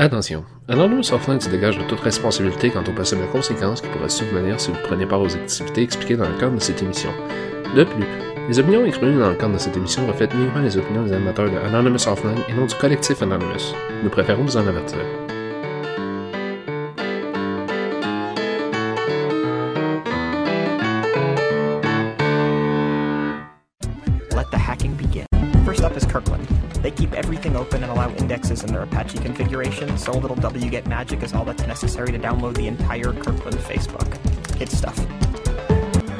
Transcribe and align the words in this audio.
Attention, 0.00 0.44
Anonymous 0.68 1.12
Offline 1.12 1.40
se 1.40 1.48
dégage 1.48 1.76
de 1.76 1.82
toute 1.82 1.98
responsabilité 1.98 2.70
quant 2.70 2.84
aux 2.84 2.92
possibles 2.92 3.26
conséquences 3.32 3.80
qui 3.80 3.88
pourraient 3.88 4.08
survenir 4.08 4.60
si 4.60 4.70
vous 4.70 4.76
prenez 4.84 5.06
part 5.06 5.20
aux 5.20 5.34
activités 5.34 5.82
expliquées 5.82 6.16
dans 6.16 6.28
le 6.28 6.38
cadre 6.38 6.54
de 6.54 6.60
cette 6.60 6.80
émission? 6.80 7.10
De 7.74 7.82
plus, 7.82 8.04
les 8.48 8.60
opinions 8.60 8.86
exprimées 8.86 9.18
dans 9.18 9.30
le 9.30 9.34
cadre 9.34 9.54
de 9.54 9.58
cette 9.58 9.76
émission 9.76 10.06
reflètent 10.06 10.34
uniquement 10.34 10.62
les 10.62 10.76
opinions 10.76 11.02
des 11.02 11.14
animateurs 11.14 11.50
de 11.50 11.56
Anonymous 11.56 12.06
Offline 12.06 12.38
et 12.48 12.54
non 12.54 12.66
du 12.66 12.76
collectif 12.76 13.20
Anonymous. 13.22 13.74
Nous 14.04 14.10
préférons 14.10 14.44
vous 14.44 14.56
en 14.56 14.68
avertir. 14.68 15.00
Allow 28.58 28.66
in 28.66 28.72
their 28.72 28.82
Apache 28.82 29.18
configuration, 29.18 29.96
so 29.98 30.12
little 30.12 30.36
wget 30.36 30.86
magic 30.86 31.22
is 31.22 31.32
all 31.32 31.44
that's 31.44 31.66
necessary 31.66 32.12
to 32.12 32.18
download 32.18 32.54
the 32.54 32.66
entire 32.66 33.12
Kirkland 33.12 33.58
Facebook. 33.58 34.08
It's 34.60 34.76
stuff. 34.76 34.98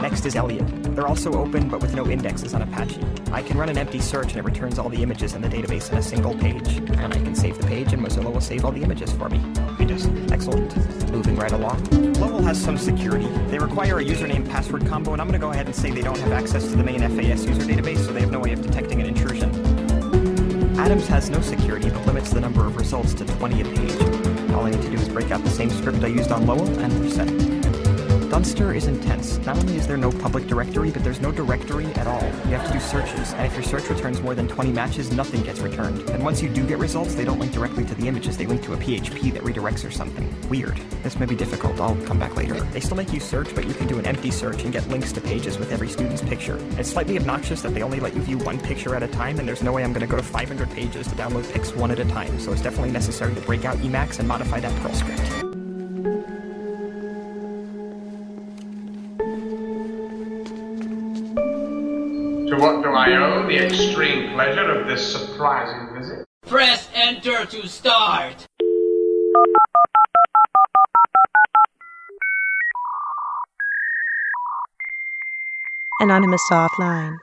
Next 0.01 0.25
is 0.27 0.37
Elliot. 0.37 0.65
They're 0.95 1.09
also 1.09 1.33
open, 1.35 1.69
but 1.69 1.81
with 1.81 1.95
no 1.95 2.07
indexes 2.07 2.55
on 2.55 2.63
Apache. 2.63 3.01
I 3.33 3.43
can 3.43 3.59
run 3.59 3.69
an 3.69 3.79
empty 3.79 4.01
search 4.01 4.29
and 4.29 4.37
it 4.37 4.45
returns 4.45 4.79
all 4.79 4.89
the 4.89 5.03
images 5.03 5.35
in 5.35 5.43
the 5.43 5.49
database 5.49 5.91
in 5.91 5.99
a 5.99 6.03
single 6.03 6.35
page. 6.35 6.77
And 6.77 7.13
I 7.13 7.19
can 7.19 7.35
save 7.35 7.59
the 7.59 7.67
page 7.67 7.93
and 7.93 8.03
Mozilla 8.03 8.33
will 8.33 8.41
save 8.41 8.65
all 8.65 8.73
the 8.73 8.83
images 8.83 9.13
for 9.13 9.29
me. 9.29 9.41
Just 9.87 10.11
excellent. 10.31 10.77
Moving 11.11 11.37
right 11.37 11.53
along. 11.53 11.83
Lowell 12.15 12.43
has 12.43 12.63
some 12.63 12.77
security. 12.79 13.27
They 13.49 13.59
require 13.59 13.99
a 13.99 14.05
username 14.05 14.49
password 14.49 14.87
combo, 14.87 15.13
and 15.13 15.21
I'm 15.21 15.29
going 15.29 15.41
to 15.41 15.45
go 15.45 15.51
ahead 15.51 15.67
and 15.67 15.75
say 15.75 15.91
they 15.91 16.03
don't 16.03 16.19
have 16.19 16.33
access 16.33 16.69
to 16.69 16.77
the 16.77 16.85
main 16.85 17.01
FAS 17.01 17.47
user 17.47 17.63
database, 17.63 18.05
so 18.05 18.13
they 18.13 18.21
have 18.21 18.31
no 18.31 18.39
way 18.39 18.53
of 18.53 18.61
detecting 18.61 19.01
an 19.01 19.07
intrusion. 19.07 19.58
Adams 20.89 21.07
has 21.07 21.29
no 21.29 21.39
security, 21.43 21.91
but 21.91 22.07
limits 22.07 22.31
the 22.31 22.41
number 22.41 22.65
of 22.65 22.75
results 22.75 23.13
to 23.13 23.23
20 23.23 23.61
a 23.61 23.65
page. 23.65 24.53
All 24.53 24.65
I 24.65 24.71
need 24.71 24.81
to 24.81 24.89
do 24.89 24.97
is 24.97 25.07
break 25.07 25.31
out 25.31 25.45
the 25.45 25.51
same 25.51 25.69
script 25.69 26.03
I 26.03 26.07
used 26.07 26.33
on 26.33 26.47
Lowell, 26.47 26.67
and 26.81 26.99
we're 26.99 27.11
set. 27.11 27.58
Dunster 28.31 28.75
is 28.75 28.87
intense. 28.87 29.39
Not 29.47 29.57
only 29.57 29.77
is 29.77 29.87
there 29.87 29.97
no 29.97 30.13
public 30.13 30.47
directory, 30.47 30.91
but 30.91 31.03
there's 31.03 31.21
no 31.21 31.33
directory 31.33 31.87
at 31.95 32.07
all. 32.07 32.23
You 32.23 32.57
have 32.57 32.67
to 32.67 32.75
do 32.75 32.79
searches, 32.79 33.33
and 33.33 33.47
if 33.47 33.55
your 33.55 33.63
search 33.63 33.89
returns 33.89 34.21
more 34.21 34.35
than 34.35 34.47
20 34.47 34.71
matches, 34.71 35.11
nothing 35.11 35.43
gets 35.43 35.61
returned. 35.61 36.09
And 36.11 36.23
once 36.23 36.43
you 36.43 36.51
do 36.51 36.67
get 36.67 36.79
results, 36.79 37.15
they 37.15 37.25
don't 37.25 37.39
link 37.39 37.53
directly 37.53 37.87
to 37.87 37.95
the 37.95 38.07
images, 38.07 38.37
they 38.37 38.47
link 38.47 38.63
to 38.65 38.75
a 38.75 38.77
PHP 38.77 39.33
that 39.33 39.43
redirects 39.43 39.87
or 39.87 39.91
something. 39.91 40.29
Weird. 40.51 40.77
This 41.03 41.19
may 41.19 41.25
be 41.25 41.35
difficult, 41.35 41.81
I'll 41.81 41.97
come 42.05 42.19
back 42.19 42.37
later. 42.37 42.61
They 42.61 42.81
still 42.81 42.99
make 42.99 43.13
you 43.15 43.21
search, 43.21 43.55
but 43.55 43.67
you 43.67 43.73
can 43.73 43.87
do 43.87 43.99
an 43.99 44.07
empty 44.07 44.31
search 44.31 44.63
and 44.63 44.73
get 44.73 44.87
links 44.89 45.11
to 45.13 45.23
pages 45.23 45.59
with 45.59 45.73
every 45.73 45.89
student's 45.89 46.23
picture. 46.23 46.59
It's 46.79 46.91
slightly 46.91 47.17
obnoxious 47.17 47.63
that 47.63 47.73
they 47.73 47.83
only 47.83 47.99
let 47.99 48.15
you 48.15 48.21
view 48.21 48.39
one 48.39 48.61
picture 48.61 48.95
at 48.95 49.03
a 49.03 49.09
time, 49.09 49.39
and 49.39 49.49
there's 49.49 49.63
no 49.63 49.73
way 49.73 49.83
I'm 49.85 49.95
to 49.95 50.07
go 50.07 50.17
to 50.17 50.23
500 50.23 50.71
pages 50.71 51.09
to 51.09 51.15
download 51.15 51.51
pics 51.53 51.75
one 51.75 51.91
at 51.91 51.99
a 51.99 52.05
time, 52.05 52.39
so 52.39 52.53
it's 52.53 52.63
definitely 52.63 52.93
necessary 52.93 53.35
to 53.35 53.41
break 53.41 53.65
out 53.65 53.79
Emacs 53.79 54.19
and 54.19 54.29
modify 54.29 54.61
that 54.61 54.75
Perl 54.83 54.93
script. 54.93 55.48
What 62.69 62.83
do 62.83 62.91
I 62.91 63.17
owe 63.17 63.47
the 63.49 63.59
extreme 63.65 64.35
pleasure 64.35 64.71
of 64.77 64.87
this 64.87 65.01
surprising 65.01 65.89
visit? 65.97 66.27
Press 66.47 66.89
enter 66.95 67.47
to 67.47 67.67
start. 67.67 68.47
Anonymous 76.01 76.45
Offline. 76.51 77.17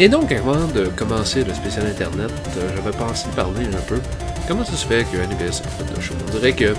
Et 0.00 0.08
donc, 0.08 0.30
avant 0.32 0.66
de 0.74 0.86
commencer 0.96 1.44
le 1.44 1.54
spécial 1.54 1.86
Internet, 1.86 2.30
euh, 2.56 2.70
j'avais 2.76 2.96
pensé 2.96 3.28
parler 3.34 3.66
un 3.66 3.80
peu 3.88 4.00
comment 4.46 4.64
ça 4.64 4.72
se 4.72 4.86
fait 4.86 5.04
que 5.10 5.16
NBS 5.16 5.62
a 5.64 5.68
fait 5.68 5.94
de 5.94 6.00
show. 6.00 6.14
On 6.26 6.30
dirait 6.30 6.52
que 6.52 6.74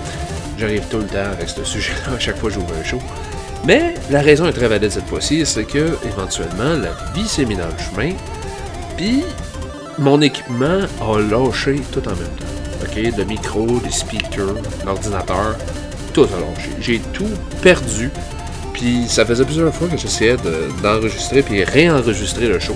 j'arrive 0.58 0.86
tout 0.88 0.98
le 0.98 1.06
temps 1.06 1.30
avec 1.32 1.48
ce 1.48 1.64
sujet-là 1.64 2.14
à 2.16 2.18
chaque 2.18 2.36
fois 2.36 2.50
que 2.50 2.54
j'ouvre 2.56 2.74
un 2.78 2.84
show? 2.84 2.98
Mais 3.66 3.94
la 4.10 4.20
raison 4.22 4.46
est 4.46 4.52
très 4.52 4.68
valide 4.68 4.90
cette 4.90 5.06
fois-ci, 5.06 5.44
c'est 5.44 5.64
que 5.64 5.96
éventuellement 6.06 6.74
la 6.80 6.90
vie 7.14 7.28
s'est 7.28 7.44
mise 7.44 7.58
dans 7.58 7.66
le 7.66 7.78
chemin, 7.78 8.14
puis 8.96 9.22
mon 9.98 10.20
équipement 10.22 10.80
a 11.00 11.18
lâché 11.18 11.80
tout 11.92 12.02
en 12.06 12.12
même 12.12 12.18
temps. 12.38 12.46
Ok, 12.82 12.96
le 13.18 13.24
micro, 13.24 13.66
les 13.84 13.90
speakers, 13.90 14.54
l'ordinateur, 14.86 15.56
tout 16.14 16.22
a 16.22 16.40
lâché. 16.40 16.70
J'ai 16.80 16.98
tout 17.12 17.28
perdu, 17.62 18.10
puis 18.72 19.04
ça 19.08 19.26
faisait 19.26 19.44
plusieurs 19.44 19.74
fois 19.74 19.88
que 19.88 19.98
j'essayais 19.98 20.36
de- 20.38 20.82
d'enregistrer 20.82 21.42
puis 21.42 21.62
réenregistrer 21.62 22.48
le 22.48 22.58
show. 22.58 22.74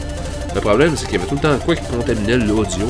Le 0.55 0.61
problème, 0.61 0.93
c'est 0.97 1.07
qu'il 1.07 1.15
y 1.15 1.19
avait 1.19 1.27
tout 1.27 1.35
le 1.37 1.41
temps 1.41 1.59
quoi 1.65 1.75
qui 1.75 1.83
contaminait 1.87 2.37
l'audio. 2.37 2.87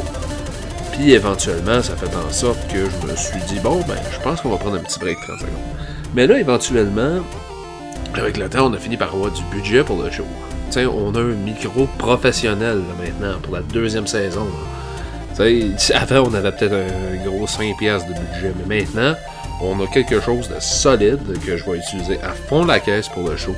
Puis 0.93 1.13
éventuellement, 1.13 1.81
ça 1.83 1.95
fait 1.97 2.15
en 2.15 2.31
sorte 2.33 2.59
que 2.69 2.79
je 2.79 3.07
me 3.11 3.17
suis 3.17 3.41
dit, 3.49 3.59
bon, 3.61 3.77
ben, 3.89 3.97
je 4.13 4.19
pense 4.21 4.41
qu'on 4.41 4.51
va 4.51 4.57
prendre 4.59 4.77
un 4.77 4.81
petit 4.81 4.99
break 4.99 5.19
de 5.21 5.27
30 5.27 5.39
secondes. 5.41 5.53
Mais 6.15 6.27
là, 6.27 6.39
éventuellement, 6.39 7.21
avec 8.19 8.37
le 8.37 8.49
temps, 8.49 8.67
on 8.71 8.73
a 8.73 8.79
fini 8.79 8.97
par 8.97 9.15
avoir 9.15 9.31
du 9.31 9.43
budget 9.53 9.83
pour 9.83 10.03
le 10.03 10.11
show. 10.11 10.27
T'sais, 10.71 10.87
on 10.87 11.15
a 11.15 11.21
un 11.21 11.35
micro 11.35 11.87
professionnel 11.99 12.83
maintenant 12.99 13.39
pour 13.43 13.55
la 13.55 13.61
deuxième 13.61 14.07
saison. 14.07 14.47
avant, 15.95 16.29
on 16.29 16.35
avait 16.35 16.53
peut-être 16.53 16.75
un 16.75 17.25
gros 17.25 17.47
5$ 17.47 17.77
piastres 17.77 18.09
de 18.09 18.15
budget, 18.15 18.53
mais 18.67 18.77
maintenant, 18.77 19.15
on 19.61 19.83
a 19.83 19.87
quelque 19.87 20.21
chose 20.21 20.49
de 20.49 20.61
solide 20.61 21.39
que 21.45 21.57
je 21.57 21.65
vais 21.65 21.79
utiliser 21.79 22.21
à 22.23 22.31
fond 22.31 22.65
la 22.65 22.81
caisse 22.81 23.09
pour 23.09 23.29
le 23.29 23.37
show. 23.37 23.55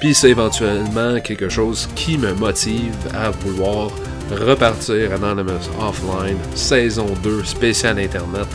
Puis 0.00 0.14
c'est 0.14 0.30
éventuellement 0.30 1.20
quelque 1.20 1.48
chose 1.48 1.88
qui 1.94 2.18
me 2.18 2.34
motive 2.34 2.94
à 3.14 3.30
vouloir 3.30 3.90
repartir 4.30 5.12
Anonymous 5.12 5.68
Offline, 5.80 6.38
saison 6.54 7.06
2, 7.22 7.44
spécial 7.44 7.98
Internet. 7.98 8.48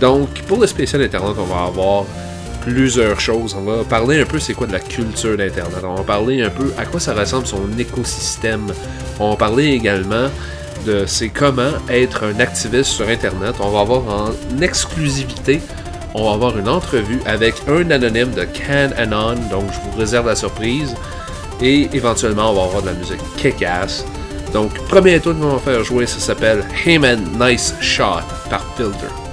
Donc, 0.00 0.28
pour 0.42 0.60
le 0.60 0.66
spécial 0.66 1.02
Internet, 1.02 1.36
on 1.38 1.44
va 1.44 1.64
avoir 1.64 2.04
plusieurs 2.68 3.18
choses. 3.18 3.56
On 3.58 3.62
va 3.62 3.84
parler 3.84 4.20
un 4.20 4.26
peu 4.26 4.38
c'est 4.38 4.52
quoi 4.52 4.66
de 4.66 4.72
la 4.72 4.80
culture 4.80 5.36
d'Internet. 5.36 5.82
On 5.82 5.94
va 5.94 6.02
parler 6.02 6.42
un 6.42 6.50
peu 6.50 6.72
à 6.76 6.84
quoi 6.84 7.00
ça 7.00 7.14
ressemble 7.14 7.46
son 7.46 7.66
écosystème. 7.78 8.66
On 9.18 9.30
va 9.30 9.36
parler 9.36 9.68
également 9.68 10.28
de 10.86 11.04
c'est 11.06 11.30
comment 11.30 11.72
être 11.88 12.24
un 12.24 12.38
activiste 12.40 12.90
sur 12.90 13.08
Internet. 13.08 13.54
On 13.60 13.70
va 13.70 13.80
avoir 13.80 14.02
en 14.08 14.60
exclusivité, 14.60 15.60
on 16.14 16.28
va 16.28 16.34
avoir 16.34 16.58
une 16.58 16.68
entrevue 16.68 17.20
avec 17.26 17.54
un 17.68 17.90
anonyme 17.90 18.32
de 18.32 18.44
Can 18.44 18.90
Anon, 18.96 19.36
donc 19.50 19.64
je 19.72 19.80
vous 19.80 19.98
réserve 19.98 20.26
la 20.26 20.36
surprise. 20.36 20.94
Et 21.60 21.88
éventuellement, 21.92 22.50
on 22.52 22.54
va 22.54 22.64
avoir 22.64 22.82
de 22.82 22.88
la 22.88 22.94
musique 22.94 23.20
kick-ass. 23.36 24.04
Donc, 24.52 24.72
premier 24.88 25.18
tour 25.18 25.34
qu'on 25.38 25.56
va 25.56 25.58
faire 25.58 25.82
jouer, 25.82 26.06
ça 26.06 26.20
s'appelle 26.20 26.64
Heyman 26.86 27.20
Nice 27.40 27.74
Shot 27.80 28.22
par 28.48 28.64
Filter. 28.76 29.27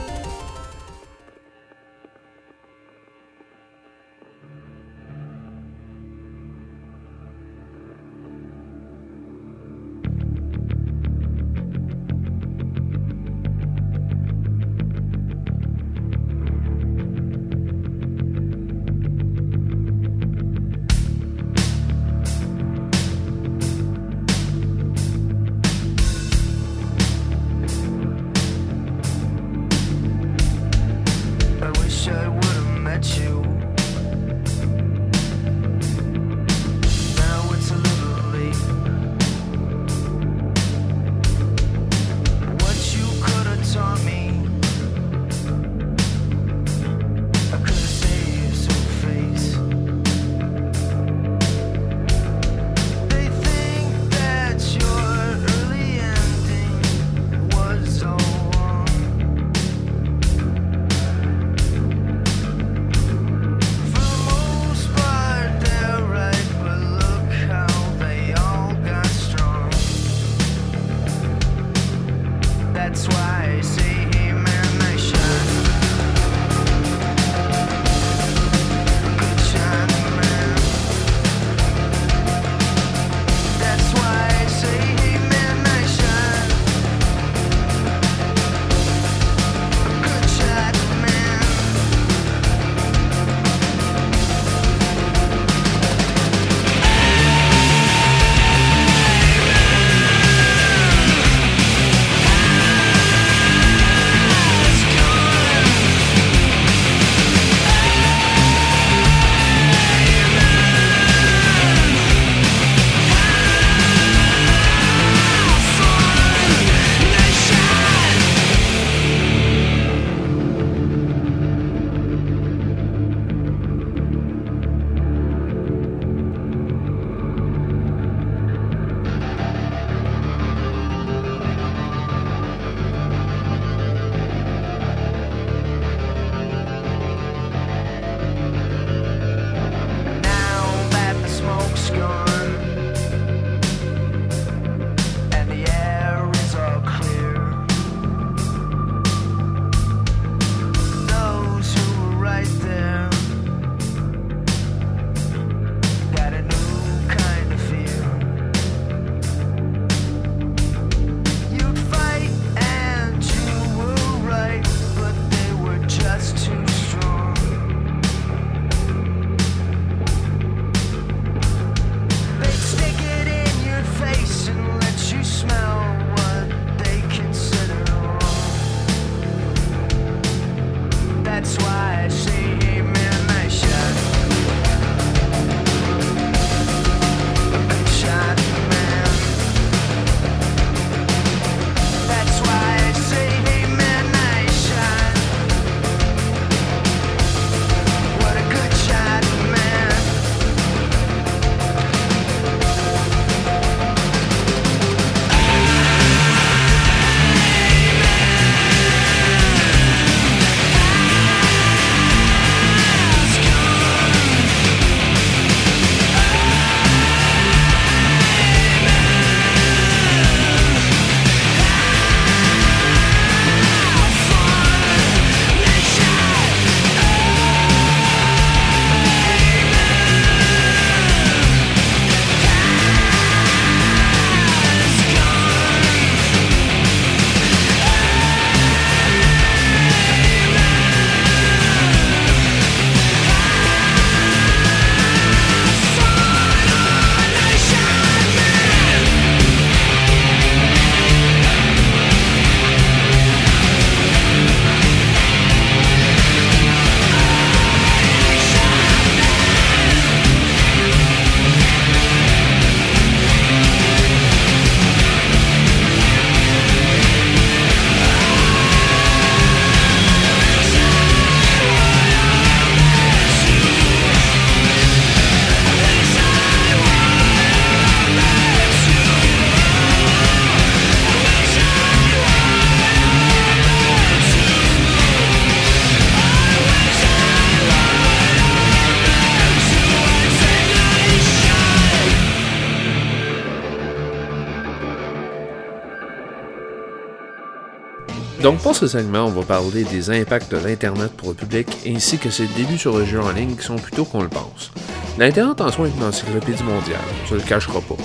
Donc 298.45 298.59
pour 298.59 298.75
ce 298.75 298.85
segment, 298.85 299.25
on 299.25 299.31
va 299.31 299.41
parler 299.41 299.83
des 299.85 300.11
impacts 300.11 300.51
de 300.51 300.57
l'Internet 300.57 301.11
pour 301.17 301.29
le 301.29 301.33
public 301.33 301.65
ainsi 301.87 302.19
que 302.19 302.29
ses 302.29 302.45
débuts 302.45 302.77
sur 302.77 302.95
le 302.95 303.03
jeu 303.03 303.19
en 303.19 303.31
ligne 303.31 303.55
qui 303.55 303.65
sont 303.65 303.75
plus 303.75 303.91
tôt 303.91 304.05
qu'on 304.05 304.21
le 304.21 304.29
pense. 304.29 304.71
L'Internet 305.17 305.61
en 305.61 305.71
soi 305.71 305.87
est 305.87 305.97
une 305.97 306.03
encyclopédie 306.03 306.61
mondiale, 306.61 307.01
on 307.23 307.27
se 307.27 307.33
le 307.33 307.41
cachera 307.41 307.81
pas. 307.81 307.95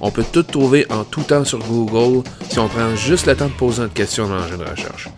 On 0.00 0.12
peut 0.12 0.24
tout 0.30 0.44
trouver 0.44 0.86
en 0.88 1.02
tout 1.02 1.22
temps 1.22 1.44
sur 1.44 1.58
Google 1.58 2.22
si 2.48 2.60
on 2.60 2.68
prend 2.68 2.94
juste 2.94 3.26
le 3.26 3.34
temps 3.34 3.48
de 3.48 3.52
poser 3.54 3.82
une 3.82 3.88
question 3.88 4.28
dans 4.28 4.36
l'engin 4.36 4.58
de 4.58 4.70
recherche. 4.70 5.08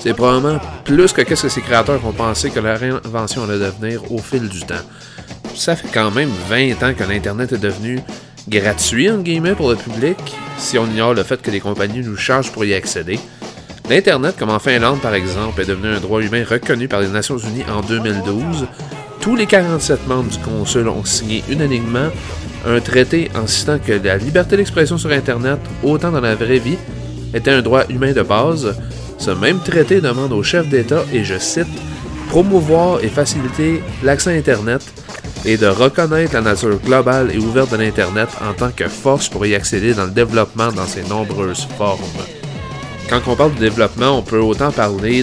C'est 0.00 0.14
probablement 0.14 0.58
plus 0.84 1.12
que 1.12 1.20
qu'est-ce 1.20 1.42
que 1.42 1.48
ces 1.50 1.60
créateurs 1.60 2.00
ont 2.06 2.12
pensé 2.12 2.48
que 2.48 2.60
leur 2.60 2.82
invention 2.82 3.44
allait 3.44 3.58
devenir 3.58 4.10
au 4.10 4.16
fil 4.16 4.48
du 4.48 4.60
temps. 4.60 4.86
Ça 5.54 5.76
fait 5.76 5.88
quand 5.92 6.10
même 6.10 6.30
20 6.48 6.82
ans 6.82 6.94
que 6.94 7.04
l'Internet 7.04 7.52
est 7.52 7.58
devenu 7.58 8.00
gratuit, 8.48 9.10
en 9.10 9.18
guillemets, 9.18 9.54
pour 9.54 9.68
le 9.68 9.76
public, 9.76 10.16
si 10.56 10.78
on 10.78 10.86
ignore 10.86 11.12
le 11.12 11.22
fait 11.22 11.42
que 11.42 11.50
les 11.50 11.60
compagnies 11.60 12.00
nous 12.00 12.16
chargent 12.16 12.50
pour 12.50 12.64
y 12.64 12.72
accéder. 12.72 13.20
L'Internet, 13.92 14.36
comme 14.38 14.48
en 14.48 14.58
Finlande 14.58 15.02
par 15.02 15.12
exemple, 15.12 15.60
est 15.60 15.66
devenu 15.66 15.88
un 15.94 16.00
droit 16.00 16.22
humain 16.22 16.44
reconnu 16.48 16.88
par 16.88 17.02
les 17.02 17.08
Nations 17.08 17.36
Unies 17.36 17.64
en 17.70 17.82
2012. 17.82 18.66
Tous 19.20 19.36
les 19.36 19.44
47 19.44 20.06
membres 20.06 20.30
du 20.30 20.38
Conseil 20.38 20.84
ont 20.84 21.04
signé 21.04 21.44
unanimement 21.50 22.08
un 22.66 22.80
traité 22.80 23.30
en 23.34 23.46
citant 23.46 23.78
que 23.78 23.92
la 23.92 24.16
liberté 24.16 24.56
d'expression 24.56 24.96
sur 24.96 25.10
Internet, 25.10 25.58
autant 25.82 26.10
dans 26.10 26.22
la 26.22 26.34
vraie 26.34 26.58
vie, 26.58 26.78
était 27.34 27.50
un 27.50 27.60
droit 27.60 27.84
humain 27.90 28.12
de 28.12 28.22
base. 28.22 28.74
Ce 29.18 29.30
même 29.30 29.60
traité 29.60 30.00
demande 30.00 30.32
aux 30.32 30.42
chefs 30.42 30.70
d'État, 30.70 31.04
et 31.12 31.22
je 31.22 31.36
cite, 31.36 31.66
promouvoir 32.30 33.04
et 33.04 33.08
faciliter 33.08 33.82
l'accès 34.02 34.30
à 34.30 34.38
Internet 34.38 34.80
et 35.44 35.58
de 35.58 35.66
reconnaître 35.66 36.32
la 36.32 36.40
nature 36.40 36.78
globale 36.78 37.30
et 37.30 37.36
ouverte 37.36 37.72
de 37.72 37.76
l'Internet 37.76 38.30
en 38.40 38.54
tant 38.54 38.70
que 38.70 38.88
force 38.88 39.28
pour 39.28 39.44
y 39.44 39.54
accéder 39.54 39.92
dans 39.92 40.06
le 40.06 40.12
développement 40.12 40.72
dans 40.72 40.86
ses 40.86 41.02
nombreuses 41.02 41.68
formes. 41.76 42.00
Quand 43.12 43.30
on 43.30 43.36
parle 43.36 43.54
de 43.56 43.60
développement, 43.60 44.16
on 44.16 44.22
peut 44.22 44.38
autant 44.38 44.72
parler 44.72 45.22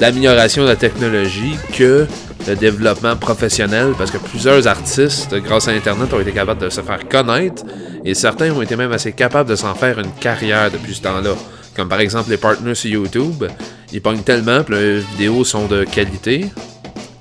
d'amélioration 0.00 0.64
de 0.64 0.68
la 0.70 0.74
technologie 0.74 1.54
que 1.72 2.08
de 2.44 2.54
développement 2.54 3.14
professionnel, 3.14 3.92
parce 3.96 4.10
que 4.10 4.18
plusieurs 4.18 4.66
artistes, 4.66 5.32
grâce 5.36 5.68
à 5.68 5.70
Internet, 5.70 6.12
ont 6.12 6.18
été 6.18 6.32
capables 6.32 6.60
de 6.60 6.68
se 6.68 6.80
faire 6.80 7.08
connaître, 7.08 7.62
et 8.04 8.14
certains 8.14 8.50
ont 8.50 8.62
été 8.62 8.74
même 8.74 8.90
assez 8.90 9.12
capables 9.12 9.48
de 9.48 9.54
s'en 9.54 9.76
faire 9.76 10.00
une 10.00 10.10
carrière 10.18 10.72
depuis 10.72 10.92
ce 10.92 11.02
temps-là. 11.02 11.36
Comme 11.76 11.88
par 11.88 12.00
exemple 12.00 12.30
les 12.30 12.36
partners 12.36 12.74
sur 12.74 12.90
YouTube, 12.90 13.44
ils 13.92 14.02
pognent 14.02 14.22
tellement 14.22 14.64
que 14.64 14.72
leurs 14.72 15.04
vidéos 15.12 15.44
sont 15.44 15.66
de 15.66 15.84
qualité 15.84 16.46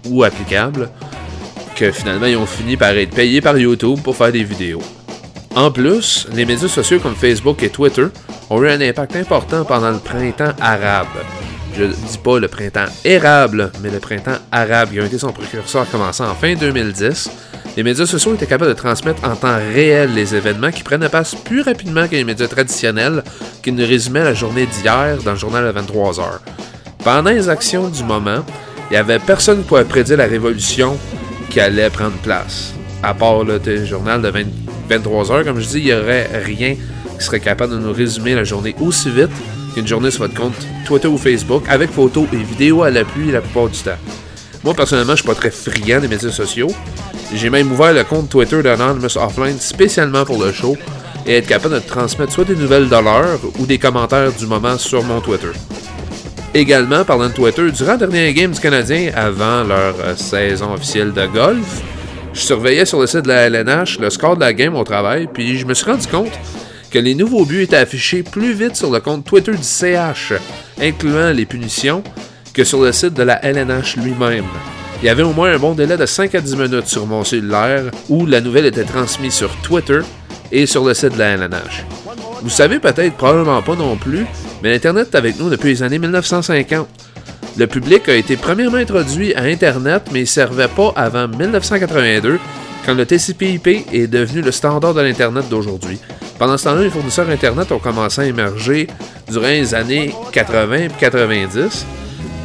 ou 0.10 0.24
applicables 0.24 0.90
que 1.76 1.92
finalement 1.92 2.26
ils 2.26 2.38
ont 2.38 2.48
fini 2.48 2.78
par 2.78 2.98
être 2.98 3.14
payés 3.14 3.42
par 3.42 3.56
YouTube 3.56 4.00
pour 4.04 4.16
faire 4.16 4.32
des 4.32 4.44
vidéos. 4.44 4.82
En 5.56 5.70
plus, 5.70 6.28
les 6.34 6.46
médias 6.46 6.68
sociaux 6.68 7.00
comme 7.00 7.16
Facebook 7.16 7.62
et 7.62 7.70
Twitter 7.70 8.08
ont 8.50 8.64
eu 8.64 8.70
un 8.70 8.82
impact 8.82 9.16
important 9.16 9.66
pendant 9.66 9.92
le 9.92 10.00
printemps 10.00 10.54
arabe. 10.62 11.08
Je 11.76 11.84
dis 11.84 12.18
pas 12.24 12.40
le 12.40 12.48
printemps 12.48 12.86
érable, 13.06 13.72
mais 13.82 13.90
le 13.92 14.00
printemps 14.00 14.38
arabe 14.52 14.92
qui 14.92 15.00
a 15.00 15.06
été 15.06 15.18
son 15.18 15.32
précurseur 15.32 15.90
commençant 15.90 16.30
en 16.30 16.34
fin 16.34 16.56
2010. 16.56 17.30
Les 17.76 17.84
médias 17.84 18.08
sociaux 18.08 18.34
étaient 18.34 18.48
capables 18.48 18.72
de 18.72 18.76
transmettre 18.76 19.24
en 19.24 19.36
temps 19.36 19.58
réel 19.74 20.14
les 20.16 20.34
événements 20.34 20.72
qui 20.72 20.82
prennent 20.82 21.08
place 21.08 21.36
plus 21.36 21.62
rapidement 21.62 22.08
que 22.08 22.16
les 22.16 22.24
médias 22.24 22.48
traditionnels 22.48 23.24
qui 23.62 23.72
nous 23.72 23.86
résumaient 23.86 24.24
la 24.24 24.34
journée 24.34 24.66
d'hier 24.66 25.18
dans 25.24 25.34
le 25.34 25.38
journal 25.38 25.68
à 25.68 25.72
23 25.72 26.20
heures. 26.20 26.42
Pendant 27.04 27.30
les 27.30 27.50
actions 27.50 27.90
du 27.90 28.04
moment, 28.04 28.44
il 28.90 28.94
n'y 28.94 28.98
avait 28.98 29.20
personne 29.20 29.60
qui 29.60 29.68
pouvait 29.68 29.84
prédire 29.86 30.18
la 30.18 30.26
révolution 30.26 30.98
qui 31.52 31.60
allait 31.60 31.92
prendre 31.92 32.18
place. 32.24 32.74
À 33.04 33.14
part 33.14 33.44
le 33.44 33.60
journal 33.86 34.24
de 34.24 34.34
23 34.90 35.32
heures, 35.32 35.44
comme 35.44 35.60
je 35.60 35.68
dis, 35.68 35.80
il 35.80 35.86
n'y 35.86 35.94
aurait 35.94 36.28
rien 36.44 36.76
qui 37.18 37.26
serait 37.26 37.40
capable 37.40 37.74
de 37.74 37.80
nous 37.80 37.94
résumer 37.94 38.36
la 38.36 38.44
journée 38.44 38.76
aussi 38.82 39.10
vite 39.10 39.32
qu'une 39.74 39.88
journée 39.88 40.12
sur 40.12 40.22
votre 40.22 40.34
compte 40.34 40.56
Twitter 40.86 41.08
ou 41.08 41.18
Facebook 41.18 41.64
avec 41.70 41.92
photos 41.92 42.28
et 42.34 42.38
vidéos 42.38 42.84
à 42.84 42.90
l'appui 42.90 43.32
la 43.32 43.42
plupart 43.42 43.70
du 43.70 43.80
temps. 43.80 43.98
Moi, 44.64 44.74
personnellement, 44.74 45.14
je 45.14 45.22
suis 45.22 45.28
pas 45.28 45.36
très 45.36 45.52
friand 45.52 46.02
des 46.02 46.08
médias 46.08 46.32
sociaux. 46.32 46.72
J'ai 47.34 47.50
même 47.50 47.72
ouvert 47.72 47.94
le 47.94 48.04
compte 48.04 48.30
Twitter 48.30 48.62
d'Anonymous 48.62 49.18
Offline 49.18 49.60
spécialement 49.60 50.26
pour 50.26 50.44
le 50.44 50.52
show 50.52 50.78
et 51.26 51.38
être 51.38 51.48
capable 51.48 51.76
de 51.76 51.80
transmettre 51.80 52.32
soit 52.32 52.46
des 52.46 52.56
nouvelles 52.56 52.90
de 52.90 52.96
l'heure 52.96 53.40
ou 53.60 53.66
des 53.66 53.78
commentaires 53.78 54.32
du 54.32 54.48
moment 54.48 54.78
sur 54.78 55.04
mon 55.04 55.20
Twitter. 55.20 55.52
Également, 56.54 57.04
parlant 57.04 57.28
de 57.28 57.34
Twitter, 57.34 57.70
durant 57.72 57.94
le 57.94 57.98
dernier 58.00 58.34
game 58.34 58.52
du 58.52 58.60
Canadien, 58.60 59.12
avant 59.16 59.64
leur 59.64 59.96
euh, 60.00 60.16
saison 60.16 60.74
officielle 60.74 61.12
de 61.12 61.26
golf, 61.28 61.84
je 62.34 62.40
surveillais 62.40 62.86
sur 62.86 63.00
le 63.00 63.08
site 63.08 63.24
de 63.24 63.28
la 63.28 63.48
LNH 63.50 64.00
le 64.00 64.10
score 64.10 64.36
de 64.36 64.42
la 64.42 64.54
game 64.54 64.76
au 64.76 64.84
travail, 64.84 65.28
puis 65.32 65.58
je 65.58 65.66
me 65.66 65.74
suis 65.74 65.86
rendu 65.86 66.08
compte 66.08 66.32
que 66.92 67.00
les 67.00 67.16
nouveaux 67.16 67.46
buts 67.46 67.62
étaient 67.62 67.76
affichés 67.76 68.24
plus 68.24 68.54
vite 68.54 68.76
sur 68.76 68.92
le 68.92 69.00
compte 69.00 69.26
Twitter 69.26 69.52
du 69.52 69.64
CH, 69.64 70.34
incluant 70.82 71.32
les 71.32 71.46
punitions, 71.46 72.04
que 72.54 72.64
sur 72.64 72.82
le 72.82 72.92
site 72.92 73.14
de 73.14 73.24
la 73.24 73.44
LNH 73.44 73.98
lui-même. 73.98 74.46
Il 75.02 75.06
y 75.06 75.10
avait 75.10 75.24
au 75.24 75.34
moins 75.34 75.54
un 75.54 75.60
bon 75.60 75.74
délai 75.74 75.96
de 75.96 76.06
5 76.06 76.34
à 76.34 76.42
10 76.42 76.56
minutes 76.56 76.88
sur 76.88 77.06
mon 77.06 77.24
cellulaire 77.24 77.84
où 78.10 78.26
la 78.26 78.42
nouvelle 78.42 78.66
était 78.66 78.84
transmise 78.84 79.34
sur 79.34 79.56
Twitter 79.58 80.00
et 80.52 80.66
sur 80.66 80.84
le 80.84 80.94
site 80.94 81.14
de 81.14 81.20
la 81.20 81.36
LNH. 81.36 81.86
Vous 82.42 82.50
savez 82.50 82.80
peut-être 82.80 83.16
probablement 83.16 83.62
pas 83.62 83.76
non 83.76 83.96
plus, 83.96 84.26
mais 84.64 84.72
l'Internet 84.72 85.10
est 85.12 85.18
avec 85.18 85.40
nous 85.40 85.50
depuis 85.50 85.70
les 85.70 85.84
années 85.84 86.00
1950. 86.00 86.88
Le 87.58 87.68
public 87.68 88.08
a 88.10 88.16
été 88.16 88.38
premièrement 88.38 88.78
introduit 88.78 89.34
à 89.36 89.44
Internet, 89.44 90.10
mais 90.12 90.20
il 90.20 90.24
ne 90.24 90.28
servait 90.28 90.68
pas 90.68 90.94
avant 90.96 91.28
1982, 91.28 92.40
quand 92.88 92.94
le 92.94 93.06
TCP/IP 93.06 93.68
est 93.92 94.08
devenu 94.08 94.42
le 94.42 94.52
standard 94.52 94.94
de 94.94 95.02
l'Internet 95.02 95.50
d'aujourd'hui. 95.50 96.00
Pendant 96.40 96.58
ce 96.58 96.64
temps-là, 96.64 96.84
les 96.84 96.90
fournisseurs 96.90 97.30
Internet 97.30 97.70
ont 97.74 97.80
commencé 97.80 98.22
à 98.22 98.26
émerger 98.26 98.88
durant 99.30 99.48
les 99.48 99.76
années 99.76 100.16
80 100.32 100.76
et 100.76 100.88
90. 100.98 101.86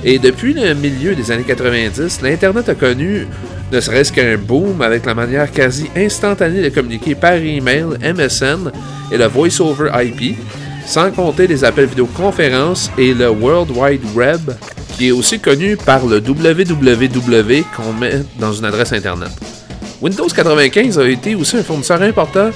Et 0.05 0.19
depuis 0.19 0.53
le 0.53 0.75
milieu 0.75 1.15
des 1.15 1.31
années 1.31 1.45
90, 1.45 2.23
l'Internet 2.23 2.69
a 2.69 2.75
connu 2.75 3.29
ne 3.71 3.81
serait-ce 3.81 4.13
qu'un 4.13 4.37
boom 4.37 4.83
avec 4.83 5.07
la 5.07 5.15
manière 5.15 5.51
quasi 5.51 5.89
instantanée 5.97 6.61
de 6.61 6.71
communiquer 6.71 7.15
par 7.15 7.35
email, 7.35 7.87
MSN 8.03 8.73
et 9.13 9.19
le 9.19 9.27
Voice 9.27 9.61
over 9.61 9.91
IP, 9.95 10.37
sans 10.85 11.13
compter 11.13 11.47
les 11.47 11.63
appels 11.63 11.87
vidéoconférences 11.87 12.91
et 12.99 13.15
le 13.15 13.31
World 13.31 13.71
Wide 13.77 14.05
Web, 14.17 14.51
qui 14.99 15.09
est 15.09 15.13
aussi 15.13 15.39
connu 15.39 15.77
par 15.77 16.05
le 16.05 16.17
www 16.17 17.63
qu'on 17.77 17.93
met 17.93 18.25
dans 18.41 18.53
une 18.53 18.65
adresse 18.65 18.93
Internet. 18.93 19.31
Windows 20.03 20.27
95 20.27 20.99
a 20.99 21.09
été 21.09 21.37
aussi 21.37 21.57
un 21.57 21.63
fournisseur 21.63 22.03
important 22.03 22.51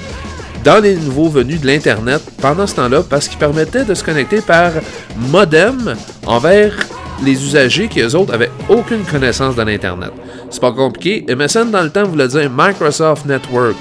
dans 0.65 0.83
les 0.83 0.95
nouveaux 0.95 1.29
venus 1.29 1.61
de 1.61 1.67
l'Internet 1.67 2.21
pendant 2.41 2.67
ce 2.67 2.75
temps-là 2.75 3.03
parce 3.09 3.29
qu'il 3.29 3.37
permettait 3.37 3.85
de 3.85 3.93
se 3.93 4.03
connecter 4.03 4.41
par 4.41 4.73
modem 5.15 5.95
envers 6.25 6.75
les 7.23 7.41
usagers 7.41 7.87
qui, 7.87 8.01
eux 8.01 8.15
autres, 8.15 8.33
avaient 8.33 8.51
aucune 8.67 9.03
connaissance 9.05 9.55
de 9.55 9.61
l'Internet. 9.61 10.11
C'est 10.49 10.59
pas 10.59 10.73
compliqué. 10.73 11.25
MSN, 11.33 11.71
dans 11.71 11.83
le 11.83 11.89
temps, 11.89 12.03
voulait 12.03 12.27
dire 12.27 12.51
Microsoft 12.53 13.25
Network. 13.25 13.77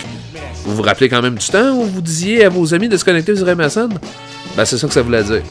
Vous 0.65 0.77
vous 0.77 0.83
rappelez 0.83 1.09
quand 1.09 1.21
même 1.21 1.35
du 1.35 1.47
temps 1.49 1.73
où 1.73 1.83
vous 1.83 2.01
disiez 2.01 2.45
à 2.45 2.49
vos 2.49 2.73
amis 2.73 2.89
de 2.89 2.97
se 2.97 3.05
connecter 3.05 3.35
sur 3.35 3.47
MSN? 3.47 3.89
Ben, 4.57 4.65
c'est 4.65 4.79
ça 4.79 4.87
que 4.87 4.95
ça 4.95 5.03
voulait 5.03 5.25
dire. 5.25 5.43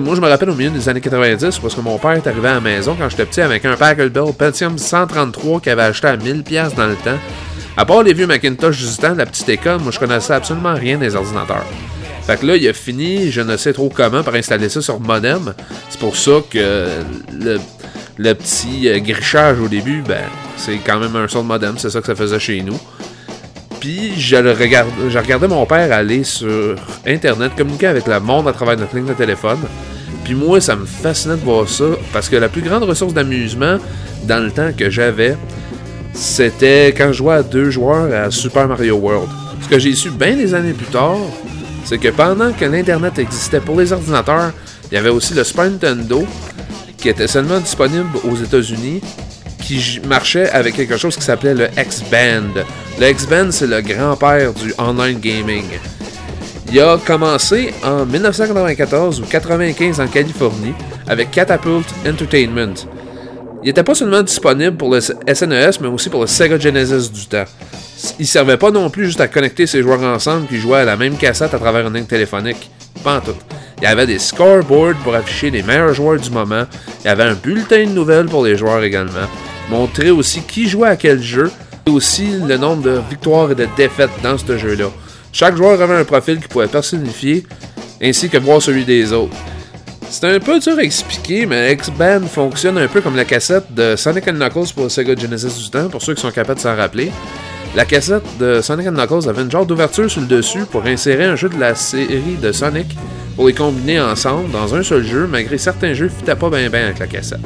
Moi, 0.00 0.14
je 0.14 0.20
me 0.20 0.28
rappelle 0.28 0.50
au 0.50 0.54
milieu 0.54 0.70
des 0.70 0.88
années 0.88 1.00
90 1.00 1.58
parce 1.58 1.74
que 1.74 1.80
mon 1.80 1.98
père 1.98 2.12
est 2.12 2.26
arrivé 2.26 2.48
à 2.48 2.54
la 2.54 2.60
maison 2.60 2.96
quand 2.98 3.08
j'étais 3.08 3.26
petit 3.26 3.40
avec 3.40 3.64
un 3.64 3.74
Bell 3.76 4.10
Pentium 4.36 4.78
133 4.78 5.60
qu'il 5.60 5.72
avait 5.72 5.82
acheté 5.82 6.08
à 6.08 6.16
1000$ 6.16 6.74
dans 6.74 6.86
le 6.86 6.96
temps. 6.96 7.18
À 7.76 7.84
part 7.84 8.02
les 8.02 8.12
vieux 8.12 8.26
Macintosh 8.26 8.78
du 8.78 8.96
temps 8.96 9.14
la 9.14 9.26
petite 9.26 9.48
école, 9.48 9.80
moi, 9.80 9.90
je 9.90 9.98
connaissais 9.98 10.32
absolument 10.32 10.74
rien 10.74 10.98
des 10.98 11.16
ordinateurs. 11.16 11.64
Fait 12.26 12.38
que 12.40 12.46
là, 12.46 12.56
il 12.56 12.66
a 12.66 12.72
fini, 12.72 13.30
je 13.30 13.40
ne 13.40 13.56
sais 13.56 13.72
trop 13.72 13.90
comment, 13.94 14.22
par 14.22 14.34
installer 14.34 14.68
ça 14.68 14.80
sur 14.80 14.98
modem. 15.00 15.52
C'est 15.90 16.00
pour 16.00 16.16
ça 16.16 16.32
que 16.50 16.88
le, 17.32 17.58
le 18.16 18.34
petit 18.34 18.88
euh, 18.88 18.98
grichage 19.00 19.60
au 19.60 19.68
début, 19.68 20.02
ben, 20.06 20.22
c'est 20.56 20.78
quand 20.78 20.98
même 20.98 21.14
un 21.16 21.28
son 21.28 21.42
de 21.42 21.48
modem, 21.48 21.74
c'est 21.78 21.90
ça 21.90 22.00
que 22.00 22.06
ça 22.06 22.14
faisait 22.14 22.38
chez 22.38 22.62
nous. 22.62 22.78
Puis 23.84 24.18
je, 24.18 24.36
regardais 24.36 25.46
mon 25.46 25.66
père 25.66 25.92
aller 25.92 26.24
sur 26.24 26.74
Internet, 27.06 27.52
communiquer 27.54 27.88
avec 27.88 28.06
le 28.06 28.18
monde 28.18 28.48
à 28.48 28.52
travers 28.54 28.78
notre 28.78 28.96
ligne 28.96 29.04
de 29.04 29.12
téléphone. 29.12 29.58
Puis 30.24 30.34
moi, 30.34 30.58
ça 30.58 30.74
me 30.74 30.86
fascinait 30.86 31.36
de 31.36 31.42
voir 31.42 31.68
ça, 31.68 31.84
parce 32.10 32.30
que 32.30 32.36
la 32.36 32.48
plus 32.48 32.62
grande 32.62 32.84
ressource 32.84 33.12
d'amusement 33.12 33.76
dans 34.22 34.42
le 34.42 34.50
temps 34.50 34.70
que 34.74 34.88
j'avais, 34.88 35.36
c'était 36.14 36.94
quand 36.96 37.08
je 37.08 37.18
jouais 37.18 37.34
à 37.34 37.42
deux 37.42 37.68
joueurs 37.68 38.10
à 38.10 38.30
Super 38.30 38.68
Mario 38.68 38.96
World. 38.96 39.28
Ce 39.60 39.68
que 39.68 39.78
j'ai 39.78 39.94
su 39.94 40.08
bien 40.08 40.34
des 40.34 40.54
années 40.54 40.72
plus 40.72 40.86
tard, 40.86 41.18
c'est 41.84 41.98
que 41.98 42.08
pendant 42.08 42.52
que 42.54 42.64
l'Internet 42.64 43.18
existait 43.18 43.60
pour 43.60 43.78
les 43.78 43.92
ordinateurs, 43.92 44.52
il 44.90 44.94
y 44.94 44.96
avait 44.96 45.10
aussi 45.10 45.34
le 45.34 45.44
Super 45.44 45.64
Nintendo 45.64 46.24
qui 46.96 47.10
était 47.10 47.28
seulement 47.28 47.60
disponible 47.60 48.08
aux 48.26 48.36
États-Unis 48.36 49.02
qui 49.64 50.00
marchait 50.06 50.50
avec 50.50 50.76
quelque 50.76 50.96
chose 50.96 51.16
qui 51.16 51.22
s'appelait 51.22 51.54
le 51.54 51.68
X-Band. 51.76 52.62
Le 53.00 53.10
X-Band, 53.10 53.50
c'est 53.50 53.66
le 53.66 53.80
grand-père 53.80 54.52
du 54.52 54.74
online 54.78 55.18
gaming. 55.18 55.64
Il 56.70 56.80
a 56.80 56.98
commencé 56.98 57.72
en 57.82 58.04
1994 58.04 59.20
ou 59.20 59.24
95 59.24 60.00
en 60.00 60.06
Californie 60.08 60.74
avec 61.06 61.30
Catapult 61.30 61.86
Entertainment. 62.06 62.74
Il 63.62 63.68
n'était 63.68 63.82
pas 63.82 63.94
seulement 63.94 64.22
disponible 64.22 64.76
pour 64.76 64.92
le 64.92 65.00
SNES, 65.00 65.14
e 65.26 65.70
mais 65.80 65.88
aussi 65.88 66.10
pour 66.10 66.20
le 66.20 66.26
Sega 66.26 66.58
Genesis 66.58 67.10
du 67.10 67.26
temps. 67.26 67.44
Il 68.18 68.26
servait 68.26 68.58
pas 68.58 68.70
non 68.70 68.90
plus 68.90 69.06
juste 69.06 69.20
à 69.20 69.28
connecter 69.28 69.66
ses 69.66 69.82
joueurs 69.82 70.02
ensemble 70.02 70.46
qui 70.46 70.58
jouaient 70.58 70.80
à 70.80 70.84
la 70.84 70.96
même 70.96 71.16
cassette 71.16 71.54
à 71.54 71.58
travers 71.58 71.86
une 71.86 71.94
ligne 71.94 72.04
téléphonique. 72.04 72.70
Pas 73.02 73.22
tout. 73.24 73.36
Il 73.78 73.84
y 73.84 73.86
avait 73.86 74.06
des 74.06 74.18
scoreboards 74.18 74.96
pour 75.02 75.14
afficher 75.14 75.50
les 75.50 75.62
meilleurs 75.62 75.94
joueurs 75.94 76.20
du 76.20 76.30
moment. 76.30 76.64
Il 77.02 77.06
y 77.06 77.10
avait 77.10 77.24
un 77.24 77.34
bulletin 77.34 77.84
de 77.84 77.90
nouvelles 77.90 78.26
pour 78.26 78.44
les 78.44 78.56
joueurs 78.56 78.82
également. 78.82 79.28
Montrer 79.70 80.10
aussi 80.10 80.42
qui 80.42 80.68
jouait 80.68 80.88
à 80.88 80.96
quel 80.96 81.22
jeu. 81.22 81.50
Et 81.86 81.90
aussi 81.90 82.26
le 82.46 82.56
nombre 82.56 82.82
de 82.82 83.00
victoires 83.10 83.50
et 83.50 83.54
de 83.54 83.68
défaites 83.76 84.10
dans 84.22 84.38
ce 84.38 84.56
jeu-là. 84.56 84.86
Chaque 85.32 85.56
joueur 85.56 85.80
avait 85.82 85.96
un 85.96 86.04
profil 86.04 86.40
qui 86.40 86.48
pouvait 86.48 86.68
personnifier, 86.68 87.44
ainsi 88.02 88.28
que 88.28 88.38
voir 88.38 88.62
celui 88.62 88.84
des 88.84 89.12
autres. 89.12 89.36
C'est 90.08 90.32
un 90.32 90.38
peu 90.38 90.60
dur 90.60 90.78
à 90.78 90.82
expliquer, 90.82 91.44
mais 91.44 91.72
X-Band 91.72 92.26
fonctionne 92.26 92.78
un 92.78 92.86
peu 92.86 93.00
comme 93.00 93.16
la 93.16 93.24
cassette 93.24 93.64
de 93.74 93.96
Sonic 93.96 94.26
Knuckles 94.26 94.72
pour 94.74 94.90
Sega 94.90 95.14
Genesis 95.16 95.62
du 95.62 95.70
temps, 95.70 95.88
pour 95.88 96.00
ceux 96.00 96.14
qui 96.14 96.22
sont 96.22 96.30
capables 96.30 96.58
de 96.58 96.62
s'en 96.62 96.76
rappeler. 96.76 97.10
La 97.74 97.84
cassette 97.84 98.22
de 98.38 98.60
Sonic 98.60 98.86
Knuckles 98.86 99.28
avait 99.28 99.42
une 99.42 99.50
genre 99.50 99.66
d'ouverture 99.66 100.08
sur 100.08 100.20
le 100.20 100.28
dessus 100.28 100.64
pour 100.70 100.86
insérer 100.86 101.24
un 101.24 101.36
jeu 101.36 101.48
de 101.48 101.58
la 101.58 101.74
série 101.74 102.36
de 102.40 102.52
Sonic 102.52 102.96
pour 103.34 103.48
les 103.48 103.54
combiner 103.54 104.00
ensemble 104.00 104.50
dans 104.52 104.74
un 104.74 104.82
seul 104.84 105.04
jeu, 105.04 105.26
malgré 105.26 105.58
certains 105.58 105.94
jeux 105.94 106.08
qui 106.08 106.16
fitaient 106.16 106.36
pas 106.36 106.48
bien 106.48 106.66
avec 106.66 106.98
la 107.00 107.08
cassette. 107.08 107.40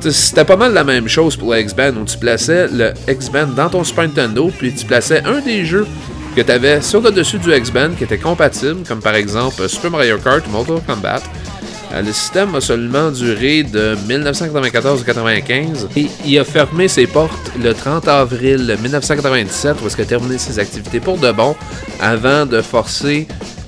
C'était 0.00 0.44
pas 0.44 0.56
mal 0.56 0.72
la 0.72 0.84
même 0.84 1.08
chose 1.08 1.36
pour 1.36 1.50
la 1.50 1.60
X-Band, 1.60 1.94
où 2.00 2.04
tu 2.04 2.16
plaçais 2.18 2.68
le 2.68 2.92
X-Band 3.08 3.48
dans 3.56 3.68
ton 3.68 3.82
Super 3.82 4.04
Nintendo, 4.04 4.50
puis 4.56 4.72
tu 4.72 4.86
plaçais 4.86 5.22
un 5.24 5.40
des 5.40 5.64
jeux 5.64 5.86
que 6.36 6.42
tu 6.42 6.52
avais 6.52 6.82
sur 6.82 7.00
le 7.00 7.10
dessus 7.10 7.38
du 7.38 7.52
X-Band 7.52 7.90
qui 7.96 8.04
était 8.04 8.18
compatible, 8.18 8.86
comme 8.86 9.00
par 9.00 9.14
exemple 9.14 9.68
Super 9.68 9.90
Mario 9.90 10.18
Kart 10.18 10.46
ou 10.46 10.50
Mortal 10.50 10.80
Kombat. 10.86 11.22
Euh, 11.92 12.02
le 12.02 12.12
système 12.12 12.54
a 12.54 12.60
seulement 12.60 13.10
duré 13.10 13.62
de 13.62 13.96
1994 14.06 15.00
à 15.00 15.12
1995 15.12 15.88
et 15.96 16.06
il 16.24 16.38
a 16.38 16.44
fermé 16.44 16.88
ses 16.88 17.06
portes 17.06 17.52
le 17.62 17.72
30 17.72 18.08
avril 18.08 18.76
1997 18.82 19.76
où 19.84 19.88
qu'il 19.88 20.00
a 20.00 20.04
terminé 20.04 20.36
ses 20.36 20.58
activités 20.58 21.00
pour 21.00 21.16
de 21.16 21.30
bon 21.32 21.54
avant 22.00 22.44
de 22.44 22.60
forcer 22.60 23.26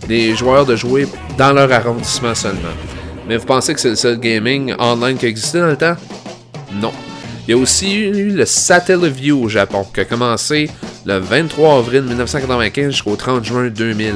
les 0.09 0.35
joueurs 0.35 0.67
de 0.67 0.75
jouer 0.75 1.07
dans 1.37 1.53
leur 1.53 1.73
arrondissement 1.73 2.35
seulement. 2.35 2.98
Mais 3.29 3.37
vous 3.37 3.45
pensez 3.45 3.75
que 3.75 3.81
c'est 3.81 3.91
le 3.91 3.97
seul 3.97 4.19
gaming 4.19 4.75
online 4.79 5.19
qui 5.19 5.27
existait 5.27 5.61
dans 5.61 5.67
le 5.67 5.77
temps? 5.77 5.97
Non. 6.73 6.93
Il 7.47 7.51
y 7.51 7.55
a 7.55 7.59
aussi 7.59 7.95
eu 7.95 8.31
le 8.31 8.47
Satellaview 8.47 9.45
au 9.45 9.49
Japon 9.49 9.87
qui 9.93 10.01
a 10.01 10.07
commencé 10.07 10.71
le 11.05 11.19
23 11.19 11.79
avril 11.79 12.03
1995 12.03 12.91
jusqu'au 12.91 13.17
30 13.17 13.45
juin 13.45 13.69
2000. 13.69 14.15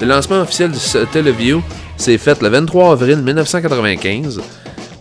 Le 0.00 0.06
lancement 0.06 0.42
officiel 0.42 0.70
du 0.70 0.78
Satellaview 0.78 1.62
s'est 1.96 2.18
fait 2.18 2.40
le 2.42 2.48
23 2.48 2.92
avril 2.92 3.18
1995. 3.18 4.42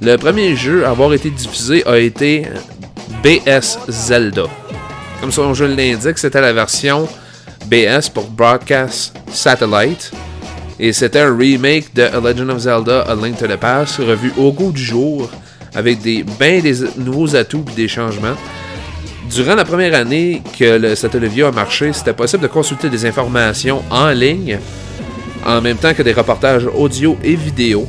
Le 0.01 0.15
premier 0.15 0.55
jeu 0.55 0.85
à 0.85 0.91
avoir 0.91 1.13
été 1.13 1.29
diffusé 1.29 1.85
a 1.85 1.97
été 1.97 2.45
BS 3.21 3.77
Zelda. 3.89 4.43
Comme 5.19 5.31
son 5.31 5.53
jeu 5.53 5.67
l'indique, 5.67 6.17
c'était 6.17 6.41
la 6.41 6.53
version 6.53 7.07
BS 7.65 8.09
pour 8.13 8.29
Broadcast 8.29 9.15
Satellite. 9.31 10.11
Et 10.79 10.91
c'était 10.93 11.19
un 11.19 11.35
remake 11.35 11.93
de 11.93 12.03
A 12.03 12.19
Legend 12.19 12.49
of 12.49 12.59
Zelda 12.59 13.01
A 13.01 13.15
Link 13.15 13.37
to 13.37 13.47
the 13.47 13.57
Past, 13.57 13.97
revu 13.97 14.33
au 14.37 14.51
goût 14.51 14.71
du 14.71 14.83
jour, 14.83 15.29
avec 15.75 16.01
des 16.01 16.23
bien 16.23 16.59
des 16.59 16.75
nouveaux 16.97 17.35
atouts 17.35 17.65
et 17.71 17.75
des 17.75 17.87
changements. 17.87 18.35
Durant 19.29 19.55
la 19.55 19.65
première 19.65 19.95
année 19.95 20.41
que 20.57 20.77
le 20.77 20.95
Satellaview 20.95 21.45
a 21.45 21.51
marché, 21.51 21.93
c'était 21.93 22.13
possible 22.13 22.43
de 22.43 22.47
consulter 22.47 22.89
des 22.89 23.05
informations 23.05 23.83
en 23.89 24.09
ligne 24.09 24.59
en 25.45 25.61
même 25.61 25.77
temps 25.77 25.93
que 25.93 26.03
des 26.03 26.13
reportages 26.13 26.67
audio 26.75 27.17
et 27.23 27.35
vidéo 27.35 27.87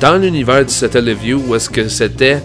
dans 0.00 0.16
l'univers 0.16 0.64
du 0.64 0.72
Satellaview 0.72 1.40
où 1.46 1.54
est-ce 1.54 1.70
que 1.70 1.88
c'était 1.88 2.42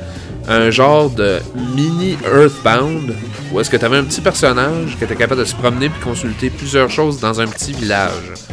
un 0.47 0.69
genre 0.69 1.09
de 1.09 1.39
mini 1.75 2.15
Earthbound 2.23 3.15
où 3.51 3.59
est-ce 3.59 3.69
que 3.69 3.77
tu 3.77 3.85
avais 3.85 3.97
un 3.97 4.03
petit 4.03 4.21
personnage 4.21 4.95
qui 4.97 5.03
était 5.03 5.15
capable 5.15 5.41
de 5.41 5.45
se 5.45 5.55
promener 5.55 5.89
puis 5.89 6.01
consulter 6.01 6.49
plusieurs 6.49 6.89
choses 6.89 7.19
dans 7.19 7.39
un 7.41 7.47
petit 7.47 7.73
village. 7.73 8.46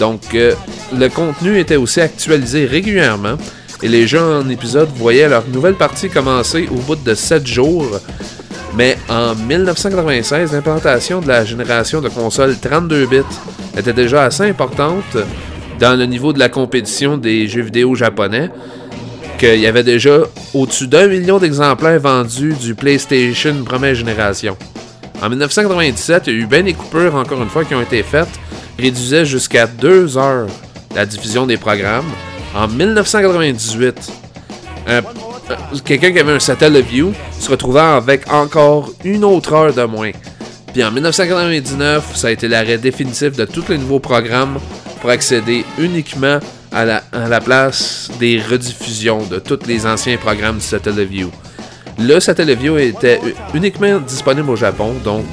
Donc 0.00 0.34
euh, 0.34 0.54
le 0.98 1.08
contenu 1.08 1.58
était 1.58 1.76
aussi 1.76 2.00
actualisé 2.00 2.64
régulièrement 2.64 3.36
et 3.82 3.88
les 3.88 4.06
gens 4.06 4.40
en 4.40 4.48
épisode 4.48 4.88
voyaient 4.96 5.28
leur 5.28 5.46
nouvelle 5.48 5.74
partie 5.74 6.08
commencer 6.08 6.68
au 6.70 6.80
bout 6.80 6.96
de 6.96 7.14
7 7.14 7.46
jours. 7.46 8.00
Mais 8.76 8.96
en 9.08 9.34
1996, 9.34 10.52
l'implantation 10.52 11.20
de 11.20 11.28
la 11.28 11.44
génération 11.44 12.00
de 12.00 12.08
consoles 12.08 12.56
32 12.58 13.06
bits 13.06 13.18
était 13.76 13.92
déjà 13.92 14.24
assez 14.24 14.44
importante 14.44 15.16
dans 15.78 15.98
le 15.98 16.06
niveau 16.06 16.32
de 16.32 16.38
la 16.38 16.48
compétition 16.48 17.16
des 17.16 17.46
jeux 17.46 17.62
vidéo 17.62 17.94
japonais 17.94 18.50
qu'il 19.38 19.60
y 19.60 19.66
avait 19.66 19.82
déjà 19.82 20.18
au-dessus 20.54 20.86
d'un 20.86 21.08
million 21.08 21.38
d'exemplaires 21.38 22.00
vendus 22.00 22.54
du 22.60 22.74
PlayStation 22.74 23.54
première 23.64 23.94
génération. 23.94 24.56
En 25.22 25.28
1997, 25.28 26.24
il 26.26 26.32
y 26.32 26.36
a 26.36 26.38
eu 26.40 26.46
bien 26.46 26.62
des 26.62 26.72
coupures, 26.74 27.14
encore 27.14 27.42
une 27.42 27.48
fois, 27.48 27.64
qui 27.64 27.74
ont 27.74 27.82
été 27.82 28.02
faites, 28.02 28.28
réduisaient 28.80 29.24
jusqu'à 29.24 29.66
deux 29.66 30.16
heures 30.18 30.48
la 30.94 31.06
diffusion 31.06 31.46
des 31.46 31.56
programmes. 31.56 32.10
En 32.54 32.66
1998, 32.66 34.12
quelqu'un 35.84 36.12
qui 36.12 36.18
avait 36.18 36.32
un 36.32 36.40
Satellaview 36.40 37.12
se 37.38 37.50
retrouvait 37.50 37.80
avec 37.80 38.32
encore 38.32 38.90
une 39.04 39.24
autre 39.24 39.52
heure 39.52 39.72
de 39.72 39.84
moins. 39.84 40.10
Puis 40.72 40.84
en 40.84 40.90
1999, 40.90 42.16
ça 42.16 42.28
a 42.28 42.30
été 42.30 42.48
l'arrêt 42.48 42.78
définitif 42.78 43.36
de 43.36 43.44
tous 43.44 43.68
les 43.68 43.78
nouveaux 43.78 44.00
programmes 44.00 44.58
pour 45.00 45.10
accéder 45.10 45.64
uniquement 45.78 46.38
à 46.72 46.84
la, 46.84 47.02
à 47.12 47.28
la 47.28 47.40
place 47.40 48.10
des 48.18 48.40
rediffusions 48.40 49.24
de 49.24 49.38
tous 49.38 49.66
les 49.66 49.86
anciens 49.86 50.16
programmes 50.16 50.58
du 50.58 50.64
Satellaview. 50.64 51.30
Le 51.98 52.20
Satellaview 52.20 52.78
était 52.78 53.20
uniquement 53.54 53.98
disponible 53.98 54.50
au 54.50 54.56
Japon, 54.56 54.94
donc 55.04 55.26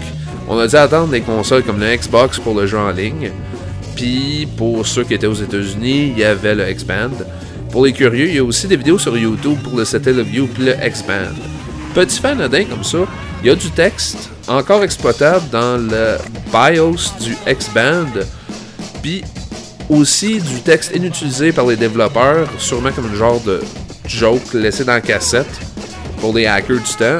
on 0.48 0.58
a 0.58 0.68
dû 0.68 0.76
attendre 0.76 1.10
des 1.10 1.22
consoles 1.22 1.64
comme 1.64 1.80
le 1.80 1.96
Xbox 1.96 2.40
pour 2.40 2.56
le 2.56 2.66
jeu 2.68 2.78
en 2.78 2.92
ligne. 2.92 3.32
Puis 3.96 4.48
pour 4.58 4.86
ceux 4.86 5.04
qui 5.04 5.14
étaient 5.14 5.28
aux 5.28 5.34
États-Unis, 5.34 6.14
il 6.16 6.20
y 6.20 6.24
avait 6.24 6.56
le 6.56 6.70
X-Band. 6.70 7.12
Pour 7.72 7.86
les 7.86 7.94
curieux, 7.94 8.28
il 8.28 8.36
y 8.36 8.40
a 8.40 8.44
aussi 8.44 8.68
des 8.68 8.78
vidéos 8.78 9.00
sur 9.00 9.18
YouTube 9.18 9.58
pour 9.64 9.78
le 9.78 9.84
Satellaview 9.84 10.48
et 10.60 10.64
le 10.64 10.76
X-Band. 10.86 11.36
Petit 11.94 12.20
fan 12.20 12.40
anodin 12.40 12.66
comme 12.66 12.84
ça, 12.84 13.00
il 13.44 13.48
y 13.48 13.50
a 13.50 13.56
du 13.56 13.70
texte 13.72 14.30
encore 14.48 14.84
exploitable 14.84 15.50
dans 15.52 15.78
le 15.78 16.18
BIOS 16.52 17.12
du 17.20 17.36
X-Band, 17.48 18.22
puis 19.02 19.24
aussi 19.90 20.40
du 20.40 20.62
texte 20.62 20.96
inutilisé 20.96 21.52
par 21.52 21.66
les 21.66 21.76
développeurs, 21.76 22.48
sûrement 22.58 22.92
comme 22.92 23.12
un 23.12 23.16
genre 23.16 23.42
de 23.42 23.62
joke 24.06 24.54
laissé 24.54 24.86
dans 24.86 24.94
la 24.94 25.02
cassette 25.02 25.60
pour 26.22 26.34
les 26.34 26.46
hackers 26.46 26.78
du 26.78 26.94
temps. 26.98 27.20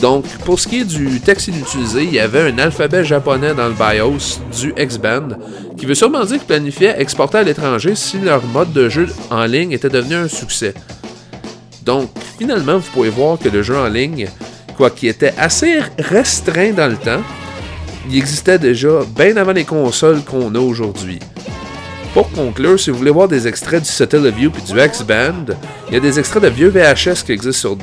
Donc, 0.00 0.26
pour 0.44 0.58
ce 0.58 0.68
qui 0.68 0.80
est 0.80 0.84
du 0.84 1.20
texte 1.20 1.48
inutilisé, 1.48 2.04
il 2.04 2.12
y 2.12 2.20
avait 2.20 2.50
un 2.50 2.58
alphabet 2.58 3.04
japonais 3.04 3.54
dans 3.54 3.68
le 3.68 3.74
BIOS 3.74 4.40
du 4.60 4.74
X-Band, 4.76 5.28
qui 5.78 5.86
veut 5.86 5.94
sûrement 5.94 6.24
dire 6.24 6.38
qu'ils 6.38 6.46
planifiaient 6.46 6.96
exporter 6.98 7.38
à 7.38 7.42
l'étranger 7.42 7.94
si 7.94 8.18
leur 8.18 8.44
mode 8.46 8.72
de 8.72 8.88
jeu 8.88 9.08
en 9.30 9.44
ligne 9.44 9.72
était 9.72 9.88
devenu 9.88 10.14
un 10.14 10.28
succès. 10.28 10.74
Donc, 11.84 12.10
finalement, 12.38 12.78
vous 12.78 12.90
pouvez 12.92 13.10
voir 13.10 13.38
que 13.38 13.48
le 13.48 13.62
jeu 13.62 13.76
en 13.76 13.88
ligne 13.88 14.28
quoi 14.74 14.90
qui 14.90 15.08
était 15.08 15.32
assez 15.38 15.80
restreint 15.98 16.72
dans 16.72 16.90
le 16.90 16.96
temps, 16.96 17.22
il 18.10 18.16
existait 18.16 18.58
déjà 18.58 19.00
bien 19.16 19.36
avant 19.36 19.52
les 19.52 19.64
consoles 19.64 20.22
qu'on 20.22 20.54
a 20.54 20.58
aujourd'hui. 20.58 21.18
Pour 22.12 22.30
conclure, 22.30 22.78
si 22.78 22.90
vous 22.90 22.98
voulez 22.98 23.10
voir 23.10 23.28
des 23.28 23.48
extraits 23.48 23.82
du 23.82 23.88
Satellaview 23.88 24.50
puis 24.50 24.62
du 24.62 24.78
X-Band, 24.78 25.46
il 25.88 25.94
y 25.94 25.96
a 25.96 26.00
des 26.00 26.18
extraits 26.18 26.42
de 26.42 26.48
vieux 26.48 26.68
VHS 26.68 27.24
qui 27.24 27.32
existent 27.32 27.76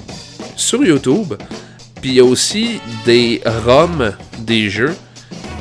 sur 0.56 0.84
YouTube. 0.84 1.34
Puis 2.01 2.09
il 2.09 2.15
y 2.15 2.19
a 2.19 2.25
aussi 2.25 2.79
des 3.05 3.41
ROM 3.65 4.11
des 4.39 4.69
jeux, 4.69 4.95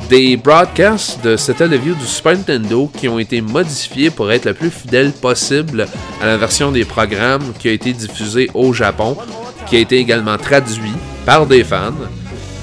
des 0.09 0.35
broadcasts 0.35 1.23
de 1.23 1.37
Satellaview 1.37 1.93
du 1.93 2.05
Super 2.05 2.33
Nintendo 2.33 2.91
qui 2.97 3.07
ont 3.07 3.19
été 3.19 3.41
modifiés 3.41 4.09
pour 4.09 4.31
être 4.31 4.45
le 4.45 4.53
plus 4.55 4.71
fidèle 4.71 5.11
possible 5.11 5.87
à 6.21 6.25
la 6.25 6.37
version 6.37 6.71
des 6.71 6.83
programmes 6.83 7.53
qui 7.59 7.69
a 7.69 7.71
été 7.71 7.93
diffusée 7.93 8.49
au 8.55 8.73
Japon, 8.73 9.15
qui 9.67 9.77
a 9.77 9.79
été 9.79 9.97
également 9.97 10.37
traduit 10.37 10.93
par 11.25 11.45
des 11.45 11.63
fans 11.63 11.93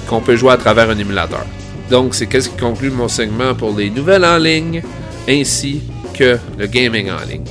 qu'on 0.08 0.20
peut 0.20 0.36
jouer 0.36 0.52
à 0.52 0.56
travers 0.56 0.90
un 0.90 0.98
émulateur. 0.98 1.46
Donc, 1.88 2.14
c'est 2.14 2.26
qu'est-ce 2.26 2.48
qui 2.48 2.56
conclut 2.56 2.90
mon 2.90 3.08
segment 3.08 3.54
pour 3.54 3.76
les 3.76 3.90
nouvelles 3.90 4.24
en 4.24 4.38
ligne 4.38 4.82
ainsi 5.28 5.82
que 6.14 6.38
le 6.58 6.66
gaming 6.66 7.10
en 7.10 7.24
ligne. 7.30 7.44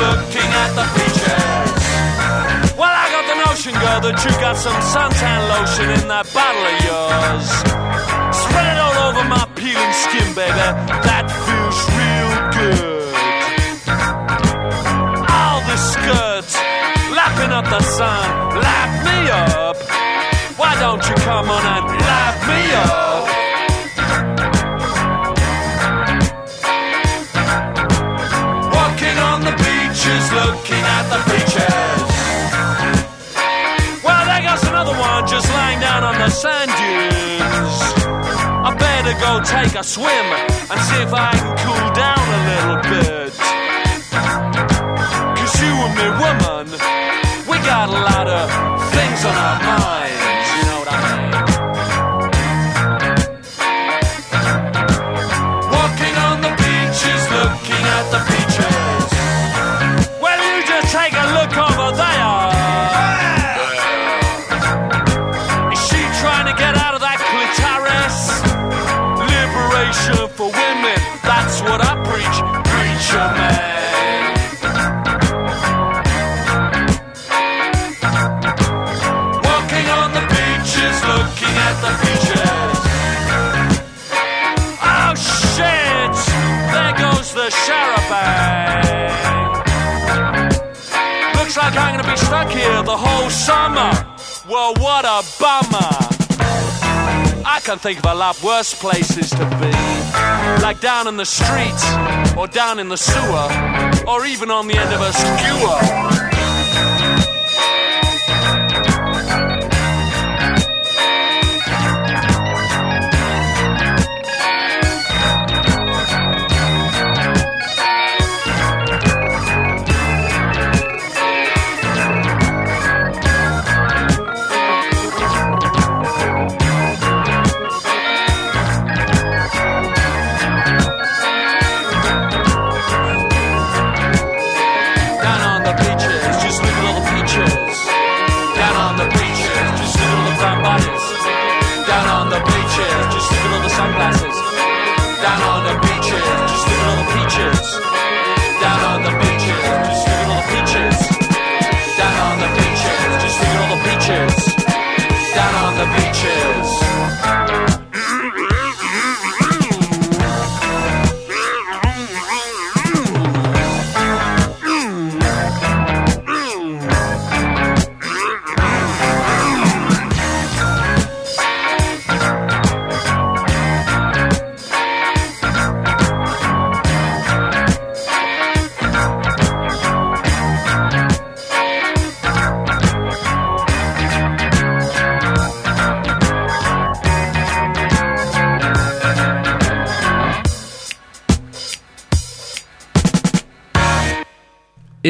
looking 0.00 0.50
at 0.62 0.70
the 0.78 0.86
beaches. 0.96 1.80
Well, 2.80 2.88
I 2.88 3.06
got 3.12 3.24
the 3.28 3.36
notion, 3.44 3.72
girl, 3.76 4.00
that 4.00 4.16
you 4.24 4.32
got 4.40 4.56
some 4.56 4.80
suntan 4.92 5.40
lotion 5.52 5.88
in 6.00 6.08
that 6.08 6.26
bottle 6.32 6.64
of 6.72 6.76
yours. 6.88 7.46
Spread 8.32 8.66
it 8.72 8.78
all 8.80 8.96
over 9.08 9.24
my 9.28 9.44
peeling 9.54 9.94
skin, 10.04 10.28
baby. 10.32 10.66
That 11.04 11.26
feels 11.44 11.78
real 12.00 12.32
good. 12.56 13.12
All 15.28 15.60
the 15.68 15.76
skirts 15.76 16.54
lapping 17.12 17.52
up 17.52 17.66
the 17.68 17.82
sun. 17.84 18.24
Lap 18.56 18.90
me 19.04 19.18
up. 19.28 19.76
Why 20.56 20.72
don't 20.80 21.04
you 21.08 21.14
come 21.28 21.50
on 21.50 21.64
and 21.64 21.86
lap 22.00 22.36
me 22.48 22.60
up? 22.74 23.39
The 36.20 36.28
sand 36.28 36.70
dunes. 36.76 37.76
I 38.68 38.76
better 38.76 39.14
go 39.24 39.40
take 39.40 39.74
a 39.74 39.82
swim 39.82 40.26
and 40.70 40.80
see 40.88 41.00
if 41.00 41.12
I 41.14 41.32
can 41.32 41.56
cool 41.64 41.88
down 41.96 42.24
a 42.38 42.40
little 42.50 42.80
bit. 42.92 43.32
Cause 45.36 45.54
you 45.64 45.72
and 45.86 45.94
me, 45.96 46.08
woman, 46.20 46.66
we 47.48 47.56
got 47.64 47.88
a 47.88 48.00
lot 48.12 48.26
of 48.28 48.44
things 48.92 49.24
on 49.24 49.34
our 49.48 49.58
minds, 49.64 50.19
be 92.10 92.16
stuck 92.16 92.50
here 92.50 92.82
the 92.82 92.96
whole 92.96 93.30
summer. 93.30 93.90
Well, 94.48 94.74
what 94.78 95.04
a 95.04 95.22
bummer. 95.38 95.90
I 97.44 97.60
can 97.62 97.78
think 97.78 97.98
of 97.98 98.06
a 98.06 98.14
lot 98.14 98.42
worse 98.42 98.74
places 98.74 99.30
to 99.30 99.44
be. 99.60 99.72
Like 100.62 100.80
down 100.80 101.06
in 101.08 101.16
the 101.16 101.24
streets, 101.24 101.84
or 102.36 102.46
down 102.48 102.78
in 102.78 102.88
the 102.88 102.96
sewer, 102.96 103.48
or 104.06 104.26
even 104.26 104.50
on 104.50 104.66
the 104.66 104.76
end 104.76 104.92
of 104.92 105.00
a 105.00 105.12
skewer. 105.12 106.19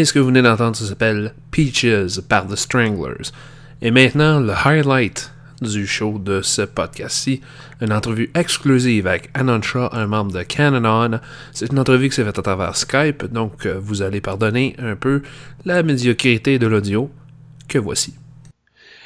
Et 0.01 0.07
ce 0.07 0.15
que 0.15 0.19
vous 0.19 0.29
venez 0.29 0.41
d'entendre, 0.41 0.75
ça 0.77 0.87
s'appelle 0.87 1.35
Peaches 1.51 2.21
par 2.27 2.47
The 2.47 2.57
Stranglers. 2.57 3.33
Et 3.83 3.91
maintenant, 3.91 4.41
le 4.41 4.55
highlight 4.55 5.31
du 5.61 5.87
show 5.87 6.19
de 6.19 6.41
ce 6.41 6.63
podcast-ci, 6.63 7.43
une 7.83 7.93
entrevue 7.93 8.31
exclusive 8.35 9.07
avec 9.07 9.29
Anon 9.35 9.61
Shaw, 9.61 9.91
un 9.93 10.07
membre 10.07 10.33
de 10.33 10.43
Cananon. 10.43 11.21
C'est 11.53 11.71
une 11.71 11.79
entrevue 11.79 12.09
qui 12.09 12.15
s'est 12.15 12.25
faite 12.25 12.39
à 12.39 12.43
travers 12.43 12.77
Skype, 12.77 13.27
donc 13.27 13.67
euh, 13.67 13.79
vous 13.79 14.01
allez 14.01 14.23
pardonner 14.23 14.75
un 14.79 14.97
peu 14.97 15.21
la 15.67 15.83
médiocrité 15.83 16.59
de 16.59 16.67
l'audio 16.67 17.11
que 17.69 17.77
voici. 17.77 18.15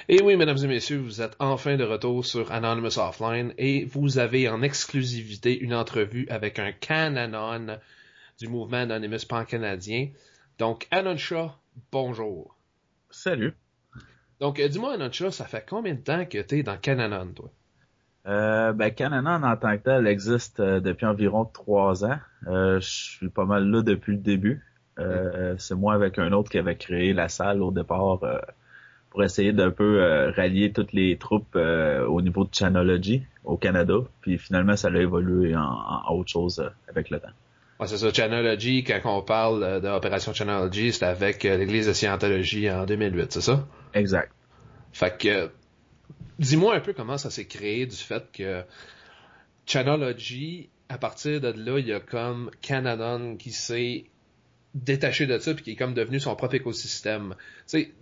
Et 0.09 0.23
oui, 0.23 0.37
mesdames 0.37 0.59
et 0.63 0.69
messieurs, 0.69 0.99
vous 0.99 1.21
êtes 1.21 1.35
enfin 1.41 1.77
de 1.77 1.83
retour 1.83 2.25
sur 2.25 2.53
Anonymous 2.53 3.01
Offline 3.01 3.53
et 3.59 3.85
vous 3.87 4.19
avez 4.19 4.49
en 4.49 4.63
exclusivité 4.63 5.59
une 5.59 5.75
entrevue 5.75 6.29
avec 6.31 6.61
un 6.61 6.71
Cananon 6.71 7.79
du 8.39 8.47
mouvement 8.47 8.77
Anonymous 8.77 9.27
pan-canadien. 9.29 10.11
Donc, 10.59 10.87
Anon 10.91 11.17
Shaw, 11.17 11.51
bonjour. 11.91 12.57
Salut. 13.11 13.55
Donc, 14.41 14.61
euh, 14.61 14.69
dis-moi, 14.69 14.95
Anon 14.95 15.11
Shaw, 15.11 15.31
ça 15.31 15.47
fait 15.47 15.65
combien 15.69 15.95
de 15.95 16.01
temps 16.01 16.25
que 16.27 16.39
t'es 16.39 16.63
dans 16.63 16.77
Cananon, 16.77 17.33
toi? 17.35 17.51
Euh, 18.27 18.73
ben, 18.73 18.91
Cananon 18.91 19.43
en 19.43 19.57
tant 19.57 19.77
que 19.77 19.83
tel 19.83 20.07
existe 20.07 20.61
euh, 20.61 20.81
depuis 20.81 21.07
environ 21.07 21.45
trois 21.45 22.05
ans. 22.05 22.19
Euh, 22.47 22.81
je 22.81 22.89
suis 22.89 23.29
pas 23.29 23.45
mal 23.45 23.69
là 23.69 23.83
depuis 23.83 24.13
le 24.13 24.19
début. 24.19 24.65
Euh, 24.99 25.57
C'est 25.59 25.75
moi 25.75 25.95
avec 25.95 26.19
un 26.19 26.33
autre 26.33 26.51
qui 26.51 26.59
avait 26.59 26.77
créé 26.77 27.13
la 27.13 27.29
salle 27.29 27.61
au 27.61 27.71
départ 27.71 28.23
euh, 28.23 28.39
pour 29.11 29.25
essayer 29.25 29.53
d'un 29.53 29.71
peu 29.71 30.03
euh, 30.03 30.31
rallier 30.31 30.73
toutes 30.73 30.93
les 30.93 31.19
troupes 31.19 31.57
au 31.57 32.23
niveau 32.23 32.45
de 32.45 32.55
Chanology 32.55 33.25
au 33.45 33.57
Canada. 33.57 33.95
Puis 34.21 34.39
finalement, 34.39 34.77
ça 34.77 34.89
a 34.89 34.97
évolué 34.97 35.55
en, 35.57 35.63
en 35.63 36.15
autre 36.15 36.31
chose 36.31 36.65
avec 36.89 37.11
le 37.11 37.19
temps. 37.21 37.29
Ouais, 37.81 37.87
c'est 37.89 37.99
ça, 37.99 38.13
Channelology, 38.13 38.85
quand 38.85 39.01
on 39.05 39.23
parle 39.23 39.63
euh, 39.65 39.81
d'opération 39.81 40.33
Channelology, 40.33 40.93
c'est 40.93 41.05
avec 41.05 41.45
euh, 41.45 41.57
l'église 41.57 41.89
de 41.89 41.93
Scientologie 41.93 42.71
en 42.71 42.87
2008, 42.87 43.33
c'est 43.33 43.41
ça? 43.41 43.67
Exact. 43.95 44.31
Fait 44.93 45.19
que, 45.19 45.51
dis-moi 46.39 46.77
un 46.77 46.81
peu 46.81 46.93
comment 46.93 47.19
ça 47.19 47.31
s'est 47.31 47.47
créé 47.47 47.87
du 47.87 47.97
fait 47.97 48.25
que 48.33 48.63
Channelology, 49.67 50.71
à 50.89 50.99
partir 50.99 51.41
de 51.41 51.49
là, 51.49 51.79
il 51.79 51.89
y 51.89 51.93
a 51.93 52.01
comme 52.01 52.51
Cananon 52.61 53.37
qui 53.37 53.51
s'est 53.51 54.05
détaché 54.75 55.27
de 55.27 55.39
ça 55.39 55.55
puis 55.55 55.65
qui 55.65 55.71
est 55.73 55.77
comme 55.77 55.95
devenu 55.95 56.21
son 56.21 56.35
propre 56.37 56.55
écosystème. 56.55 57.35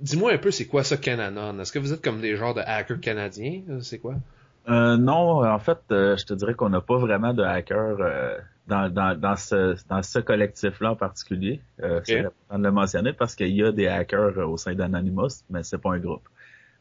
Dis-moi 0.00 0.32
un 0.32 0.38
peu 0.38 0.50
c'est 0.50 0.66
quoi 0.66 0.84
ça 0.84 0.96
Cananon? 0.96 1.58
Est-ce 1.60 1.72
que 1.72 1.78
vous 1.78 1.92
êtes 1.92 2.02
comme 2.02 2.20
des 2.20 2.36
genres 2.36 2.54
de 2.54 2.60
hackers 2.60 3.00
canadiens? 3.00 3.62
Euh, 3.70 3.80
C'est 3.80 3.98
quoi? 3.98 4.16
Euh, 4.68 4.96
non, 4.96 5.44
en 5.44 5.58
fait, 5.58 5.78
euh, 5.90 6.16
je 6.16 6.24
te 6.24 6.34
dirais 6.34 6.54
qu'on 6.54 6.68
n'a 6.68 6.80
pas 6.80 6.96
vraiment 6.96 7.34
de 7.34 7.42
hackers 7.42 8.00
euh, 8.00 8.38
dans, 8.66 8.88
dans, 8.88 9.18
dans 9.18 9.36
ce, 9.36 9.76
dans 9.88 10.02
ce 10.02 10.18
collectif-là 10.18 10.92
en 10.92 10.96
particulier. 10.96 11.60
Euh, 11.82 12.00
C'est 12.04 12.20
important 12.20 12.58
de 12.58 12.64
le 12.64 12.72
mentionner 12.72 13.12
parce 13.12 13.34
qu'il 13.34 13.54
y 13.54 13.62
a 13.62 13.72
des 13.72 13.88
hackers 13.88 14.38
au 14.38 14.56
sein 14.56 14.74
d'Anonymous, 14.74 15.44
mais 15.50 15.62
c'est 15.62 15.78
pas 15.78 15.92
un 15.92 15.98
groupe. 15.98 16.28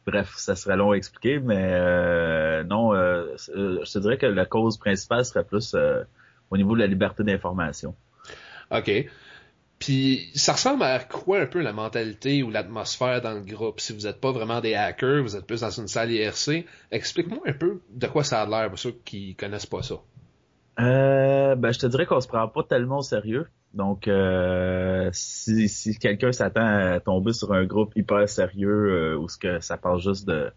Bref, 0.06 0.34
ça 0.36 0.56
serait 0.56 0.76
long 0.76 0.92
à 0.92 0.96
expliquer, 0.96 1.38
mais 1.38 1.70
euh, 1.74 2.64
non, 2.64 2.92
euh, 2.94 3.36
euh, 3.54 3.84
je 3.84 3.92
te 3.92 3.98
dirais 4.00 4.18
que 4.18 4.26
la 4.26 4.46
cause 4.46 4.76
principale 4.76 5.24
serait 5.24 5.44
plus 5.44 5.74
euh, 5.74 6.02
au 6.50 6.56
niveau 6.56 6.74
de 6.74 6.80
la 6.80 6.86
liberté 6.88 7.22
d'information. 7.22 7.94
OK. 8.70 8.90
Puis 9.78 10.30
ça 10.34 10.52
ressemble 10.52 10.84
à 10.84 11.00
quoi 11.00 11.40
un 11.40 11.46
peu 11.46 11.60
la 11.60 11.72
mentalité 11.72 12.42
ou 12.44 12.50
l'atmosphère 12.50 13.20
dans 13.20 13.32
le 13.34 13.40
groupe? 13.40 13.80
Si 13.80 13.92
vous 13.92 14.02
n'êtes 14.02 14.20
pas 14.20 14.30
vraiment 14.30 14.60
des 14.60 14.74
hackers, 14.74 15.22
vous 15.22 15.36
êtes 15.36 15.46
plus 15.46 15.60
dans 15.60 15.70
une 15.70 15.88
salle 15.88 16.10
IRC, 16.12 16.64
explique-moi 16.92 17.40
un 17.46 17.52
peu 17.52 17.80
de 17.90 18.06
quoi 18.06 18.22
ça 18.22 18.42
a 18.42 18.46
l'air 18.46 18.68
pour 18.68 18.78
ceux 18.78 18.92
qui 19.04 19.34
connaissent 19.34 19.66
pas 19.66 19.82
ça. 19.82 19.96
Euh, 20.80 21.54
ben, 21.54 21.72
je 21.72 21.78
te 21.78 21.86
dirais 21.86 22.06
qu'on 22.06 22.20
se 22.20 22.28
prend 22.28 22.48
pas 22.48 22.62
tellement 22.62 22.98
au 22.98 23.02
sérieux. 23.02 23.46
Donc, 23.74 24.08
euh, 24.08 25.08
si, 25.12 25.68
si 25.68 25.98
quelqu'un 25.98 26.32
s'attend 26.32 26.64
à 26.66 27.00
tomber 27.00 27.32
sur 27.32 27.52
un 27.52 27.64
groupe 27.64 27.92
hyper 27.96 28.28
sérieux 28.28 29.14
euh, 29.14 29.16
où 29.16 29.28
ce 29.28 29.38
que 29.38 29.60
ça 29.60 29.76
parle 29.76 30.00
juste 30.00 30.26
de 30.26 30.50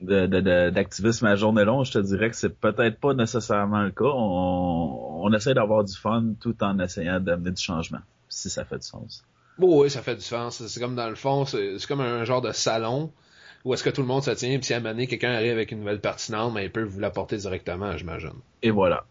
de- 0.00 0.26
de- 0.26 0.40
de- 0.40 0.70
d'activisme 0.70 1.24
à 1.26 1.36
journée 1.36 1.64
longue, 1.64 1.84
je 1.86 1.92
te 1.92 1.98
dirais 1.98 2.28
que 2.28 2.36
c'est 2.36 2.50
peut-être 2.58 2.98
pas 3.00 3.14
nécessairement 3.14 3.82
le 3.82 3.90
cas. 3.90 4.04
On, 4.04 5.20
on 5.22 5.32
essaie 5.32 5.54
d'avoir 5.54 5.84
du 5.84 5.94
fun 5.94 6.34
tout 6.40 6.56
en 6.62 6.78
essayant 6.78 7.20
d'amener 7.20 7.52
du 7.52 7.62
changement, 7.62 8.00
si 8.28 8.50
ça 8.50 8.64
fait 8.64 8.76
du 8.78 8.86
sens. 8.86 9.24
Bon, 9.56 9.80
oui, 9.80 9.88
ça 9.88 10.02
fait 10.02 10.16
du 10.16 10.20
sens. 10.22 10.66
C'est 10.66 10.80
comme 10.80 10.96
dans 10.96 11.08
le 11.08 11.14
fond, 11.14 11.46
c'est 11.46 11.78
comme 11.86 12.00
un 12.00 12.24
genre 12.24 12.42
de 12.42 12.52
salon 12.52 13.12
où 13.64 13.72
est-ce 13.72 13.82
que 13.82 13.90
tout 13.90 14.02
le 14.02 14.06
monde 14.06 14.22
se 14.22 14.30
tient, 14.30 14.56
puis 14.58 14.66
si 14.66 14.74
à 14.74 14.76
un 14.76 14.80
moment 14.80 14.92
donné, 14.92 15.06
quelqu'un 15.06 15.32
arrive 15.32 15.52
avec 15.52 15.72
une 15.72 15.78
nouvelle 15.78 16.00
pertinente, 16.00 16.52
mais 16.54 16.64
il 16.64 16.70
peut 16.70 16.82
vous 16.82 17.00
l'apporter 17.00 17.36
directement, 17.38 17.96
j'imagine. 17.96 18.34
Et 18.62 18.70
voilà. 18.70 19.06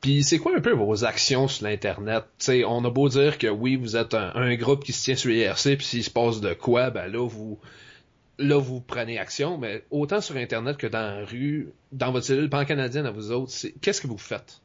Puis 0.00 0.22
c'est 0.22 0.38
quoi 0.38 0.54
un 0.54 0.60
peu 0.60 0.72
vos 0.72 1.04
actions 1.04 1.48
sur 1.48 1.64
l'internet? 1.66 2.24
Tu 2.38 2.64
on 2.64 2.84
a 2.84 2.90
beau 2.90 3.08
dire 3.08 3.38
que 3.38 3.46
oui, 3.46 3.76
vous 3.76 3.96
êtes 3.96 4.14
un, 4.14 4.32
un 4.34 4.54
groupe 4.56 4.84
qui 4.84 4.92
se 4.92 5.04
tient 5.04 5.16
sur 5.16 5.30
IRC, 5.30 5.76
puis 5.76 5.86
s'il 5.86 6.04
se 6.04 6.10
passe 6.10 6.40
de 6.40 6.52
quoi, 6.52 6.90
ben 6.90 7.10
là 7.10 7.26
vous 7.26 7.58
là 8.38 8.58
vous 8.58 8.80
prenez 8.80 9.18
action, 9.18 9.56
mais 9.56 9.84
autant 9.90 10.20
sur 10.20 10.36
internet 10.36 10.76
que 10.76 10.86
dans 10.86 11.20
la 11.20 11.24
rue, 11.24 11.70
dans 11.92 12.12
votre 12.12 12.26
cellule 12.26 12.50
pan-canadienne 12.50 13.06
à 13.06 13.10
vous 13.10 13.32
autres, 13.32 13.52
qu'est-ce 13.80 14.02
que 14.02 14.06
vous 14.06 14.18
faites? 14.18 14.60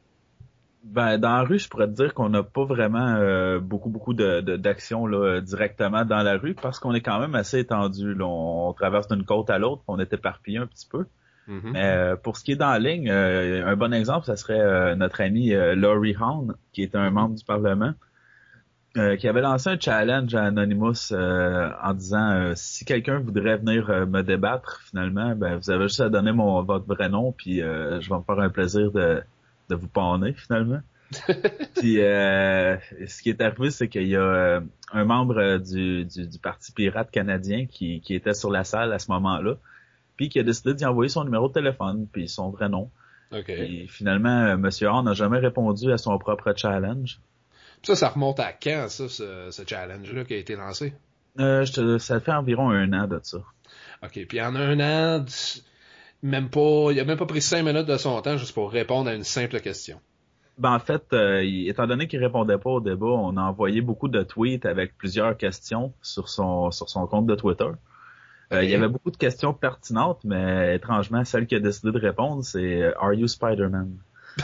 Ben, 0.84 1.18
dans 1.20 1.36
la 1.38 1.44
rue, 1.44 1.60
je 1.60 1.70
pourrais 1.70 1.88
te 1.88 1.94
dire 1.94 2.14
qu'on 2.14 2.30
n'a 2.30 2.42
pas 2.42 2.66
vraiment 2.66 3.16
euh, 3.16 3.60
beaucoup, 3.60 3.90
beaucoup 3.90 4.14
de, 4.14 4.42
de- 4.42 4.56
d'actions 4.58 5.06
là, 5.06 5.40
directement 5.40 6.06
dans 6.06 6.24
la 6.24 6.38
rue 6.38 6.56
parce 6.56 6.80
qu'on 6.80 6.94
est 6.94 7.02
quand 7.02 7.20
même 7.20 7.36
assez 7.36 7.60
étendu. 7.60 8.16
là. 8.16 8.26
On, 8.26 8.70
on 8.70 8.74
traverse 8.74 9.08
d'une 9.08 9.24
côte 9.24 9.50
à 9.52 9.60
l'autre, 9.60 9.84
on 9.88 10.00
est 10.00 10.12
éparpillé 10.12 10.58
un 10.58 10.66
petit 10.66 10.88
peu. 10.90 11.06
Mhm. 11.48 11.72
Mais 11.74 11.86
euh, 11.86 12.16
pour 12.16 12.38
ce 12.38 12.44
qui 12.44 12.54
est 12.54 12.56
dans 12.56 12.70
la 12.72 12.80
ligne, 12.80 13.10
euh, 13.12 13.66
un 13.66 13.76
bon 13.76 13.94
exemple, 13.94 14.26
ça 14.26 14.36
serait 14.36 14.60
euh, 14.60 14.96
notre 14.96 15.22
ami 15.22 15.54
euh, 15.54 15.76
Laurie 15.76 16.16
Hahn, 16.20 16.54
qui 16.74 16.82
est 16.82 16.96
un 16.96 17.10
membre 17.12 17.36
du 17.36 17.44
Parlement, 17.46 17.94
euh, 18.98 19.16
qui 19.18 19.28
avait 19.28 19.42
lancé 19.42 19.70
un 19.70 19.80
challenge 19.80 20.34
à 20.36 20.46
Anonymous 20.46 21.12
euh, 21.14 21.70
en 21.84 21.94
disant 21.94 22.32
euh, 22.32 22.52
si 22.56 22.86
quelqu'un 22.86 23.20
voudrait 23.20 23.58
venir 23.58 23.88
me 24.08 24.22
débattre, 24.24 24.82
finalement, 24.90 25.36
ben 25.36 25.58
vous 25.58 25.70
avez 25.70 25.84
juste 25.88 26.02
à 26.02 26.10
donner 26.10 26.32
mon 26.32 26.62
votre 26.64 26.86
vrai 26.88 27.08
nom, 27.08 27.32
puis 27.32 27.62
euh, 27.62 28.02
je 28.02 28.10
vais 28.10 28.18
me 28.18 28.24
faire 28.24 28.40
un 28.40 28.50
plaisir 28.50 28.92
de, 28.92 29.22
de 29.72 29.76
vous 29.76 29.88
panner 29.88 30.34
finalement. 30.34 30.82
puis 31.76 32.00
euh, 32.02 32.78
ce 33.08 33.22
qui 33.22 33.30
est 33.30 33.42
arrivé, 33.42 33.70
c'est 33.72 33.88
qu'il 33.90 34.08
y 34.08 34.16
a 34.16 34.22
euh, 34.22 34.62
un 34.94 35.04
membre 35.04 35.38
euh, 35.40 35.58
du, 35.60 36.06
du, 36.06 36.28
du 36.28 36.40
Parti 36.40 36.72
pirate 36.72 37.12
canadien 37.12 37.66
qui, 37.66 38.00
qui 38.02 38.16
était 38.16 38.34
sur 38.34 38.50
la 38.50 38.64
salle 38.64 38.94
à 38.94 39.00
ce 39.00 39.12
moment-là, 39.12 39.56
puis 40.16 40.30
qui 40.30 40.40
a 40.40 40.44
décidé 40.44 40.74
d'y 40.74 40.86
envoyer 40.86 41.10
son 41.10 41.24
numéro 41.26 41.48
de 41.50 41.54
téléphone, 41.54 42.08
puis 42.12 42.30
son 42.30 42.50
vrai 42.50 42.70
nom. 42.70 42.90
OK. 43.34 43.50
Et 43.50 43.88
finalement, 43.88 44.58
Monsieur 44.58 44.90
Hahn 44.90 45.04
n'a 45.06 45.14
jamais 45.14 45.40
répondu 45.40 45.92
à 45.92 45.98
son 45.98 46.18
propre 46.18 46.54
challenge. 46.56 47.20
Ça, 47.84 47.96
ça 47.96 48.10
remonte 48.10 48.40
à 48.40 48.54
quand, 48.54 48.86
ça, 48.90 49.10
ce, 49.10 49.50
ce 49.52 49.64
challenge-là 49.68 50.24
qui 50.26 50.34
a 50.34 50.38
été 50.38 50.56
lancé? 50.56 50.94
Euh, 51.40 51.66
je 51.66 51.74
te- 51.74 51.98
ça 51.98 52.20
fait 52.20 52.32
environ 52.34 52.70
un 52.70 52.92
an 52.94 53.08
de 53.08 53.20
ça. 53.24 53.40
OK. 54.04 54.20
Puis 54.28 54.42
en 54.42 54.56
un 54.56 54.80
an, 54.80 55.26
même 56.24 56.50
pas, 56.50 56.92
il 56.92 57.00
a 57.00 57.06
même 57.06 57.18
pas 57.18 57.26
pris 57.26 57.42
cinq 57.42 57.64
minutes 57.64 57.88
de 57.88 57.98
son 57.98 58.22
temps 58.22 58.38
juste 58.38 58.54
pour 58.54 58.72
répondre 58.72 59.10
à 59.10 59.14
une 59.14 59.24
simple 59.24 59.60
question. 59.60 60.00
Ben, 60.58 60.74
en 60.74 60.80
fait, 60.80 61.14
euh, 61.14 61.42
étant 61.44 61.88
donné 61.88 62.08
qu'il 62.08 62.20
répondait 62.20 62.58
pas 62.58 62.70
au 62.70 62.82
débat, 62.82 63.08
on 63.08 63.36
a 63.38 63.42
envoyé 63.42 63.82
beaucoup 63.82 64.08
de 64.08 64.22
tweets 64.22 64.66
avec 64.66 64.96
plusieurs 64.98 65.36
questions 65.38 65.94
sur 66.02 66.30
son 66.30 66.72
sur 66.72 66.90
son 66.90 67.08
compte 67.08 67.26
de 67.26 67.36
Twitter. 67.36 67.70
Euh. 68.54 68.64
Il 68.64 68.70
y 68.70 68.76
avait 68.76 68.90
beaucoup 68.90 69.12
de 69.12 69.18
questions 69.18 69.54
pertinentes, 69.54 70.20
mais 70.24 70.76
étrangement, 70.76 71.24
celle 71.24 71.48
qui 71.48 71.56
a 71.56 71.60
décidé 71.60 71.92
de 71.92 71.98
répondre, 71.98 72.44
c'est 72.44 72.82
euh, 72.82 73.00
Are 73.00 73.14
you 73.14 73.28
Spider-Man? 73.28 73.98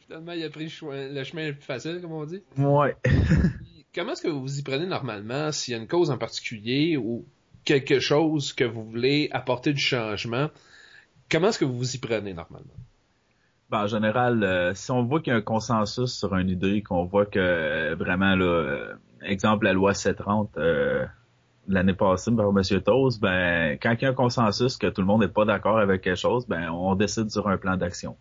Finalement, 0.00 0.32
il 0.32 0.44
a 0.44 0.50
pris 0.50 0.64
le, 0.64 1.24
chemin 1.24 1.48
le 1.48 1.54
plus 1.54 1.62
facile, 1.62 2.00
comme 2.00 2.12
on 2.12 2.24
dit. 2.24 2.42
Ouais. 2.56 2.96
Comment 3.94 4.12
est-ce 4.12 4.22
que 4.22 4.28
vous 4.28 4.40
vous 4.40 4.58
y 4.58 4.62
prenez 4.62 4.86
normalement 4.86 5.52
s'il 5.52 5.72
y 5.72 5.76
a 5.76 5.80
une 5.80 5.86
cause 5.86 6.10
en 6.10 6.16
particulier 6.16 6.96
ou 6.96 7.26
quelque 7.64 8.00
chose 8.00 8.52
que 8.52 8.64
vous 8.64 8.84
voulez 8.84 9.28
apporter 9.32 9.72
du 9.72 9.80
changement? 9.80 10.48
Comment 11.30 11.48
est-ce 11.48 11.58
que 11.58 11.64
vous 11.64 11.78
vous 11.78 11.96
y 11.96 11.98
prenez 11.98 12.34
normalement? 12.34 12.74
Ben, 13.70 13.84
en 13.84 13.86
général, 13.86 14.44
euh, 14.44 14.74
si 14.74 14.90
on 14.90 15.02
voit 15.02 15.20
qu'il 15.20 15.32
y 15.32 15.34
a 15.34 15.38
un 15.38 15.42
consensus 15.42 16.12
sur 16.12 16.36
une 16.36 16.50
idée, 16.50 16.82
qu'on 16.82 17.04
voit 17.04 17.24
que 17.24 17.38
euh, 17.38 17.94
vraiment, 17.94 18.36
euh, 18.38 18.92
exemple, 19.22 19.64
la 19.64 19.72
loi 19.72 19.94
730 19.94 20.58
euh, 20.58 21.06
l'année 21.68 21.94
passée 21.94 22.32
par 22.32 22.48
M. 22.50 22.62
Toz, 22.82 23.18
ben, 23.18 23.78
quand 23.80 23.94
il 23.94 24.02
y 24.02 24.04
a 24.04 24.10
un 24.10 24.14
consensus 24.14 24.76
que 24.76 24.88
tout 24.88 25.00
le 25.00 25.06
monde 25.06 25.22
n'est 25.22 25.28
pas 25.28 25.46
d'accord 25.46 25.78
avec 25.78 26.02
quelque 26.02 26.18
chose, 26.18 26.46
ben, 26.46 26.68
on 26.68 26.94
décide 26.96 27.30
sur 27.30 27.48
un 27.48 27.56
plan 27.56 27.78
d'action. 27.78 28.16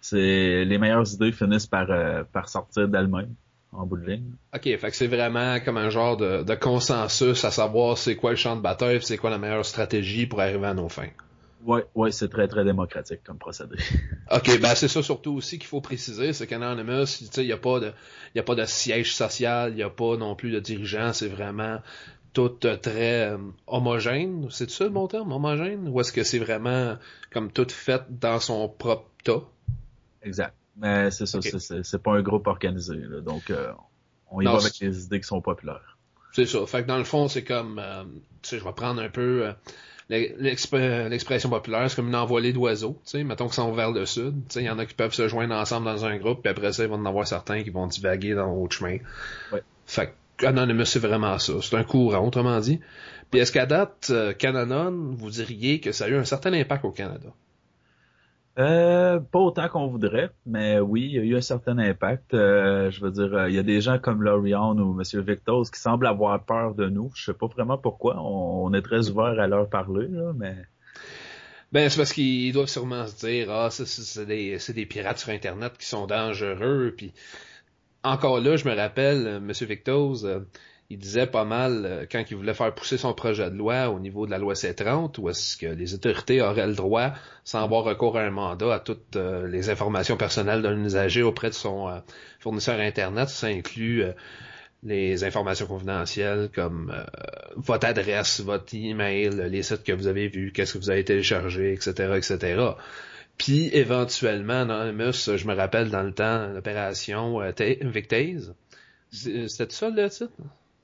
C'est 0.00 0.64
les 0.64 0.78
meilleures 0.78 1.12
idées 1.12 1.32
finissent 1.32 1.66
par 1.66 2.48
sortir 2.48 2.88
d'elles-mêmes, 2.88 3.34
en 3.72 3.86
bout 3.86 3.98
de 3.98 4.06
ligne. 4.06 4.32
OK, 4.54 4.62
fait 4.62 4.90
que 4.90 4.96
c'est 4.96 5.06
vraiment 5.06 5.60
comme 5.60 5.76
un 5.76 5.90
genre 5.90 6.16
de, 6.16 6.42
de 6.42 6.54
consensus 6.54 7.44
à 7.44 7.50
savoir 7.50 7.98
c'est 7.98 8.16
quoi 8.16 8.30
le 8.30 8.36
champ 8.36 8.56
de 8.56 8.60
bataille, 8.60 9.00
c'est 9.02 9.16
quoi 9.16 9.30
la 9.30 9.38
meilleure 9.38 9.64
stratégie 9.64 10.26
pour 10.26 10.40
arriver 10.40 10.66
à 10.66 10.74
nos 10.74 10.88
fins. 10.88 11.08
Ouais, 11.64 11.84
ouais, 11.94 12.10
c'est 12.10 12.28
très 12.28 12.48
très 12.48 12.64
démocratique 12.64 13.20
comme 13.22 13.38
procédé. 13.38 13.76
OK, 14.32 14.60
ben 14.60 14.74
c'est 14.74 14.88
ça 14.88 15.02
surtout 15.02 15.32
aussi 15.32 15.58
qu'il 15.58 15.68
faut 15.68 15.82
préciser, 15.82 16.32
c'est 16.32 16.46
qu'Anonymous, 16.46 17.04
tu 17.18 17.26
sais, 17.26 17.44
il 17.44 17.46
n'y 17.46 17.52
a 17.52 17.58
pas 17.58 17.80
de 17.80 17.92
y 18.34 18.38
a 18.38 18.42
pas 18.42 18.54
de 18.54 18.64
siège 18.64 19.14
social, 19.14 19.70
il 19.72 19.76
n'y 19.76 19.82
a 19.82 19.90
pas 19.90 20.16
non 20.16 20.34
plus 20.34 20.50
de 20.50 20.58
dirigeant, 20.58 21.12
c'est 21.12 21.28
vraiment 21.28 21.80
tout 22.32 22.64
euh, 22.64 22.76
très 22.76 23.30
euh, 23.30 23.38
homogène. 23.66 24.46
C'est 24.50 24.70
ça 24.70 24.84
le 24.84 24.90
bon 24.90 25.06
terme, 25.06 25.32
homogène? 25.32 25.88
Ou 25.88 26.00
est-ce 26.00 26.12
que 26.12 26.22
c'est 26.22 26.38
vraiment 26.38 26.96
comme 27.30 27.52
tout 27.52 27.68
fait 27.68 28.02
dans 28.08 28.40
son 28.40 28.68
propre 28.68 29.10
tas? 29.24 29.42
exact. 30.22 30.54
Mais 30.76 31.10
c'est 31.10 31.26
ça, 31.26 31.40
c'est- 31.42 31.98
pas 31.98 32.12
un 32.12 32.22
groupe 32.22 32.46
organisé, 32.46 32.96
là, 32.96 33.20
donc 33.20 33.50
euh, 33.50 33.72
on 34.30 34.40
y 34.40 34.44
Non, 34.44 34.52
va 34.52 34.58
avec 34.60 34.78
les 34.80 35.04
idées 35.04 35.20
qui 35.20 35.26
sont 35.26 35.40
populaires. 35.40 35.98
C'est 36.32 36.46
ça. 36.46 36.64
Fait 36.66 36.82
que 36.82 36.86
dans 36.88 36.96
le 36.98 37.04
fond, 37.04 37.28
c'est 37.28 37.42
comme, 37.44 37.78
euh, 37.78 38.04
tu 38.42 38.50
sais, 38.50 38.58
je 38.58 38.64
vais 38.64 38.72
prendre 38.72 39.02
un 39.02 39.08
peu 39.08 39.46
euh, 39.46 39.52
l'exp- 40.08 40.72
l'expression 41.08 41.50
populaire, 41.50 41.90
c'est 41.90 41.96
comme 41.96 42.08
une 42.08 42.14
envolée 42.16 42.52
d'oiseaux, 42.52 42.98
tu 43.04 43.10
sais, 43.10 43.24
mettons 43.24 43.46
qu'ils 43.46 43.54
sont 43.54 43.72
vers 43.72 43.90
le 43.90 44.06
sud, 44.06 44.34
tu 44.48 44.54
sais, 44.54 44.60
il 44.62 44.66
y 44.66 44.70
en 44.70 44.78
a 44.78 44.86
qui 44.86 44.94
peuvent 44.94 45.12
se 45.12 45.26
joindre 45.28 45.54
ensemble 45.54 45.86
dans 45.86 46.04
un 46.04 46.16
groupe, 46.18 46.40
puis 46.42 46.50
après 46.50 46.72
ça, 46.72 46.84
il 46.84 46.88
va 46.88 46.96
y 46.96 46.98
en 46.98 47.04
avoir 47.04 47.26
certains 47.26 47.62
qui 47.62 47.70
vont 47.70 47.86
divaguer 47.88 48.34
dans 48.34 48.46
l'autre 48.54 48.76
chemin. 48.76 48.98
Ouais. 49.52 49.62
Fait 49.86 50.14
que 50.36 50.46
Anonymous, 50.46 50.86
c'est 50.86 51.00
vraiment 51.00 51.38
ça. 51.38 51.54
C'est 51.60 51.76
un 51.76 51.84
courant, 51.84 52.26
autrement 52.26 52.58
dit. 52.60 52.80
Puis 53.30 53.40
est-ce 53.40 53.52
qu'à 53.52 53.66
date, 53.66 54.10
Cananon, 54.38 55.12
vous 55.12 55.30
diriez 55.30 55.80
que 55.80 55.92
ça 55.92 56.06
a 56.06 56.08
eu 56.08 56.16
un 56.16 56.24
certain 56.24 56.52
impact 56.52 56.84
au 56.84 56.90
Canada? 56.92 57.28
Euh, 58.60 59.20
pas 59.20 59.38
autant 59.38 59.68
qu'on 59.70 59.86
voudrait, 59.86 60.30
mais 60.44 60.80
oui, 60.80 61.04
il 61.06 61.12
y 61.12 61.18
a 61.18 61.22
eu 61.22 61.36
un 61.36 61.40
certain 61.40 61.78
impact. 61.78 62.34
Euh, 62.34 62.90
je 62.90 63.00
veux 63.00 63.10
dire, 63.10 63.32
euh, 63.32 63.48
il 63.48 63.54
y 63.54 63.58
a 63.58 63.62
des 63.62 63.80
gens 63.80 63.98
comme 63.98 64.22
Lorian 64.22 64.76
ou 64.76 64.92
Monsieur 64.92 65.22
Victos 65.22 65.64
qui 65.72 65.80
semblent 65.80 66.06
avoir 66.06 66.44
peur 66.44 66.74
de 66.74 66.86
nous. 66.86 67.10
Je 67.14 67.24
sais 67.24 67.32
pas 67.32 67.46
vraiment 67.46 67.78
pourquoi. 67.78 68.20
On, 68.20 68.74
est 68.74 68.82
très 68.82 69.08
ouvert 69.08 69.40
à 69.40 69.46
leur 69.46 69.70
parler, 69.70 70.08
là, 70.08 70.32
mais 70.36 70.56
Ben, 71.72 71.88
c'est 71.88 71.96
parce 71.96 72.12
qu'ils 72.12 72.52
doivent 72.52 72.68
sûrement 72.68 73.06
se 73.06 73.26
dire, 73.26 73.50
ah, 73.50 73.70
c'est 73.70 74.26
des, 74.26 74.86
pirates 74.86 75.18
sur 75.18 75.30
Internet 75.30 75.78
qui 75.78 75.86
sont 75.86 76.06
dangereux. 76.06 76.92
Puis 76.94 77.14
encore 78.02 78.40
là, 78.40 78.56
je 78.56 78.68
me 78.68 78.74
rappelle, 78.74 79.40
Monsieur 79.40 79.66
Victos, 79.66 80.26
euh, 80.26 80.40
il 80.90 80.98
disait 80.98 81.26
pas 81.28 81.44
mal 81.44 81.84
euh, 81.86 82.04
quand 82.10 82.24
il 82.30 82.36
voulait 82.36 82.52
faire 82.52 82.74
pousser 82.74 82.98
son 82.98 83.14
projet 83.14 83.48
de 83.50 83.56
loi 83.56 83.88
au 83.90 84.00
niveau 84.00 84.26
de 84.26 84.32
la 84.32 84.38
loi 84.38 84.54
C30, 84.54 85.18
où 85.20 85.28
est-ce 85.30 85.56
que 85.56 85.66
les 85.66 85.94
autorités 85.94 86.42
auraient 86.42 86.66
le 86.66 86.74
droit, 86.74 87.12
sans 87.44 87.62
avoir 87.62 87.84
recours 87.84 88.18
à 88.18 88.22
un 88.22 88.30
mandat, 88.30 88.74
à 88.74 88.80
toutes 88.80 89.14
euh, 89.16 89.46
les 89.46 89.70
informations 89.70 90.16
personnelles 90.16 90.62
d'un 90.62 90.76
usager 90.84 91.22
auprès 91.22 91.48
de 91.48 91.54
son 91.54 91.88
euh, 91.88 92.00
fournisseur 92.40 92.80
Internet. 92.80 93.28
Ça 93.28 93.46
inclut 93.46 94.02
les 94.82 95.24
informations 95.24 95.66
confidentielles 95.66 96.48
comme 96.54 96.92
votre 97.56 97.86
adresse, 97.86 98.40
votre 98.40 98.74
email, 98.74 99.30
les 99.50 99.62
sites 99.62 99.84
que 99.84 99.92
vous 99.92 100.06
avez 100.06 100.28
vus, 100.28 100.52
qu'est-ce 100.52 100.72
que 100.74 100.78
vous 100.78 100.90
avez 100.90 101.04
téléchargé, 101.04 101.72
etc., 101.74 102.14
etc. 102.16 102.62
Puis 103.36 103.68
éventuellement, 103.74 104.62
Anonymous, 104.62 105.36
je 105.36 105.46
me 105.46 105.54
rappelle 105.54 105.90
dans 105.90 106.02
le 106.02 106.12
temps, 106.12 106.48
l'opération 106.48 107.40
Ta- 107.52 107.64
Victase. 107.82 108.54
C'était 109.12 109.66
ça 109.68 109.90
le 109.90 110.08
titre? 110.08 110.32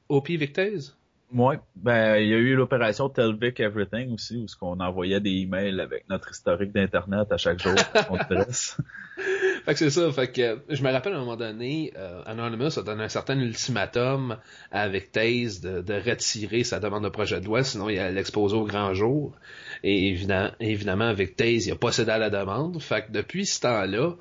OP 0.08 0.28
Victase? 0.28 0.96
ouais, 1.34 1.58
ben 1.74 2.16
il 2.16 2.28
y 2.28 2.34
a 2.34 2.38
eu 2.38 2.54
l'opération 2.54 3.08
Telvic 3.08 3.58
Everything 3.60 4.12
aussi, 4.14 4.36
où 4.36 4.48
ce 4.48 4.56
qu'on 4.56 4.78
envoyait 4.80 5.20
des 5.20 5.30
emails 5.30 5.80
avec 5.80 6.08
notre 6.08 6.30
historique 6.30 6.72
d'internet 6.72 7.30
à 7.30 7.36
chaque 7.36 7.60
jour 7.60 7.74
qu'on 8.08 8.16
dresse. 8.16 8.76
Fait 9.64 9.72
que 9.72 9.78
c'est 9.78 9.90
ça, 9.90 10.12
fait 10.12 10.30
que 10.30 10.60
je 10.68 10.80
me 10.84 10.92
rappelle 10.92 11.14
à 11.14 11.16
un 11.16 11.20
moment 11.20 11.36
donné, 11.36 11.92
euh, 11.96 12.22
Anonymous 12.26 12.78
a 12.78 12.82
donné 12.82 13.02
un 13.02 13.08
certain 13.08 13.36
ultimatum 13.40 14.36
à 14.70 14.86
Victase 14.88 15.60
de, 15.60 15.80
de 15.80 15.94
retirer 15.94 16.62
sa 16.62 16.78
demande 16.78 17.02
de 17.02 17.08
projet 17.08 17.40
de 17.40 17.46
loi, 17.46 17.64
sinon 17.64 17.88
il 17.88 17.98
allait 17.98 18.14
l'exposer 18.14 18.54
au 18.54 18.64
grand 18.64 18.94
jour. 18.94 19.34
Et 19.82 20.10
évidemment, 20.10 20.50
évidemment 20.60 21.12
Victase, 21.14 21.66
il 21.66 21.72
a 21.72 21.76
pas 21.76 21.90
cédé 21.90 22.12
à 22.12 22.18
la 22.18 22.30
demande. 22.30 22.80
Fait 22.80 23.06
que 23.06 23.10
depuis 23.10 23.44
ce 23.44 23.60
temps-là, 23.62 24.12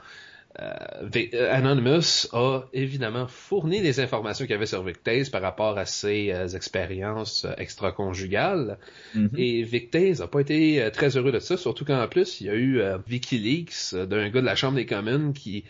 Anonymous 1.52 2.28
a 2.32 2.62
évidemment 2.74 3.28
fourni 3.28 3.82
les 3.82 4.00
informations 4.00 4.46
qu'il 4.46 4.54
y 4.54 4.56
avait 4.56 4.66
sur 4.66 4.84
Victase 4.84 5.30
par 5.30 5.42
rapport 5.42 5.78
à 5.78 5.86
ses 5.86 6.32
euh, 6.32 6.48
expériences 6.48 7.46
euh, 7.46 7.54
extra-conjugales. 7.58 8.78
Mhm. 9.14 9.30
Et 9.38 9.64
Victase 9.64 10.22
a 10.22 10.28
pas 10.28 10.40
été 10.40 10.82
euh, 10.82 10.90
très 10.90 11.18
heureux 11.18 11.32
de 11.32 11.40
ça, 11.40 11.58
surtout 11.58 11.86
qu'en 11.86 12.08
plus, 12.08 12.42
il 12.42 12.48
y 12.48 12.50
a 12.50 12.54
eu 12.54 12.80
euh, 12.80 12.98
WikiLeaks 13.10 13.94
euh, 13.94 14.06
d'un 14.06 14.30
gars 14.30 14.42
de 14.42 14.46
la 14.46 14.56
Chambre 14.56 14.76
des 14.76 14.86
communes 14.86 15.34
qui 15.34 15.66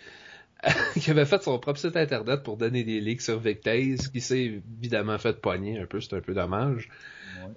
qui 1.00 1.12
avait 1.12 1.26
fait 1.26 1.44
son 1.44 1.60
propre 1.60 1.80
site 1.80 1.96
internet 1.96 2.42
pour 2.42 2.58
donner 2.58 2.84
des 2.84 3.00
leaks 3.00 3.22
sur 3.22 3.40
Victase, 3.40 4.08
qui 4.08 4.22
s'est 4.22 4.62
évidemment 4.80 5.18
fait 5.18 5.40
pogner 5.40 5.80
un 5.80 5.86
peu, 5.86 6.02
c'est 6.02 6.16
un 6.16 6.22
peu 6.22 6.34
dommage. 6.34 6.90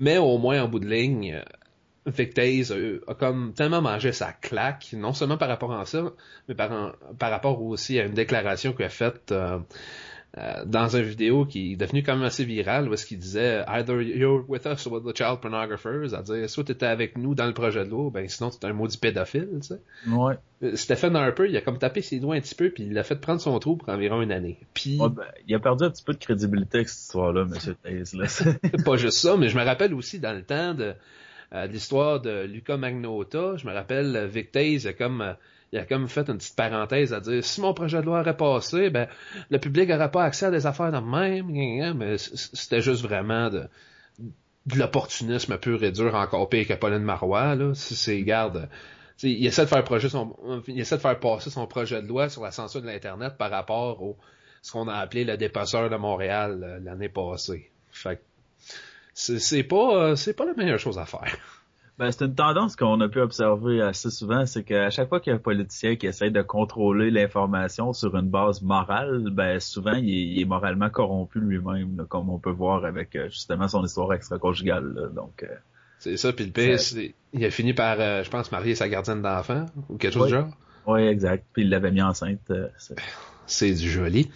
Mais 0.01 0.19
au 0.19 0.37
moins, 0.37 0.63
en 0.63 0.69
bout 0.69 0.81
de 0.81 0.89
ligne, 0.89 1.43
euh, 2.07 2.11
Victase 2.11 2.73
a, 2.73 3.11
a 3.11 3.15
comme 3.15 3.53
tellement 3.55 3.83
mangé 3.83 4.13
sa 4.13 4.33
claque, 4.33 4.95
non 4.95 5.13
seulement 5.13 5.37
par 5.39 5.49
rapport 5.49 5.73
à 5.73 5.85
ça, 5.87 6.13
mais 6.49 6.55
par, 6.55 6.97
par 7.19 7.31
rapport 7.31 7.61
aussi 7.63 7.99
à 7.99 8.05
une 8.05 8.15
déclaration 8.15 8.73
qu'il 8.73 8.85
a 8.85 8.89
faite 8.89 9.33
euh, 9.33 9.59
euh, 10.37 10.65
dans 10.67 10.95
une 10.95 11.05
vidéo 11.05 11.47
qui 11.47 11.73
est 11.73 11.77
devenue 11.77 12.03
quand 12.03 12.15
même 12.15 12.25
assez 12.25 12.45
virale, 12.45 12.87
où 12.87 12.93
est-ce 12.93 13.07
qu'il 13.07 13.19
disait 13.19 13.65
«Either 13.67 14.03
you're 14.03 14.45
with 14.47 14.67
us 14.67 14.87
or 14.87 14.93
with 14.93 15.05
the 15.05 15.17
child 15.17 15.41
pornographers», 15.41 16.11
c'est-à-dire 16.11 16.51
soit 16.51 16.65
t'étais 16.65 16.87
avec 16.87 17.17
nous 17.17 17.35
dans 17.35 17.47
le 17.47 17.55
projet 17.55 17.83
de 17.87 17.91
l'eau, 17.91 18.11
ben 18.11 18.29
sinon 18.29 18.51
t'es 18.51 18.67
un 18.67 18.75
maudit 18.75 18.99
pédophile, 18.99 19.49
tu 19.63 19.69
sais. 19.69 19.81
Ouais. 20.07 20.35
Euh, 20.63 20.77
Stephen 20.77 21.17
Harper, 21.17 21.47
il 21.49 21.57
a 21.57 21.63
comme 21.63 21.79
tapé 21.79 22.03
ses 22.03 22.21
doigts 22.21 22.35
un 22.35 22.41
petit 22.41 22.55
peu, 22.55 22.69
puis 22.69 22.85
il 22.85 22.93
l'a 22.93 23.05
fait 23.05 23.19
prendre 23.19 23.41
son 23.41 23.59
trou 23.59 23.77
pour 23.77 23.89
environ 23.89 24.21
une 24.21 24.31
année. 24.31 24.61
Puis, 24.75 25.01
Ouais, 25.01 25.09
ben, 25.09 25.25
il 25.47 25.55
a 25.55 25.61
perdu 25.61 25.85
un 25.85 25.91
petit 25.91 26.05
peu 26.05 26.13
de 26.13 26.19
crédibilité 26.19 26.79
avec 26.79 26.91
cette 26.91 27.05
histoire-là, 27.05 27.47
Monsieur 27.47 27.75
Taze. 27.83 28.13
Là. 28.13 28.27
pas 28.85 28.97
juste 28.97 29.19
ça, 29.19 29.35
mais 29.39 29.49
je 29.49 29.57
me 29.57 29.65
rappelle 29.65 29.95
aussi 29.95 30.19
dans 30.19 30.35
le 30.35 30.43
temps 30.43 30.75
euh, 30.79 30.93
de 30.93 30.95
l'histoire 31.53 32.21
de 32.21 32.45
Luca 32.45 32.77
Magnotta, 32.77 33.57
je 33.57 33.67
me 33.67 33.73
rappelle 33.73 34.15
euh, 34.17 34.27
Vic 34.27 34.53
Taze, 34.53 34.85
il 34.85 34.89
a 34.89 34.93
comme 34.93 35.23
euh, 35.23 35.33
il 35.73 35.79
a 35.79 35.85
comme 35.85 36.09
fait 36.09 36.29
une 36.29 36.39
petite 36.39 36.57
parenthèse 36.57 37.13
à 37.13 37.21
dire 37.21 37.45
si 37.45 37.61
mon 37.61 37.75
projet 37.75 38.01
de 38.01 38.07
loi 38.07 38.21
aurait 38.21 38.37
passé, 38.37 38.91
ben 38.91 39.09
le 39.51 39.59
public 39.59 39.89
n'aurait 39.89 40.11
pas 40.11 40.25
accès 40.25 40.47
à 40.47 40.51
des 40.51 40.67
affaires 40.67 40.93
de 40.93 40.99
même, 40.99 41.97
mais 41.97 42.17
c'était 42.19 42.81
juste 42.81 43.03
vraiment 43.03 43.51
de 43.51 43.69
de 44.67 44.79
l'opportunisme 44.79 45.57
pur 45.59 45.83
et 45.83 45.93
dur 45.93 46.15
encore 46.15 46.49
pire 46.49 46.67
que 46.67 46.75
Pauline 46.75 46.99
Marois 46.99 47.55
là, 47.55 47.75
si 47.75 47.95
c'est 47.95 48.23
garde 48.23 48.69
tu 49.19 49.27
sais, 49.27 49.33
il 49.33 49.47
essaie 49.47 49.63
de 49.63 49.69
faire 49.69 49.83
projet 49.83 50.09
son, 50.09 50.37
il 50.69 50.79
essaie 50.79 50.97
de 50.97 51.01
faire 51.01 51.19
passer 51.19 51.51
son 51.51 51.67
projet 51.67 52.01
de 52.03 52.07
loi 52.07 52.29
sur 52.29 52.45
la 52.45 52.53
censure 52.53 52.83
de 52.83 52.87
l'internet 52.87 53.37
par 53.37 53.51
rapport 53.51 54.01
au 54.01 54.17
ce 54.63 54.73
qu'on 54.73 54.87
a 54.87 54.95
appelé 54.95 55.25
le 55.25 55.37
dépasseur 55.37 55.91
de 55.91 55.97
Montréal 55.97 56.61
euh, 56.63 56.79
l'année 56.81 57.09
passée. 57.09 57.71
Fait 57.91 58.17
que 58.17 58.23
c'est 59.39 59.63
pas 59.65 59.97
euh, 60.11 60.17
c'est 60.17 60.35
pas 60.35 60.45
la 60.47 60.55
meilleure 60.55 60.79
chose 60.79 60.99
à 60.99 61.05
faire. 61.07 61.37
Ben, 61.99 62.13
c'est 62.13 62.25
une 62.25 62.35
tendance 62.37 62.77
qu'on 62.77 63.01
a 63.01 63.09
pu 63.09 63.21
observer 63.21 63.83
assez 63.83 64.11
souvent, 64.11 64.47
c'est 64.47 64.63
qu'à 64.63 64.89
chaque 64.89 65.09
fois 65.09 65.19
qu'il 65.19 65.33
y 65.33 65.35
a 65.35 65.37
un 65.37 65.41
politicien 65.43 65.97
qui 65.97 66.07
essaie 66.07 66.31
de 66.31 66.43
contrôler 66.43 67.11
l'information 67.11 67.93
sur 67.93 68.17
une 68.17 68.29
base 68.31 68.63
morale, 68.63 69.25
ben 69.33 69.59
souvent 69.59 69.95
il 69.95 70.09
est, 70.09 70.23
il 70.35 70.41
est 70.41 70.45
moralement 70.45 70.91
corrompu 70.91 71.41
lui-même, 71.41 72.07
comme 72.09 72.31
on 72.31 72.39
peut 72.39 72.53
voir 72.53 72.85
avec 72.85 73.17
euh, 73.17 73.29
justement 73.31 73.67
son 73.67 73.85
histoire 73.85 74.13
extra-conjugale. 74.13 74.93
là. 74.95 75.09
Donc, 75.09 75.43
euh, 75.43 75.49
C'est 75.99 76.17
ça, 76.17 76.33
puis 76.33 76.45
le 76.47 76.53
pire, 76.53 76.79
il 77.33 77.45
a 77.45 77.51
fini 77.51 77.75
par, 77.75 77.97
euh, 77.99 78.23
je 78.23 78.31
pense, 78.31 78.53
marier 78.53 78.77
sa 78.77 78.89
gardienne 78.89 79.21
d'enfant 79.21 79.67
ou 79.89 79.97
quelque 79.97 80.13
chose 80.15 80.23
Oui. 80.23 80.29
du 80.29 80.35
genre. 80.37 80.49
ouais, 80.87 81.09
exact. 81.09 81.45
Puis 81.53 81.63
il 81.65 81.71
l'avait 81.71 81.91
mis 81.91 82.01
enceinte. 82.03 82.49
euh, 82.53 82.69
c'est- 83.49 83.75
du 83.75 83.91
joli. 83.91 84.31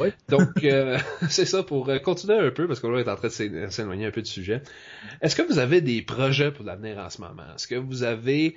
Oui. 0.00 0.08
Donc, 0.28 0.62
euh, 0.64 0.98
c'est 1.28 1.44
ça, 1.44 1.62
pour 1.62 1.88
euh, 1.88 1.98
continuer 1.98 2.38
un 2.38 2.50
peu, 2.50 2.66
parce 2.68 2.80
qu'on 2.80 2.96
est 2.96 3.08
en 3.08 3.16
train 3.16 3.28
de 3.28 3.32
s'é- 3.32 3.70
s'éloigner 3.70 4.06
un 4.06 4.10
peu 4.10 4.22
du 4.22 4.30
sujet. 4.30 4.62
Est-ce 5.20 5.34
que 5.34 5.42
vous 5.42 5.58
avez 5.58 5.80
des 5.80 6.02
projets 6.02 6.52
pour 6.52 6.64
l'avenir 6.64 6.98
en 6.98 7.10
ce 7.10 7.20
moment? 7.20 7.42
Est-ce 7.54 7.66
que 7.66 7.74
vous 7.74 8.02
avez 8.04 8.56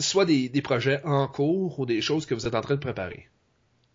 soit 0.00 0.24
des, 0.24 0.48
des 0.48 0.62
projets 0.62 1.00
en 1.04 1.26
cours 1.28 1.78
ou 1.78 1.86
des 1.86 2.00
choses 2.00 2.26
que 2.26 2.34
vous 2.34 2.46
êtes 2.46 2.54
en 2.54 2.60
train 2.60 2.74
de 2.74 2.80
préparer? 2.80 3.28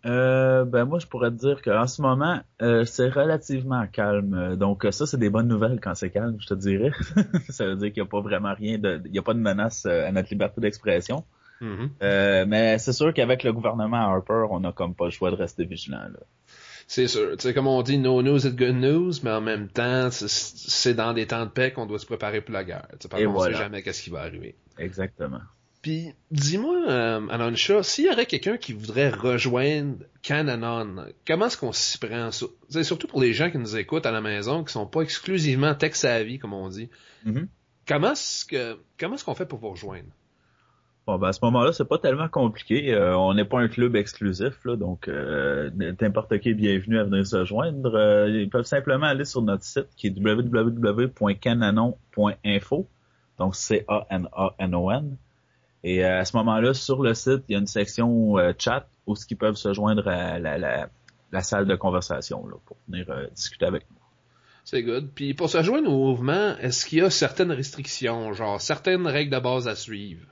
Euh, 0.04 0.64
ben 0.64 0.84
moi 0.84 0.98
je 0.98 1.06
pourrais 1.06 1.30
te 1.30 1.36
dire 1.36 1.62
qu'en 1.62 1.86
ce 1.86 2.02
moment 2.02 2.40
euh, 2.60 2.84
c'est 2.84 3.08
relativement 3.08 3.86
calme. 3.86 4.56
Donc 4.56 4.84
ça 4.90 5.06
c'est 5.06 5.16
des 5.16 5.30
bonnes 5.30 5.46
nouvelles 5.46 5.78
quand 5.80 5.94
c'est 5.94 6.10
calme, 6.10 6.36
je 6.40 6.48
te 6.48 6.54
dirais. 6.54 6.90
ça 7.50 7.66
veut 7.66 7.76
dire 7.76 7.92
qu'il 7.92 8.02
n'y 8.02 8.08
a 8.08 8.10
pas 8.10 8.20
vraiment 8.20 8.52
rien 8.52 8.78
de, 8.78 9.00
il 9.06 9.14
y 9.14 9.18
a 9.20 9.22
pas 9.22 9.34
de 9.34 9.38
menace 9.38 9.86
à 9.86 10.10
notre 10.10 10.28
liberté 10.30 10.60
d'expression. 10.60 11.24
Mhm. 11.62 11.90
Euh, 12.02 12.44
mais 12.46 12.78
c'est 12.78 12.92
sûr 12.92 13.14
qu'avec 13.14 13.44
le 13.44 13.52
gouvernement 13.52 13.96
Harper, 13.96 14.46
on 14.50 14.62
a 14.64 14.72
comme 14.72 14.94
pas 14.94 15.06
le 15.06 15.10
choix 15.12 15.30
de 15.30 15.36
rester 15.36 15.64
vigilant. 15.64 15.98
Là. 16.02 16.20
C'est 16.88 17.06
sûr. 17.06 17.36
Tu 17.36 17.42
sais, 17.44 17.54
comme 17.54 17.68
on 17.68 17.80
dit, 17.82 17.96
no 17.96 18.20
news 18.20 18.44
is 18.46 18.50
good 18.50 18.74
news, 18.74 19.12
mais 19.22 19.30
en 19.30 19.40
même 19.40 19.68
temps, 19.68 20.10
c'est- 20.10 20.92
dans 20.94 21.14
des 21.14 21.26
temps 21.26 21.46
de 21.46 21.50
paix 21.50 21.72
qu'on 21.72 21.86
doit 21.86 21.98
se 22.00 22.04
préparer 22.06 22.40
pour 22.42 22.52
la 22.52 22.64
guerre. 22.64 22.86
Tu 22.90 22.96
sais, 23.02 23.08
parce 23.08 23.22
qu'on 23.22 23.32
voilà. 23.32 23.56
sait 23.56 23.62
jamais 23.62 23.82
qu'est-ce 23.82 24.02
qui 24.02 24.10
va 24.10 24.20
arriver. 24.22 24.56
Exactement. 24.78 25.40
Puis, 25.80 26.12
dis-moi, 26.30 26.76
euh, 26.88 27.26
Alansha, 27.28 27.82
s'il 27.82 28.06
y 28.06 28.10
aurait 28.10 28.26
quelqu'un 28.26 28.56
qui 28.56 28.72
voudrait 28.72 29.08
rejoindre 29.10 29.96
Cananon, 30.22 31.06
comment 31.26 31.46
est-ce 31.46 31.56
qu'on 31.56 31.72
s'y 31.72 31.98
prend? 31.98 32.30
Sais, 32.30 32.84
surtout 32.84 33.06
pour 33.08 33.20
les 33.20 33.32
gens 33.32 33.50
qui 33.50 33.58
nous 33.58 33.76
écoutent 33.76 34.06
à 34.06 34.12
la 34.12 34.20
maison, 34.20 34.62
qui 34.62 34.72
sont 34.72 34.86
pas 34.86 35.00
exclusivement 35.00 35.74
tech-savvy, 35.74 36.38
comme 36.38 36.52
on 36.52 36.68
dit. 36.68 36.88
Mhm. 37.24 37.48
Comment 37.88 38.12
est-ce 38.12 38.44
que 38.44 38.78
comment 38.98 39.14
est-ce 39.16 39.24
qu'on 39.24 39.34
fait 39.34 39.46
pour 39.46 39.58
vous 39.58 39.70
rejoindre? 39.70 40.08
Bon, 41.06 41.18
ben 41.18 41.28
à 41.28 41.32
ce 41.32 41.40
moment-là, 41.42 41.72
c'est 41.72 41.88
pas 41.88 41.98
tellement 41.98 42.28
compliqué. 42.28 42.94
Euh, 42.94 43.16
on 43.16 43.34
n'est 43.34 43.44
pas 43.44 43.58
un 43.58 43.66
club 43.66 43.96
exclusif, 43.96 44.64
là, 44.64 44.76
donc 44.76 45.08
euh, 45.08 45.68
n'importe 46.00 46.38
qui 46.38 46.50
est 46.50 46.54
bienvenu 46.54 47.00
à 47.00 47.04
venir 47.04 47.26
se 47.26 47.44
joindre. 47.44 47.92
Euh, 47.94 48.30
ils 48.30 48.48
peuvent 48.48 48.66
simplement 48.66 49.06
aller 49.06 49.24
sur 49.24 49.42
notre 49.42 49.64
site 49.64 49.88
qui 49.96 50.06
est 50.06 50.16
www.cananon.info. 50.16 52.88
Donc 53.38 53.56
C-A-N-A-N-O-N. 53.56 55.16
Et 55.84 56.04
euh, 56.04 56.20
à 56.20 56.24
ce 56.24 56.36
moment-là, 56.36 56.74
sur 56.74 57.02
le 57.02 57.14
site, 57.14 57.42
il 57.48 57.54
y 57.54 57.56
a 57.56 57.58
une 57.58 57.66
section 57.66 58.38
euh, 58.38 58.52
chat 58.56 58.86
où 59.06 59.16
ce 59.16 59.26
qu'ils 59.26 59.36
peuvent 59.36 59.56
se 59.56 59.72
joindre 59.72 60.06
à 60.06 60.38
la, 60.38 60.58
la, 60.58 60.88
la 61.32 61.42
salle 61.42 61.66
de 61.66 61.74
conversation 61.74 62.46
là, 62.46 62.54
pour 62.64 62.76
venir 62.88 63.10
euh, 63.10 63.26
discuter 63.34 63.64
avec 63.64 63.90
nous. 63.90 63.96
C'est 64.64 64.84
good. 64.84 65.10
Puis 65.12 65.34
pour 65.34 65.50
se 65.50 65.60
joindre 65.64 65.90
au 65.90 66.10
mouvement, 66.10 66.56
est-ce 66.58 66.86
qu'il 66.86 66.98
y 66.98 67.00
a 67.00 67.10
certaines 67.10 67.50
restrictions, 67.50 68.32
genre 68.32 68.60
certaines 68.60 69.08
règles 69.08 69.34
de 69.34 69.40
base 69.40 69.66
à 69.66 69.74
suivre? 69.74 70.24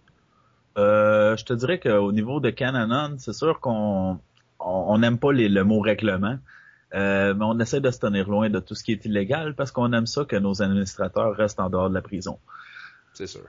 Euh, 0.79 1.37
je 1.37 1.45
te 1.45 1.53
dirais 1.53 1.81
qu'au 1.81 2.13
niveau 2.13 2.41
de 2.41 2.51
Cananon, 2.51 3.17
c'est 3.19 3.33
sûr 3.33 3.61
qu'on 3.61 4.21
on 4.61 4.99
n'aime 4.99 5.19
pas 5.19 5.33
les, 5.33 5.49
le 5.49 5.65
mot 5.65 5.81
règlement, 5.81 6.39
euh, 6.95 7.35
mais 7.35 7.45
on 7.45 7.59
essaie 7.61 7.81
de 7.81 7.91
se 7.91 7.99
tenir 7.99 8.29
loin 8.29 8.51
de 8.51 8.61
tout 8.61 8.75
ce 8.75 8.85
qui 8.85 8.93
est 8.93 9.05
illégal 9.05 9.55
parce 9.55 9.73
qu'on 9.73 9.93
aime 9.93 10.07
ça 10.07 10.25
que 10.25 10.37
nos 10.37 10.63
administrateurs 10.63 11.35
restent 11.37 11.61
en 11.61 11.71
dehors 11.71 11.89
de 11.91 11.95
la 11.95 12.03
prison. 12.03 12.39
C'est 13.13 13.27
sûr. 13.27 13.47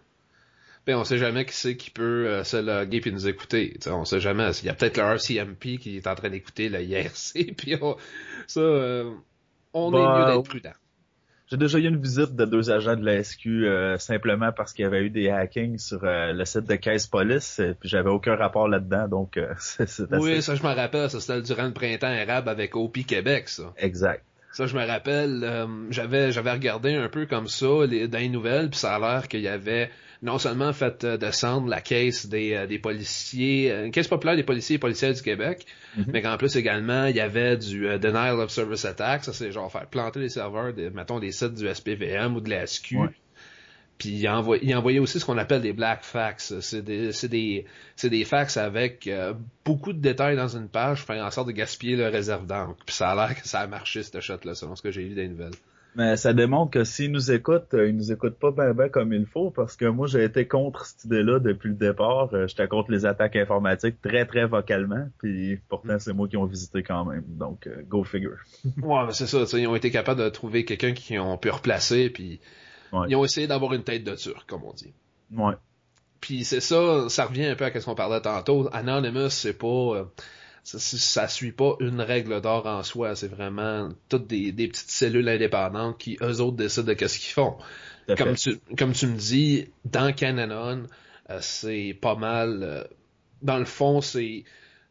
Ben, 0.88 0.96
on 0.98 1.04
sait 1.04 1.18
jamais 1.20 1.46
qui 1.46 1.54
c'est 1.54 1.78
qui 1.78 1.92
peut 1.92 2.28
euh, 2.28 2.44
se 2.44 2.58
loguer 2.58 3.02
puis 3.02 3.12
nous 3.12 3.28
écouter. 3.28 3.74
Tu 3.76 3.82
sais, 3.84 3.92
on 3.92 4.06
sait 4.06 4.20
jamais. 4.20 4.52
Il 4.64 4.66
y 4.66 4.70
a 4.70 4.74
peut-être 4.74 4.98
le 4.98 5.04
RCMP 5.04 5.78
qui 5.80 5.98
est 5.98 6.08
en 6.08 6.16
train 6.16 6.30
d'écouter 6.30 6.70
le 6.70 6.82
IRC, 6.84 7.54
puis 7.58 7.76
on- 7.82 7.98
ça, 8.48 8.60
euh, 8.62 9.14
on 9.74 9.96
est 9.96 10.00
Bah, 10.00 10.08
mieux 10.08 10.26
d'être 10.26 10.44
prudent. 10.44 10.74
J'ai 11.52 11.58
déjà 11.58 11.80
eu 11.80 11.88
une 11.88 12.02
visite 12.02 12.34
de 12.34 12.46
deux 12.46 12.72
agents 12.72 12.96
de 12.96 13.04
la 13.04 13.22
SQ 13.22 13.46
euh, 13.48 13.98
simplement 13.98 14.54
parce 14.56 14.72
qu'il 14.72 14.84
y 14.84 14.86
avait 14.86 15.02
eu 15.02 15.10
des 15.10 15.30
hackings 15.30 15.78
sur 15.80 16.02
euh, 16.06 16.32
le 16.32 16.46
site 16.46 16.64
de 16.64 16.76
Caisse 16.76 17.08
Police, 17.08 17.60
euh, 17.60 17.76
puis 17.78 17.90
j'avais 17.90 18.10
aucun 18.10 18.38
rapport 18.38 18.70
là-dedans, 18.70 19.10
donc 19.10 19.36
euh, 19.36 19.54
c'est 19.60 19.84
assez 19.84 20.06
Oui, 20.14 20.42
ça 20.42 20.56
je 20.56 20.64
me 20.64 20.74
rappelle, 20.74 21.10
ça 21.10 21.20
c'était 21.20 21.42
durant 21.42 21.66
le 21.66 21.74
printemps 21.74 22.08
arabe 22.08 22.48
avec 22.48 22.78
OP 22.78 23.06
Québec, 23.06 23.50
ça. 23.50 23.74
exact. 23.76 24.24
Ça 24.54 24.66
je 24.66 24.78
me 24.78 24.86
rappelle, 24.86 25.42
euh, 25.44 25.68
j'avais 25.90 26.32
j'avais 26.32 26.54
regardé 26.54 26.96
un 26.96 27.10
peu 27.10 27.26
comme 27.26 27.50
ça 27.50 27.86
les, 27.86 28.08
dans 28.08 28.20
les 28.20 28.30
nouvelles, 28.30 28.70
puis 28.70 28.80
ça 28.80 28.96
a 28.96 29.00
l'air 29.00 29.28
qu'il 29.28 29.42
y 29.42 29.50
avait 29.50 29.90
non 30.22 30.38
seulement 30.38 30.72
fait 30.72 31.04
euh, 31.04 31.18
descendre 31.18 31.68
la 31.68 31.82
caisse 31.82 32.28
des, 32.28 32.54
euh, 32.54 32.68
des 32.68 32.78
policiers, 32.80 33.72
euh, 33.72 33.86
une 33.86 33.92
caisse 33.92 34.08
populaire 34.08 34.36
des 34.36 34.44
policiers 34.44 34.76
et 34.76 34.80
policières 34.80 35.14
du 35.14 35.22
Québec, 35.22 35.66
Mhm. 35.98 36.06
mais 36.14 36.22
qu'en 36.22 36.38
plus 36.38 36.56
également 36.56 37.06
il 37.08 37.16
y 37.16 37.20
avait 37.20 37.58
du 37.58 37.88
euh, 37.88 37.98
denial 37.98 38.40
of 38.40 38.52
service 38.52 38.86
attack, 38.86 39.24
ça 39.24 39.34
c'est 39.34 39.52
genre 39.52 39.72
faire 39.72 39.88
planter 39.88 40.20
les 40.20 40.30
serveurs, 40.30 40.74
des, 40.74 40.90
mettons 40.90 41.20
des 41.20 41.32
sites 41.32 41.56
du 41.56 41.68
SPVM 41.68 42.36
ou 42.36 42.40
de 42.42 42.50
la 42.50 42.66
SQ. 42.68 42.96
Ouais. 42.98 43.08
Puis 43.98 44.10
il 44.10 44.28
envoyait, 44.30 44.64
il 44.66 44.76
envoyait 44.76 44.98
aussi 45.00 45.20
ce 45.20 45.26
qu'on 45.26 45.38
appelle 45.38 45.62
des 45.62 45.74
black 45.74 46.04
fax. 46.04 46.60
C'est 46.60 46.82
des, 46.84 47.12
des, 47.30 47.66
des 48.10 48.26
fax 48.26 48.58
avec 48.58 49.06
euh, 49.06 49.34
beaucoup 49.64 49.94
de 49.94 50.00
détails 50.00 50.36
dans 50.36 50.48
une 50.48 50.70
page 50.70 51.06
pour 51.06 51.14
faire 51.14 51.24
en 51.24 51.30
sorte 51.30 51.48
de 51.48 51.52
gaspiller 51.52 51.96
le 51.96 52.08
réserve 52.08 52.48
d'encre. 52.48 52.78
Puis 52.84 52.96
ça 52.96 53.12
a 53.12 53.16
l'air 53.16 53.40
que 53.40 53.48
ça 53.48 53.60
a 53.60 53.68
marché, 53.68 54.02
cette 54.02 54.20
shot-là, 54.22 54.56
selon 54.56 54.76
ce 54.76 54.82
que 54.82 54.90
j'ai 54.90 55.04
vu 55.04 55.14
des 55.14 55.28
nouvelles. 55.28 55.52
Mais 55.96 56.16
ça 56.16 56.32
démontre 56.34 56.72
que 56.72 56.84
s'ils 56.86 57.12
nous 57.12 57.32
écoutent, 57.32 57.74
euh, 57.74 57.90
ils 57.90 57.96
nous 57.96 58.14
écoutent 58.14 58.40
pas 58.40 58.52
bien 58.52 58.74
ben 58.74 58.88
comme 58.90 59.12
il 59.12 59.26
faut, 59.26 59.52
parce 59.52 59.76
que 59.76 59.86
moi 59.86 60.08
j'ai 60.08 60.24
été 60.24 60.48
contre 60.48 60.86
cette 60.86 61.04
idée-là 61.04 61.40
depuis 61.40 61.68
le 61.70 61.76
départ. 61.76 62.30
Euh, 62.34 62.48
J'étais 62.48 62.68
contre 62.70 62.92
les 62.92 63.06
attaques 63.06 63.36
informatiques 63.36 64.02
très 64.02 64.26
très 64.26 64.46
vocalement, 64.46 65.06
puis 65.20 65.60
pourtant 65.68 66.00
c'est 66.00 66.14
moi 66.14 66.30
qui 66.30 66.38
ont 66.38 66.46
visité 66.46 66.82
quand 66.82 67.04
même. 67.04 67.24
Donc 67.28 67.68
euh, 67.68 67.82
go 67.90 68.04
figure. 68.06 68.38
Ouais, 68.82 69.04
c'est 69.12 69.28
ça, 69.28 69.40
ils 69.58 69.68
ont 69.68 69.76
été 69.76 69.92
capables 69.92 70.22
de 70.22 70.30
trouver 70.30 70.64
quelqu'un 70.64 70.94
qui 70.94 71.20
ont 71.20 71.38
pu 71.38 71.50
replacer, 71.50 72.10
puis 72.10 72.40
Ouais. 72.94 73.08
ils 73.10 73.16
ont 73.16 73.24
essayé 73.26 73.48
d'avoir 73.48 73.74
une 73.74 73.84
tête 73.84 74.04
de 74.04 74.16
turc, 74.16 74.50
comme 74.50 74.64
on 74.66 74.74
dit. 74.74 74.94
Ouais. 75.34 75.54
Puis 76.20 76.44
c'est 76.44 76.60
ça, 76.62 77.08
ça 77.10 77.26
revient 77.26 77.46
un 77.48 77.56
peu 77.56 77.66
à 77.66 77.80
ce 77.80 77.86
qu'on 77.86 77.96
parlait 77.96 78.20
tantôt. 78.22 78.70
Anonymous, 78.74 79.30
c'est 79.30 79.58
pas, 79.58 79.68
euh, 79.68 80.04
ça, 80.64 80.80
ça 80.80 81.28
suit 81.28 81.52
pas 81.52 81.76
une 81.80 82.02
règle 82.02 82.42
d'or 82.42 82.66
en 82.66 82.84
soi. 82.84 83.16
C'est 83.16 83.28
vraiment 83.28 83.90
toutes 84.10 84.28
des, 84.28 84.52
des 84.52 84.68
petites 84.68 84.92
cellules 84.92 85.28
indépendantes 85.28 85.98
qui 85.98 86.18
eux 86.22 86.42
autres 86.42 86.58
décident 86.58 86.88
de 86.88 86.94
qu'est-ce 86.94 87.20
qu'ils 87.20 87.34
font. 87.34 87.56
Comme 88.18 88.36
tu, 88.36 88.60
comme 88.78 88.94
tu 88.94 89.08
me 89.08 89.18
dis, 89.18 89.70
dans 89.86 90.14
Cananon, 90.14 90.84
euh, 91.30 91.38
c'est 91.42 91.98
pas 92.00 92.16
mal. 92.16 92.60
euh, 92.62 92.84
dans 93.42 93.58
le 93.58 93.66
fond, 93.66 94.02
c'est 94.02 94.44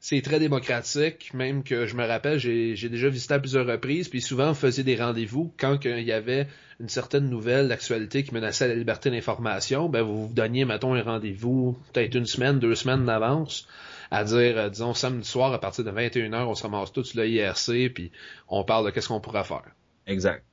c'est 0.02 0.22
très 0.22 0.40
démocratique, 0.40 1.34
même 1.34 1.62
que 1.62 1.86
je 1.86 1.94
me 1.94 2.06
rappelle, 2.06 2.38
j'ai 2.38 2.88
déjà 2.88 3.10
visité 3.10 3.34
à 3.34 3.38
plusieurs 3.38 3.66
reprises, 3.66 4.08
puis 4.08 4.22
souvent 4.22 4.50
on 4.50 4.54
faisait 4.54 4.82
des 4.82 4.96
rendez-vous 4.96 5.52
quand 5.58 5.78
il 5.84 6.04
y 6.04 6.12
avait 6.12 6.48
une 6.80 6.88
certaine 6.88 7.28
nouvelle 7.28 7.68
d'actualité 7.68 8.22
qui 8.22 8.32
menaçait 8.32 8.66
la 8.66 8.74
liberté 8.74 9.10
d'information, 9.10 9.90
ben 9.90 10.00
vous 10.00 10.28
vous 10.28 10.32
donniez, 10.32 10.64
mettons, 10.64 10.94
un 10.94 11.02
rendez-vous 11.02 11.76
peut-être 11.92 12.14
une 12.14 12.24
semaine, 12.24 12.58
deux 12.58 12.74
semaines 12.74 13.04
d'avance, 13.04 13.68
à 14.10 14.24
dire, 14.24 14.58
euh, 14.58 14.68
disons, 14.68 14.94
samedi 14.94 15.28
soir, 15.28 15.52
à 15.52 15.60
partir 15.60 15.84
de 15.84 15.90
21h, 15.90 16.46
on 16.46 16.54
se 16.54 16.62
ramasse 16.62 16.92
tous 16.92 17.04
sur 17.04 17.20
le 17.20 17.28
IRC, 17.28 17.92
puis 17.94 18.10
on 18.48 18.64
parle 18.64 18.86
de 18.86 18.90
qu'est-ce 18.90 19.08
qu'on 19.08 19.20
pourra 19.20 19.44
faire. 19.44 19.64
Exact. 20.06 20.44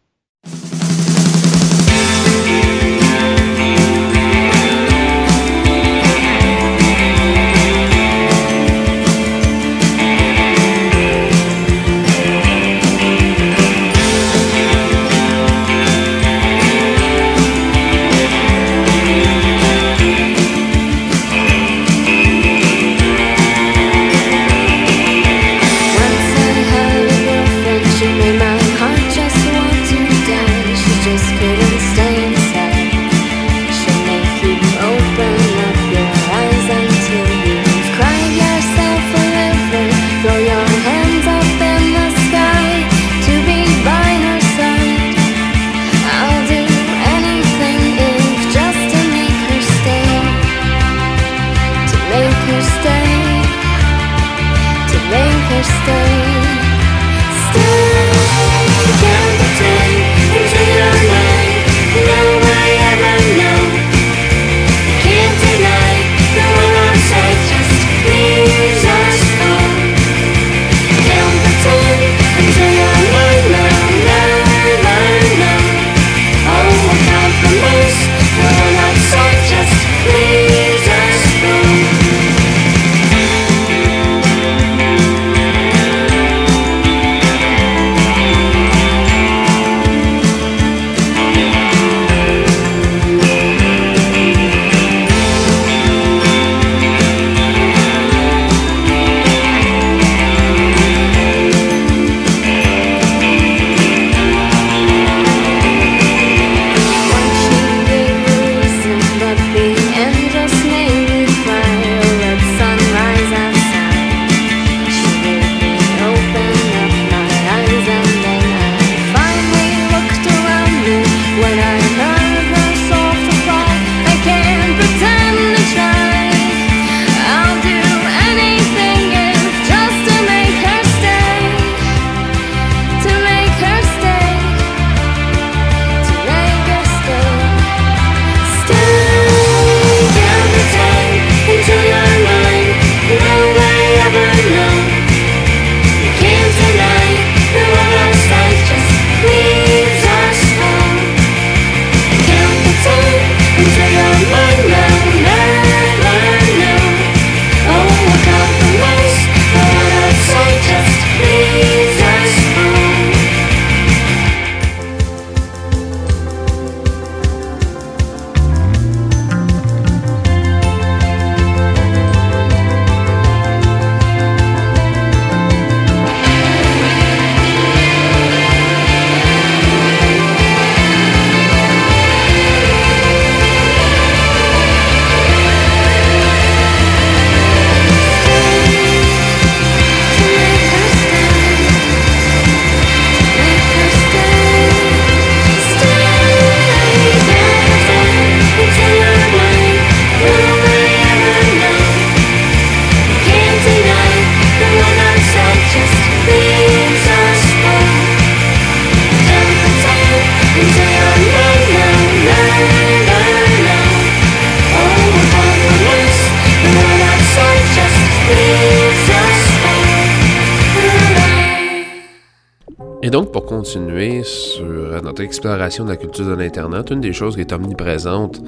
Continuer 225.59 225.71
sur 225.71 225.85
notre 225.85 225.85
exploration 225.85 225.85
de 225.85 225.91
la 225.91 225.97
culture 225.97 226.27
de 226.27 226.35
l'Internet, 226.35 226.91
une 226.91 227.01
des 227.01 227.13
choses 227.13 227.35
qui 227.35 227.41
est 227.41 227.53
omniprésente 227.53 228.41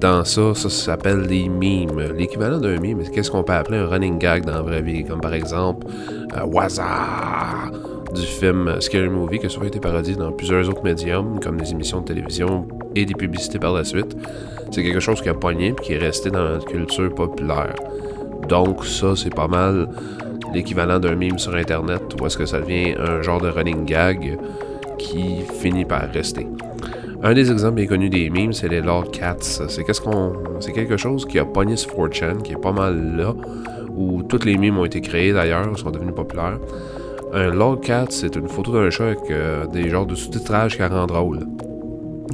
dans 0.00 0.24
ça, 0.24 0.54
ça 0.54 0.70
s'appelle 0.70 1.26
des 1.26 1.48
memes. 1.48 2.14
L'équivalent 2.16 2.58
d'un 2.58 2.78
c'est 3.02 3.10
qu'est-ce 3.10 3.30
qu'on 3.30 3.42
peut 3.42 3.52
appeler 3.52 3.78
un 3.78 3.86
running 3.86 4.18
gag 4.18 4.44
dans 4.44 4.54
la 4.54 4.62
vraie 4.62 4.80
vie, 4.80 5.04
comme 5.04 5.20
par 5.20 5.34
exemple 5.34 5.86
euh, 6.36 6.44
Waza 6.46 6.86
du 8.14 8.22
film 8.22 8.80
Scary 8.80 9.08
Movie, 9.08 9.38
qui 9.38 9.46
a 9.46 9.48
souvent 9.48 9.66
été 9.66 9.78
parodié 9.78 10.14
dans 10.16 10.32
plusieurs 10.32 10.68
autres 10.68 10.82
médiums, 10.82 11.38
comme 11.40 11.60
des 11.60 11.70
émissions 11.70 12.00
de 12.00 12.06
télévision 12.06 12.66
et 12.96 13.04
des 13.04 13.14
publicités 13.14 13.58
par 13.58 13.72
la 13.72 13.84
suite. 13.84 14.16
C'est 14.70 14.82
quelque 14.82 15.00
chose 15.00 15.20
qui 15.20 15.28
a 15.28 15.34
pogné 15.34 15.68
et 15.68 15.74
qui 15.74 15.92
est 15.92 15.98
resté 15.98 16.30
dans 16.30 16.44
notre 16.44 16.66
culture 16.66 17.14
populaire. 17.14 17.74
Donc 18.48 18.84
ça, 18.86 19.14
c'est 19.16 19.34
pas 19.34 19.48
mal 19.48 19.88
l'équivalent 20.54 20.98
d'un 20.98 21.14
meme 21.14 21.38
sur 21.38 21.54
Internet, 21.54 22.02
où 22.18 22.26
est-ce 22.26 22.38
que 22.38 22.46
ça 22.46 22.60
devient 22.60 22.94
un 22.98 23.20
genre 23.22 23.40
de 23.40 23.48
running 23.48 23.84
gag 23.84 24.38
qui 25.00 25.40
finit 25.60 25.84
par 25.84 26.02
rester. 26.12 26.46
Un 27.22 27.34
des 27.34 27.50
exemples 27.50 27.76
bien 27.76 27.86
connus 27.86 28.10
des 28.10 28.30
memes, 28.30 28.52
c'est 28.52 28.68
les 28.68 28.80
Lord 28.80 29.10
Cats. 29.10 29.60
C'est 29.68 30.72
quelque 30.72 30.96
chose 30.96 31.26
qui 31.26 31.38
a 31.38 31.44
pogné 31.44 31.76
sur 31.76 31.90
4chan, 31.92 32.42
qui 32.42 32.52
est 32.52 32.60
pas 32.60 32.72
mal 32.72 33.16
là, 33.16 33.34
où 33.94 34.22
toutes 34.22 34.44
les 34.44 34.56
memes 34.56 34.78
ont 34.78 34.84
été 34.84 35.00
créés 35.00 35.32
d'ailleurs, 35.32 35.78
sont 35.78 35.90
devenus 35.90 36.14
populaires. 36.14 36.58
Un 37.32 37.50
Lord 37.50 37.80
Cat, 37.80 38.06
c'est 38.10 38.36
une 38.36 38.48
photo 38.48 38.72
d'un 38.72 38.90
chat 38.90 39.04
avec 39.04 39.30
euh, 39.30 39.66
des 39.66 39.88
genres 39.88 40.06
de 40.06 40.14
sous-titrage 40.14 40.76
qui 40.76 40.82
rend 40.82 41.06
drôle. 41.06 41.40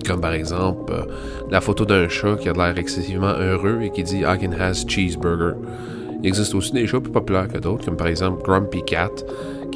Comme 0.07 0.21
par 0.21 0.33
exemple, 0.33 0.93
euh, 0.93 1.03
la 1.51 1.61
photo 1.61 1.85
d'un 1.85 2.09
chat 2.09 2.37
qui 2.37 2.49
a 2.49 2.53
l'air 2.53 2.79
excessivement 2.79 3.35
heureux 3.39 3.81
et 3.83 3.91
qui 3.91 4.03
dit 4.03 4.21
I 4.21 4.39
can 4.41 4.53
has 4.59 4.85
cheeseburger. 4.87 5.55
Il 6.23 6.29
existe 6.29 6.55
aussi 6.55 6.73
des 6.73 6.87
chats 6.87 7.01
plus 7.01 7.13
populaires 7.13 7.49
que 7.49 7.59
d'autres, 7.59 7.85
comme 7.85 7.97
par 7.97 8.07
exemple 8.07 8.43
Grumpy 8.43 8.83
Cat, 8.85 9.11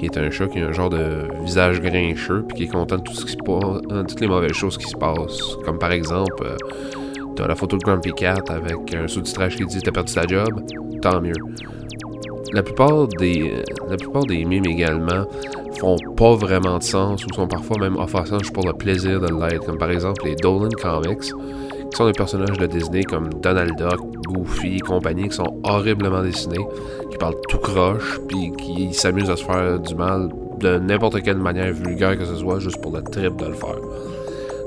qui 0.01 0.07
est 0.07 0.17
un 0.17 0.31
chat 0.31 0.49
qui 0.49 0.59
a 0.61 0.67
un 0.67 0.73
genre 0.73 0.89
de 0.89 1.29
visage 1.45 1.81
grincheux 1.83 2.43
puis 2.49 2.57
qui 2.57 2.63
est 2.65 2.69
content 2.69 2.97
de 2.97 3.03
tout 3.03 3.13
ce 3.13 3.27
qui 3.27 3.33
se 3.33 3.37
passe, 3.37 3.83
de 3.83 4.03
toutes 4.03 4.21
les 4.21 4.29
mauvaises 4.29 4.53
choses 4.53 4.79
qui 4.79 4.89
se 4.89 4.97
passent. 4.97 5.57
Comme 5.65 5.79
par 5.79 5.93
exemple, 5.93 6.43
euh, 6.43 6.57
t'as 7.37 7.47
la 7.47 7.55
photo 7.55 7.77
de 7.77 7.83
Grumpy 7.83 8.13
Cat 8.13 8.43
avec 8.49 8.95
un 8.95 9.07
sous-titrage 9.07 9.57
qui 9.57 9.67
dit 9.67 9.79
T'as 9.81 9.93
perdu 9.93 10.15
ta 10.15 10.27
job 10.27 10.65
Tant 11.03 11.21
mieux. 11.21 11.35
La 12.55 12.63
plupart 12.63 13.09
des, 13.19 13.63
la 13.89 13.97
plupart 13.97 14.25
des 14.25 14.45
mimes 14.47 14.67
également 14.67 15.27
font 15.79 15.97
pas 16.17 16.35
vraiment 16.35 16.79
de 16.79 16.83
sens 16.83 17.25
ou 17.27 17.35
sont 17.35 17.47
parfois 17.47 17.77
même 17.79 17.97
offensants 17.97 18.39
juste 18.39 18.55
pour 18.55 18.67
le 18.67 18.73
plaisir 18.73 19.21
de 19.21 19.29
l'être, 19.29 19.67
comme 19.67 19.79
par 19.79 19.91
exemple 19.91 20.25
les 20.25 20.35
Dolan 20.35 20.71
Comics, 20.81 21.31
qui 21.91 21.97
sont 21.97 22.07
des 22.07 22.13
personnages 22.13 22.57
de 22.57 22.67
Disney 22.67 23.03
comme 23.03 23.29
Donald 23.43 23.77
Duck, 23.77 24.01
Goofy 24.27 24.77
et 24.77 24.81
compagnie, 24.81 25.29
qui 25.29 25.37
sont 25.37 25.61
horriblement 25.65 26.23
dessinés, 26.23 26.65
qui 27.11 27.17
parlent 27.19 27.41
tout 27.49 27.59
croche, 27.59 28.21
puis 28.29 28.53
qui 28.57 28.95
s'amusent 28.95 29.31
à 29.31 29.37
se 29.37 29.45
faire 29.45 29.79
du 29.81 29.95
mal 29.95 30.29
de 30.61 30.79
n'importe 30.79 31.23
quelle 31.23 31.39
manière 31.39 31.73
vulgaire 31.73 32.17
que 32.19 32.25
ce 32.25 32.37
soit, 32.37 32.59
juste 32.61 32.81
pour 32.81 32.93
le 32.93 33.03
trip 33.03 33.37
de 33.37 33.47
le 33.47 33.55
faire. 33.55 33.79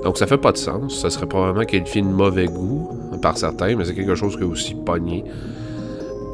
Donc 0.04 0.18
ça 0.18 0.28
fait 0.28 0.38
pas 0.38 0.52
de 0.52 0.58
sens, 0.58 1.00
ça 1.02 1.10
serait 1.10 1.28
probablement 1.28 1.66
qualifié 1.66 2.02
de 2.02 2.08
mauvais 2.08 2.48
goût 2.48 2.90
par 3.22 3.38
certains, 3.38 3.76
mais 3.76 3.86
c'est 3.86 3.94
quelque 3.94 4.16
chose 4.16 4.36
qui 4.36 4.42
est 4.42 4.48
aussi 4.48 4.76
pogné. 4.76 5.24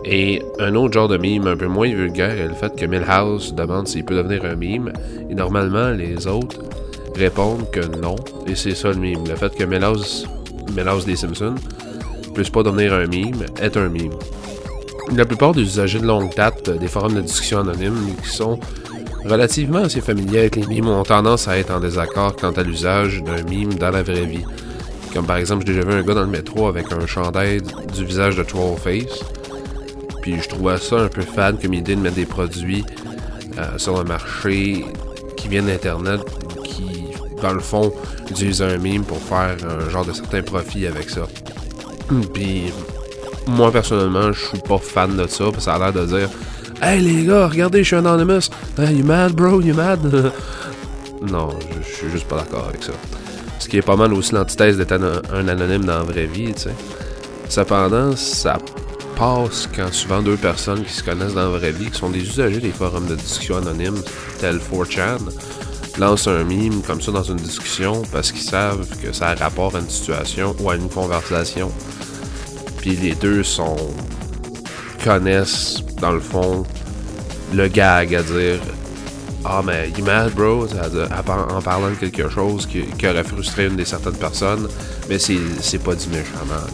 Et 0.06 0.42
un 0.60 0.74
autre 0.76 0.94
genre 0.94 1.08
de 1.08 1.18
mime 1.18 1.46
un 1.46 1.58
peu 1.58 1.68
moins 1.68 1.88
vulgaire 1.88 2.32
est 2.32 2.48
le 2.48 2.54
fait 2.54 2.76
que 2.76 2.86
Milhouse 2.86 3.54
demande 3.54 3.88
s'il 3.88 4.06
peut 4.06 4.16
devenir 4.16 4.44
un 4.46 4.56
mime, 4.56 4.92
et 5.30 5.36
normalement 5.36 5.90
les 5.90 6.26
autres 6.26 6.62
répondent 7.16 7.70
que 7.70 7.86
non, 7.98 8.16
et 8.48 8.56
c'est 8.56 8.74
ça 8.74 8.90
le 8.90 8.96
mime. 8.96 9.24
Le 9.28 9.36
fait 9.36 9.54
que 9.54 9.66
Milhouse, 9.66 10.28
Milhouse 10.76 11.06
des 11.06 11.16
Simpsons 11.16 11.56
puisse 12.34 12.50
pas 12.50 12.64
devenir 12.64 12.94
un 12.94 13.08
mime 13.08 13.46
est 13.62 13.76
un 13.78 13.90
mime. 13.90 14.14
La 15.16 15.26
plupart 15.26 15.54
des 15.54 15.62
usagers 15.62 16.00
de 16.00 16.06
longue 16.06 16.34
date 16.36 16.70
des 16.70 16.88
forums 16.88 17.16
de 17.16 17.22
discussion 17.22 17.60
anonymes 17.60 18.16
qui 18.24 18.30
sont 18.30 18.60
relativement 19.26 19.80
assez 19.80 20.02
familiers 20.02 20.40
avec 20.40 20.56
les 20.56 20.68
mimes 20.68 20.88
ont 20.88 21.04
tendance 21.04 21.48
à 21.48 21.58
être 21.58 21.72
en 21.72 21.80
désaccord 21.80 22.36
quant 22.36 22.52
à 22.52 22.64
l'usage 22.64 23.24
d'un 23.24 23.42
mime 23.44 23.74
dans 23.74 23.92
la 23.92 24.04
vraie 24.04 24.26
vie. 24.26 24.46
Comme 25.14 25.26
par 25.26 25.38
exemple, 25.38 25.66
j'ai 25.66 25.74
déjà 25.74 25.88
vu 25.88 25.94
un 25.94 26.04
gars 26.04 26.14
dans 26.14 26.22
le 26.22 26.28
métro 26.28 26.68
avec 26.68 26.92
un 26.92 27.06
chandail 27.08 27.62
du 27.96 28.06
visage 28.06 28.36
de 28.36 28.44
Trollface. 28.44 29.24
Puis 30.22 30.40
je 30.42 30.50
trouvais 30.50 30.78
ça 30.78 30.98
un 30.98 31.08
peu 31.08 31.22
fade 31.22 31.62
comme 31.62 31.74
idée 31.74 31.96
de 31.96 32.02
mettre 32.02 32.16
des 32.16 32.26
produits 32.26 32.86
euh, 33.58 33.78
sur 33.78 33.98
le 33.98 34.04
marché 34.04 34.86
qui 35.36 35.48
viennent 35.48 35.66
d'Internet, 35.66 36.22
qui, 36.64 37.08
dans 37.42 37.54
le 37.54 37.60
fond, 37.60 37.92
utilisent 38.30 38.62
un 38.62 38.78
mime 38.78 39.04
pour 39.04 39.20
faire 39.20 39.58
un 39.64 39.90
genre 39.90 40.06
de 40.06 40.14
certain 40.14 40.42
profit 40.42 40.88
avec 40.88 41.10
ça. 41.10 41.28
Puis 42.34 42.72
moi, 43.48 43.72
personnellement, 43.72 44.32
je 44.32 44.46
suis 44.48 44.60
pas 44.60 44.78
fan 44.78 45.16
de 45.18 45.28
ça, 45.28 45.46
parce 45.46 45.58
que 45.58 45.62
ça 45.62 45.76
a 45.76 45.80
l'air 45.80 45.94
de 45.94 46.06
dire 46.06 46.30
Hey 46.82 47.02
les 47.02 47.26
gars, 47.26 47.48
regardez, 47.48 47.80
je 47.80 47.88
suis 47.88 47.96
anonymous. 47.96 48.50
Hey, 48.78 48.96
you 48.96 49.06
mad, 49.06 49.34
bro? 49.34 49.60
You 49.60 49.74
mad? 49.74 50.00
non, 51.22 51.50
je, 51.82 51.94
suis 51.94 52.10
juste 52.10 52.28
pas 52.28 52.38
d'accord 52.38 52.68
avec 52.70 52.84
ça. 52.84 52.94
Ce 53.60 53.68
qui 53.68 53.78
est 53.78 53.82
pas 53.82 53.98
mal 53.98 54.14
aussi 54.14 54.34
l'antithèse 54.34 54.78
d'être 54.78 54.94
un 54.94 55.48
anonyme 55.50 55.84
dans 55.84 55.98
la 55.98 56.04
vraie 56.04 56.26
vie, 56.26 56.54
tu 56.54 56.62
sais. 56.62 56.76
Cependant, 57.50 58.16
ça 58.16 58.58
passe 59.18 59.68
quand 59.76 59.92
souvent 59.92 60.22
deux 60.22 60.38
personnes 60.38 60.84
qui 60.86 60.94
se 60.94 61.04
connaissent 61.04 61.34
dans 61.34 61.52
la 61.52 61.58
vraie 61.58 61.72
vie, 61.72 61.90
qui 61.92 62.00
sont 62.00 62.10
des 62.10 62.22
usagers 62.22 62.62
des 62.62 62.72
forums 62.72 63.08
de 63.08 63.16
discussion 63.16 63.58
anonymes, 63.58 64.02
tels 64.40 64.60
4chan, 64.60 65.18
lancent 65.98 66.28
un 66.28 66.44
mime 66.44 66.82
comme 66.82 67.02
ça 67.02 67.12
dans 67.12 67.24
une 67.24 67.38
discussion 67.38 68.02
parce 68.12 68.32
qu'ils 68.32 68.48
savent 68.48 68.88
que 69.02 69.12
ça 69.12 69.30
a 69.30 69.36
rapport 69.36 69.76
à 69.76 69.80
une 69.80 69.90
situation 69.90 70.56
ou 70.60 70.70
à 70.70 70.76
une 70.76 70.90
conversation. 70.90 71.72
Puis 72.78 72.92
les 72.92 73.16
deux 73.16 73.44
sont 73.44 73.76
connaissent 75.04 75.84
dans 76.02 76.12
le 76.12 76.20
fond 76.20 76.66
le 77.54 77.68
gag 77.68 78.14
à 78.16 78.22
dire 78.22 78.60
ah 79.46 79.62
mais 79.66 79.90
mad 80.04 80.34
bro 80.34 80.66
en 80.66 81.62
parlant 81.62 81.90
de 81.90 81.96
quelque 81.96 82.30
chose 82.30 82.68
qui, 82.68 82.84
aurait 83.08 83.24
frustré 83.24 83.68
une 83.68 83.78
des 83.78 83.86
certaines 83.86 84.18
personnes 84.18 84.68
mais 85.08 85.18
c'est 85.18 85.80
pas 85.80 85.96
du 85.96 86.10
méchamment 86.10 86.68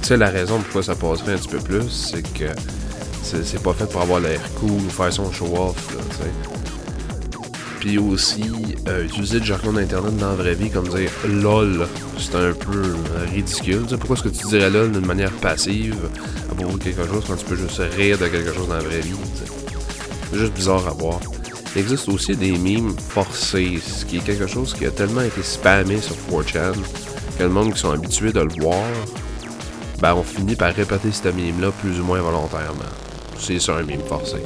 tu 0.00 0.08
sais, 0.08 0.16
la 0.16 0.30
raison 0.30 0.58
pourquoi 0.60 0.82
ça 0.82 0.94
passerait 0.94 1.34
un 1.34 1.36
petit 1.36 1.48
peu 1.48 1.58
plus, 1.58 1.88
c'est 1.88 2.22
que 2.22 2.46
c'est 3.22 3.62
pas 3.62 3.74
fait 3.74 3.86
pour 3.86 4.00
avoir 4.00 4.20
l'air 4.20 4.40
cool 4.58 4.70
ou 4.70 4.90
faire 4.90 5.12
son 5.12 5.30
show-off. 5.30 5.76
Puis 7.80 7.98
aussi, 7.98 8.44
euh, 8.88 9.04
utiliser 9.04 9.38
le 9.38 9.44
jargon 9.44 9.72
d'Internet 9.72 10.16
dans 10.18 10.28
la 10.28 10.34
vraie 10.34 10.54
vie, 10.54 10.70
comme 10.70 10.86
dire 10.88 11.10
LOL, 11.26 11.88
c'est 12.18 12.34
un 12.34 12.52
peu 12.52 12.94
ridicule. 13.32 13.86
Pourquoi 13.98 14.16
est-ce 14.16 14.24
que 14.24 14.28
tu 14.28 14.46
dirais 14.48 14.70
LOL 14.70 14.92
d'une 14.92 15.06
manière 15.06 15.32
passive 15.32 15.96
à 16.50 16.54
propos 16.54 16.76
de 16.76 16.84
quelque 16.84 17.06
chose 17.06 17.24
quand 17.26 17.36
tu 17.36 17.44
peux 17.46 17.56
juste 17.56 17.80
rire 17.96 18.18
de 18.18 18.28
quelque 18.28 18.52
chose 18.52 18.68
dans 18.68 18.74
la 18.74 18.82
vraie 18.82 19.00
vie, 19.00 19.14
C'est 20.30 20.38
juste 20.38 20.52
bizarre 20.52 20.86
à 20.86 20.92
voir. 20.92 21.20
Il 21.74 21.80
existe 21.80 22.08
aussi 22.08 22.36
des 22.36 22.52
mimes 22.52 22.94
forcés, 22.98 23.80
ce 23.84 24.04
qui 24.04 24.18
est 24.18 24.24
quelque 24.24 24.46
chose 24.46 24.74
qui 24.74 24.84
a 24.84 24.90
tellement 24.90 25.22
été 25.22 25.42
spammé 25.42 26.00
sur 26.00 26.16
4chan 26.30 26.74
que 27.38 27.42
le 27.42 27.48
monde 27.48 27.72
qui 27.72 27.80
sont 27.80 27.92
habitués 27.92 28.32
de 28.32 28.40
le 28.40 28.62
voir 28.62 28.84
ben 30.00 30.14
on 30.14 30.22
finit 30.22 30.56
par 30.56 30.72
répéter 30.74 31.12
ce 31.12 31.28
mime-là 31.28 31.70
plus 31.72 32.00
ou 32.00 32.04
moins 32.04 32.20
volontairement. 32.20 32.90
C'est 33.38 33.58
ça 33.58 33.76
un 33.76 33.82
mime 33.82 34.00
forcé. 34.00 34.38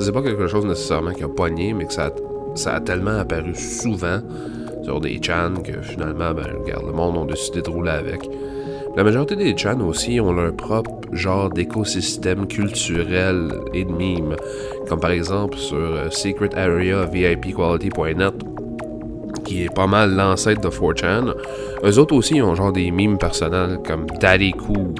C'est 0.00 0.12
pas 0.12 0.22
quelque 0.22 0.46
chose 0.48 0.64
nécessairement 0.64 1.12
qui 1.12 1.22
a 1.22 1.28
pogné, 1.28 1.74
mais 1.74 1.84
que 1.84 1.92
ça 1.92 2.10
ça 2.54 2.74
a 2.74 2.80
tellement 2.80 3.18
apparu 3.18 3.54
souvent 3.54 4.20
sur 4.82 5.00
des 5.00 5.20
chans 5.22 5.54
que 5.64 5.80
finalement, 5.82 6.32
ben 6.34 6.46
regarde, 6.62 6.86
le 6.86 6.92
monde 6.92 7.28
a 7.28 7.32
décidé 7.32 7.62
de 7.62 7.70
rouler 7.70 7.90
avec. 7.90 8.28
La 8.96 9.02
majorité 9.02 9.34
des 9.34 9.56
chans 9.56 9.80
aussi 9.80 10.20
ont 10.20 10.32
leur 10.32 10.54
propre 10.54 10.92
genre 11.12 11.50
d'écosystème 11.50 12.46
culturel 12.46 13.50
et 13.72 13.84
de 13.84 13.90
mimes, 13.90 14.36
comme 14.88 15.00
par 15.00 15.10
exemple 15.10 15.56
sur 15.58 15.76
euh, 15.76 16.10
Secret 16.10 16.50
Area 16.54 17.04
VIPQuality.net, 17.06 18.34
qui 19.44 19.64
est 19.64 19.74
pas 19.74 19.88
mal 19.88 20.14
l'ancêtre 20.14 20.60
de 20.60 20.68
4chan. 20.68 21.34
Eux 21.82 21.98
autres 21.98 22.14
aussi 22.14 22.40
ont 22.40 22.54
genre 22.54 22.72
des 22.72 22.92
mimes 22.92 23.18
personnels 23.18 23.80
comme 23.84 24.06
Daddy 24.20 24.52
Cool. 24.52 24.94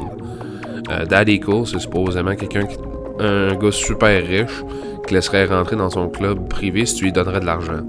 Euh, 0.90 1.04
Daddy 1.04 1.38
Cool, 1.38 1.66
c'est 1.66 1.78
supposément 1.78 2.34
quelqu'un 2.34 2.66
qui. 2.66 2.76
un 3.20 3.54
gars 3.54 3.70
super 3.70 4.26
riche 4.26 4.64
qui 5.06 5.14
laisserait 5.14 5.46
rentrer 5.46 5.76
dans 5.76 5.90
son 5.90 6.08
club 6.08 6.48
privé 6.48 6.86
si 6.86 6.96
tu 6.96 7.04
lui 7.04 7.12
donnerais 7.12 7.40
de 7.40 7.46
l'argent. 7.46 7.80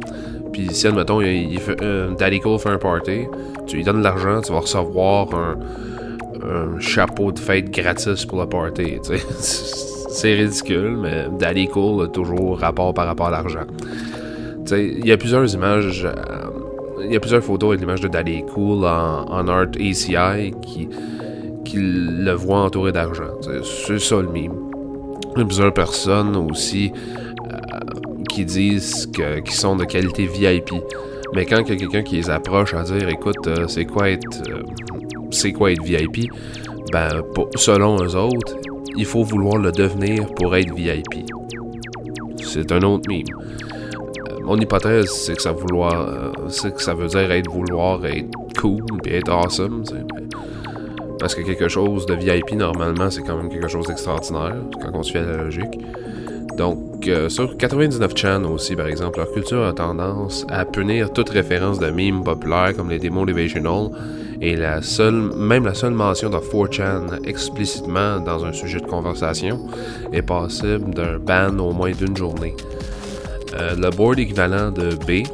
Puis 0.51 0.69
si, 0.71 0.87
admettons, 0.87 1.21
euh, 1.21 2.15
Daddy 2.17 2.39
Cool 2.39 2.59
fait 2.59 2.69
un 2.69 2.77
party, 2.77 3.23
tu 3.67 3.77
lui 3.77 3.83
donnes 3.83 3.99
de 3.99 4.03
l'argent, 4.03 4.41
tu 4.41 4.53
vas 4.53 4.59
recevoir 4.59 5.27
un, 5.33 5.55
chapeau 6.79 7.31
de 7.31 7.39
fête 7.39 7.71
gratis 7.71 8.25
pour 8.25 8.39
le 8.39 8.47
party. 8.47 8.99
c'est 9.39 10.33
ridicule, 10.35 10.95
mais 11.01 11.25
Daddy 11.39 11.67
Cool 11.67 12.03
a 12.03 12.07
toujours 12.07 12.59
rapport 12.59 12.93
par 12.93 13.07
rapport 13.07 13.27
à 13.27 13.31
l'argent. 13.31 13.65
Il 14.71 15.05
y 15.05 15.11
a 15.11 15.17
plusieurs 15.17 15.51
images. 15.53 16.07
Il 17.03 17.11
y 17.11 17.15
a 17.15 17.19
plusieurs 17.19 17.43
photos 17.43 17.69
avec 17.69 17.81
l'image 17.81 18.01
de 18.01 18.07
Daddy 18.07 18.43
Cool 18.53 18.85
en, 18.85 19.25
en 19.25 19.47
art 19.47 19.67
ACI 19.79 20.53
qui, 20.61 20.87
qui 21.65 21.77
le 21.77 22.31
voit 22.31 22.61
entouré 22.61 22.91
d'argent. 22.91 23.31
C'est 23.41 23.99
ça 23.99 24.21
le 24.21 24.29
mime. 24.29 24.64
Plusieurs 25.35 25.73
personnes 25.73 26.37
aussi 26.37 26.93
euh, 27.51 27.57
qui 28.29 28.45
disent 28.45 29.07
qu'ils 29.07 29.53
sont 29.53 29.75
de 29.75 29.83
qualité 29.83 30.25
VIP. 30.25 30.71
Mais 31.33 31.45
quand 31.45 31.57
il 31.57 31.69
y 31.69 31.71
a 31.73 31.75
quelqu'un 31.75 32.03
qui 32.03 32.15
les 32.15 32.29
approche 32.29 32.73
à 32.73 32.83
dire 32.83 33.09
écoute, 33.09 33.47
euh, 33.47 33.67
c'est 33.67 33.85
quoi 33.85 34.09
être 34.09 34.41
euh, 34.49 34.63
c'est 35.31 35.51
quoi 35.51 35.71
être 35.71 35.83
VIP, 35.83 36.31
ben 36.93 37.21
selon 37.55 38.01
eux 38.01 38.15
autres, 38.15 38.55
il 38.95 39.05
faut 39.05 39.23
vouloir 39.23 39.57
le 39.57 39.71
devenir 39.71 40.25
pour 40.35 40.55
être 40.55 40.73
VIP. 40.73 41.29
C'est 42.41 42.71
un 42.71 42.81
autre 42.83 43.09
mime. 43.09 43.25
Mon 44.43 44.57
hypothèse, 44.57 45.09
c'est 45.09 45.35
que 45.35 45.41
ça 45.41 45.51
vouloir, 45.51 46.31
c'est 46.47 46.73
que 46.73 46.81
ça 46.81 46.93
veut 46.93 47.07
dire 47.07 47.31
être 47.31 47.51
vouloir 47.51 48.05
être 48.05 48.29
cool 48.57 48.85
et 49.05 49.17
être 49.17 49.31
awesome. 49.31 49.83
Parce 51.19 51.35
que 51.35 51.41
quelque 51.41 51.67
chose 51.67 52.05
de 52.05 52.13
VIP, 52.13 52.53
normalement, 52.53 53.09
c'est 53.09 53.21
quand 53.21 53.37
même 53.37 53.49
quelque 53.49 53.67
chose 53.67 53.87
d'extraordinaire, 53.87 54.55
quand 54.81 54.91
on 54.93 55.01
à 55.01 55.21
la 55.21 55.43
logique. 55.43 55.79
Donc, 56.57 57.07
euh, 57.07 57.27
sur 57.27 57.55
99chan 57.55 58.45
aussi, 58.45 58.75
par 58.75 58.87
exemple, 58.87 59.19
leur 59.19 59.31
culture 59.31 59.63
a 59.65 59.73
tendance 59.73 60.45
à 60.49 60.63
punir 60.63 61.11
toute 61.11 61.29
référence 61.29 61.79
de 61.79 61.89
mimes 61.89 62.23
populaires 62.23 62.73
comme 62.75 62.89
les 62.89 62.99
démos 62.99 63.25
Motivational 63.25 63.89
et 64.41 64.55
la 64.55 64.81
seule, 64.81 65.31
même 65.35 65.65
la 65.65 65.73
seule 65.73 65.93
mention 65.93 66.29
de 66.29 66.37
4chan 66.37 67.25
explicitement 67.25 68.19
dans 68.19 68.45
un 68.45 68.53
sujet 68.53 68.79
de 68.79 68.85
conversation 68.85 69.59
est 70.13 70.21
passible 70.21 70.93
d'un 70.93 71.17
ban 71.17 71.57
au 71.59 71.73
moins 71.73 71.91
d'une 71.91 72.15
journée. 72.15 72.55
Euh, 73.57 73.75
le 73.75 73.89
board 73.89 74.19
équivalent 74.19 74.71
de 74.71 74.95
B, 74.95 75.27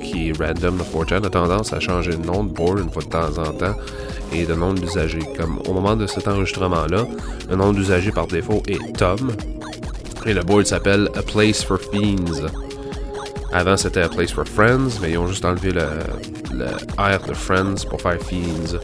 qui 0.00 0.28
est 0.28 0.32
random 0.38 0.78
de 0.78 0.82
4chan, 0.82 1.24
a 1.24 1.30
tendance 1.30 1.72
à 1.72 1.80
changer 1.80 2.12
de 2.12 2.24
nom 2.24 2.44
de 2.44 2.50
board 2.50 2.78
une 2.78 2.90
fois 2.90 3.02
de 3.02 3.08
temps 3.08 3.38
en 3.38 3.52
temps 3.52 3.74
et 4.32 4.44
de 4.44 4.54
nom 4.54 4.72
d'usager. 4.74 5.20
Comme 5.36 5.60
au 5.66 5.72
moment 5.72 5.96
de 5.96 6.06
cet 6.06 6.28
enregistrement-là, 6.28 7.06
le 7.48 7.56
nom 7.56 7.72
d'usager 7.72 8.12
par 8.12 8.26
défaut 8.26 8.62
est 8.66 8.96
Tom, 8.96 9.32
et 10.26 10.34
le 10.34 10.42
board 10.42 10.66
s'appelle 10.66 11.08
A 11.16 11.22
Place 11.22 11.62
for 11.62 11.78
Fiends. 11.78 12.46
Avant, 13.52 13.76
c'était 13.76 14.02
A 14.02 14.08
Place 14.08 14.32
for 14.32 14.46
Friends, 14.46 15.00
mais 15.00 15.12
ils 15.12 15.18
ont 15.18 15.26
juste 15.26 15.44
enlevé 15.44 15.70
le, 15.72 15.86
le 16.52 16.66
R 16.98 17.26
de 17.26 17.34
Friends 17.34 17.86
pour 17.88 18.00
faire 18.00 18.18
Fiends. 18.22 18.78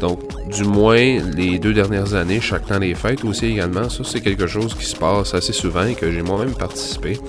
Donc, 0.00 0.20
du 0.50 0.64
moins, 0.64 1.18
les 1.36 1.58
deux 1.58 1.74
dernières 1.74 2.14
années, 2.14 2.40
chaque 2.40 2.66
temps 2.66 2.78
des 2.78 2.94
fêtes 2.94 3.22
aussi 3.24 3.46
également, 3.46 3.88
ça 3.88 4.02
c'est 4.02 4.20
quelque 4.20 4.46
chose 4.46 4.74
qui 4.74 4.86
se 4.86 4.96
passe 4.96 5.34
assez 5.34 5.52
souvent 5.52 5.84
et 5.84 5.94
que 5.94 6.10
j'ai 6.10 6.22
moi-même 6.22 6.54
participé. 6.54 7.20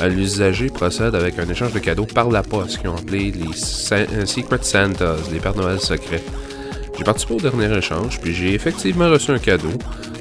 Euh, 0.00 0.08
L'usager 0.08 0.68
procède 0.68 1.14
avec 1.14 1.38
un 1.38 1.48
échange 1.48 1.72
de 1.72 1.80
cadeaux 1.80 2.06
par 2.06 2.30
la 2.30 2.42
poste, 2.42 2.78
qui 2.78 2.88
ont 2.88 2.96
appelé 2.96 3.32
les 3.32 3.92
euh, 3.92 4.26
Secret 4.26 4.60
Santas, 4.62 5.16
les 5.32 5.40
Pères 5.40 5.56
Noël 5.56 5.80
secrets. 5.80 6.22
J'ai 7.00 7.04
participé 7.04 7.32
au 7.32 7.40
dernier 7.40 7.78
échange, 7.78 8.20
puis 8.20 8.34
j'ai 8.34 8.52
effectivement 8.52 9.08
reçu 9.08 9.30
un 9.30 9.38
cadeau, 9.38 9.72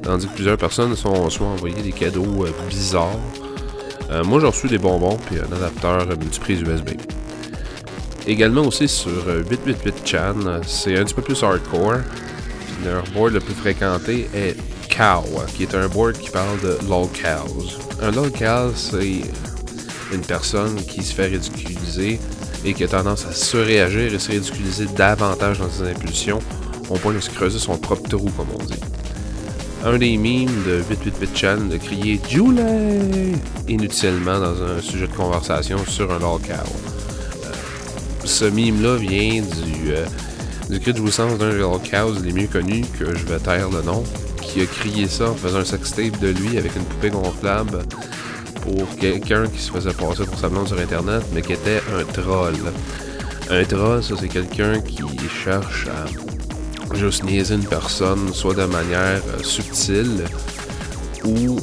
tandis 0.01 0.27
que 0.27 0.33
plusieurs 0.33 0.57
personnes 0.57 0.95
sont 0.95 1.29
soit 1.29 1.47
envoyé 1.47 1.75
des 1.81 1.91
cadeaux 1.91 2.45
euh, 2.45 2.51
bizarres. 2.69 3.19
Euh, 4.09 4.23
moi, 4.23 4.39
j'ai 4.39 4.47
reçu 4.47 4.67
des 4.69 4.77
bonbons 4.77 5.17
puis 5.17 5.35
un 5.39 5.53
adapteur 5.57 6.09
euh, 6.09 6.15
multiprise 6.15 6.61
USB. 6.61 6.91
Également 8.25 8.61
aussi 8.61 8.87
sur 8.87 9.11
euh, 9.27 9.43
888chan, 9.43 10.47
euh, 10.47 10.61
c'est 10.65 10.97
un 10.97 11.03
petit 11.03 11.15
peu 11.15 11.21
plus 11.21 11.43
hardcore. 11.43 11.97
Leur 12.85 13.03
board 13.13 13.33
le 13.33 13.41
plus 13.41 13.55
fréquenté 13.55 14.29
est 14.33 14.55
Cow, 14.89 15.25
qui 15.53 15.63
est 15.63 15.75
un 15.75 15.89
board 15.89 16.17
qui 16.17 16.29
parle 16.29 16.61
de 16.61 16.77
lolcows. 16.87 17.77
Un 18.01 18.11
lolcow, 18.11 18.73
c'est 18.73 19.19
une 20.13 20.21
personne 20.21 20.77
qui 20.77 21.03
se 21.03 21.13
fait 21.13 21.27
ridiculiser 21.27 22.21
et 22.63 22.73
qui 22.73 22.85
a 22.85 22.87
tendance 22.87 23.25
à 23.25 23.33
surréagir 23.33 24.13
et 24.13 24.19
se 24.19 24.31
ridiculiser 24.31 24.85
davantage 24.95 25.59
dans 25.59 25.69
ses 25.69 25.89
impulsions, 25.89 26.39
point 26.95 27.13
de 27.13 27.19
se 27.19 27.29
creuser 27.29 27.59
son 27.59 27.77
propre 27.77 28.09
trou, 28.09 28.29
comme 28.35 28.47
on 28.59 28.63
dit. 28.63 28.79
Un 29.85 29.97
des 29.97 30.17
memes 30.17 30.63
de 30.65 30.83
888chan 30.83 31.69
de 31.69 31.77
crier 31.77 32.19
Julie 32.27 33.35
inutilement 33.67 34.39
dans 34.39 34.61
un 34.63 34.81
sujet 34.81 35.07
de 35.07 35.13
conversation 35.13 35.77
sur 35.87 36.11
un 36.11 36.19
lolcow. 36.19 36.53
Euh, 37.45 37.51
ce 38.25 38.45
meme-là 38.45 38.97
vient 38.97 39.41
du, 39.41 39.91
euh, 39.91 40.05
du 40.69 40.79
cri 40.79 40.91
de 40.91 40.97
jouissance 40.97 41.37
d'un 41.37 41.51
lolcow 41.51 42.13
les 42.21 42.33
mieux 42.33 42.47
connus, 42.47 42.85
que 42.99 43.15
je 43.15 43.25
vais 43.25 43.39
taire 43.39 43.69
le 43.69 43.81
nom, 43.81 44.03
qui 44.41 44.61
a 44.61 44.65
crié 44.65 45.07
ça 45.07 45.29
en 45.29 45.35
faisant 45.35 45.59
un 45.59 45.65
sextape 45.65 46.19
de 46.19 46.29
lui 46.29 46.57
avec 46.57 46.75
une 46.75 46.83
poupée 46.83 47.09
gonflable 47.09 47.79
pour 48.61 48.95
quelqu'un 48.97 49.47
qui 49.47 49.61
se 49.61 49.71
faisait 49.71 49.93
passer 49.93 50.25
pour 50.25 50.37
sa 50.37 50.49
blonde 50.49 50.67
sur 50.67 50.79
internet, 50.79 51.23
mais 51.33 51.41
qui 51.41 51.53
était 51.53 51.81
un 51.97 52.03
troll. 52.03 52.55
Un 53.49 53.63
troll, 53.63 54.03
ça 54.03 54.15
c'est 54.19 54.27
quelqu'un 54.27 54.81
qui 54.81 55.03
cherche 55.43 55.87
à 55.87 56.05
juste 56.95 57.23
niaiser 57.23 57.55
une 57.55 57.65
personne, 57.65 58.33
soit 58.33 58.53
de 58.53 58.65
manière 58.65 59.21
euh, 59.27 59.43
subtile 59.43 60.25
ou 61.23 61.57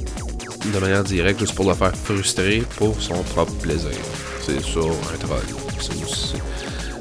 de 0.73 0.79
manière 0.79 1.05
directe, 1.05 1.41
juste 1.41 1.55
pour 1.55 1.69
le 1.69 1.75
faire 1.75 1.95
frustrer 1.95 2.63
pour 2.77 3.01
son 3.01 3.23
propre 3.23 3.55
plaisir. 3.55 3.91
C'est 4.43 4.61
ça, 4.61 4.81
un 4.81 5.19
troll. 5.19 5.41
C'est 5.81 6.05
aussi, 6.05 6.37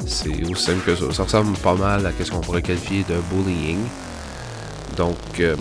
c'est 0.05 0.57
simple 0.57 0.82
que 0.86 0.95
ça. 0.95 1.13
Ça 1.13 1.23
ressemble 1.23 1.57
pas 1.57 1.76
mal 1.76 2.05
à 2.05 2.11
ce 2.23 2.32
qu'on 2.32 2.41
pourrait 2.41 2.61
qualifier 2.61 3.03
de 3.09 3.15
bullying. 3.32 3.80
Donc, 4.97 5.17
euh, 5.39 5.55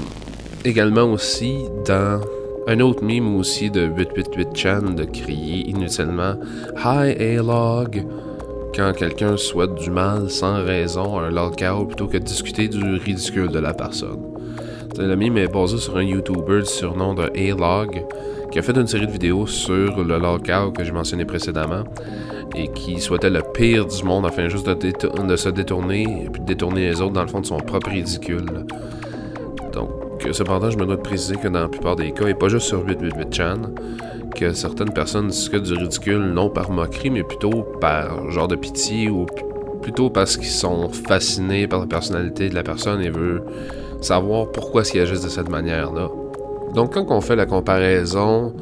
également 0.65 1.05
aussi 1.05 1.65
dans 1.87 2.21
un 2.67 2.81
autre 2.81 3.05
meme 3.05 3.37
aussi 3.37 3.71
de 3.71 3.87
888chan 3.87 4.95
de 4.95 5.05
crier 5.05 5.69
inutilement 5.69 6.37
Hi 6.77 7.11
A-Log 7.37 8.07
quand 8.75 8.93
quelqu'un 8.93 9.37
souhaite 9.37 9.75
du 9.75 9.91
mal 9.91 10.29
sans 10.31 10.65
raison 10.65 11.19
à 11.19 11.25
un 11.25 11.31
lolcow 11.31 11.85
plutôt 11.87 12.09
que 12.09 12.19
de 12.19 12.25
discuter 12.25 12.67
du 12.67 12.97
ridicule 12.97 13.49
de 13.49 13.59
la 13.61 13.73
personne. 13.73 14.21
Le 14.99 15.15
meme 15.15 15.39
est 15.39 15.53
basé 15.53 15.79
sur 15.79 15.97
un 15.97 16.03
YouTuber 16.03 16.61
du 16.61 16.67
surnom 16.67 17.15
de 17.15 17.23
A-Log 17.23 18.05
qui 18.51 18.59
a 18.59 18.63
fait 18.63 18.77
une 18.77 18.87
série 18.87 19.07
de 19.07 19.13
vidéos 19.13 19.47
sur 19.47 20.03
le 20.03 20.19
lolcow 20.19 20.73
que 20.73 20.83
j'ai 20.83 20.93
mentionné 20.93 21.25
précédemment 21.25 21.85
et 22.57 22.69
qui 22.69 23.01
souhaitait 23.01 23.31
le 23.31 23.43
pire 23.43 23.87
du 23.87 24.03
monde 24.03 24.27
afin 24.27 24.49
juste 24.49 24.69
de, 24.69 25.37
se 25.37 25.49
détourner 25.49 26.03
et 26.03 26.29
puis 26.31 26.41
de 26.41 26.47
détourner 26.47 26.89
les 26.89 27.01
autres 27.01 27.13
dans 27.13 27.23
le 27.23 27.29
fond 27.29 27.41
de 27.41 27.47
son 27.47 27.59
propre 27.59 27.91
ridicule. 27.91 28.67
Donc, 29.73 29.91
cependant, 30.33 30.71
je 30.71 30.79
me 30.79 30.87
dois 30.87 30.97
de 30.97 31.03
préciser 31.03 31.37
que 31.37 31.49
dans 31.49 31.61
la 31.61 31.69
plupart 31.69 31.97
des 31.97 32.13
cas, 32.13 32.27
et 32.27 32.35
pas 32.35 32.49
juste 32.49 32.67
sur 32.67 32.85
888chan, 32.87 33.73
que 34.35 34.53
certaines 34.53 34.93
personnes 34.93 35.29
discutent 35.29 35.63
du 35.63 35.75
ridicule 35.75 36.33
non 36.33 36.51
par 36.51 36.71
moquerie, 36.71 37.11
mais 37.11 37.23
plutôt 37.23 37.63
par 37.81 38.31
genre 38.31 38.49
de 38.49 38.57
pitié 38.57 39.09
ou 39.09 39.27
plutôt 39.83 40.11
parce 40.11 40.37
qu'ils 40.37 40.47
sont 40.47 40.89
fascinés 40.89 41.67
par 41.67 41.81
la 41.81 41.87
personnalité 41.87 42.49
de 42.49 42.55
la 42.55 42.63
personne 42.63 43.01
et 43.03 43.11
veulent 43.11 43.43
savoir 44.01 44.51
pourquoi 44.51 44.83
ils 44.93 45.01
agissent 45.01 45.23
de 45.23 45.29
cette 45.29 45.49
manière-là. 45.49 46.11
Donc, 46.75 46.95
quand 46.95 47.07
on 47.11 47.21
fait 47.21 47.37
la 47.37 47.47
comparaison 47.47 48.53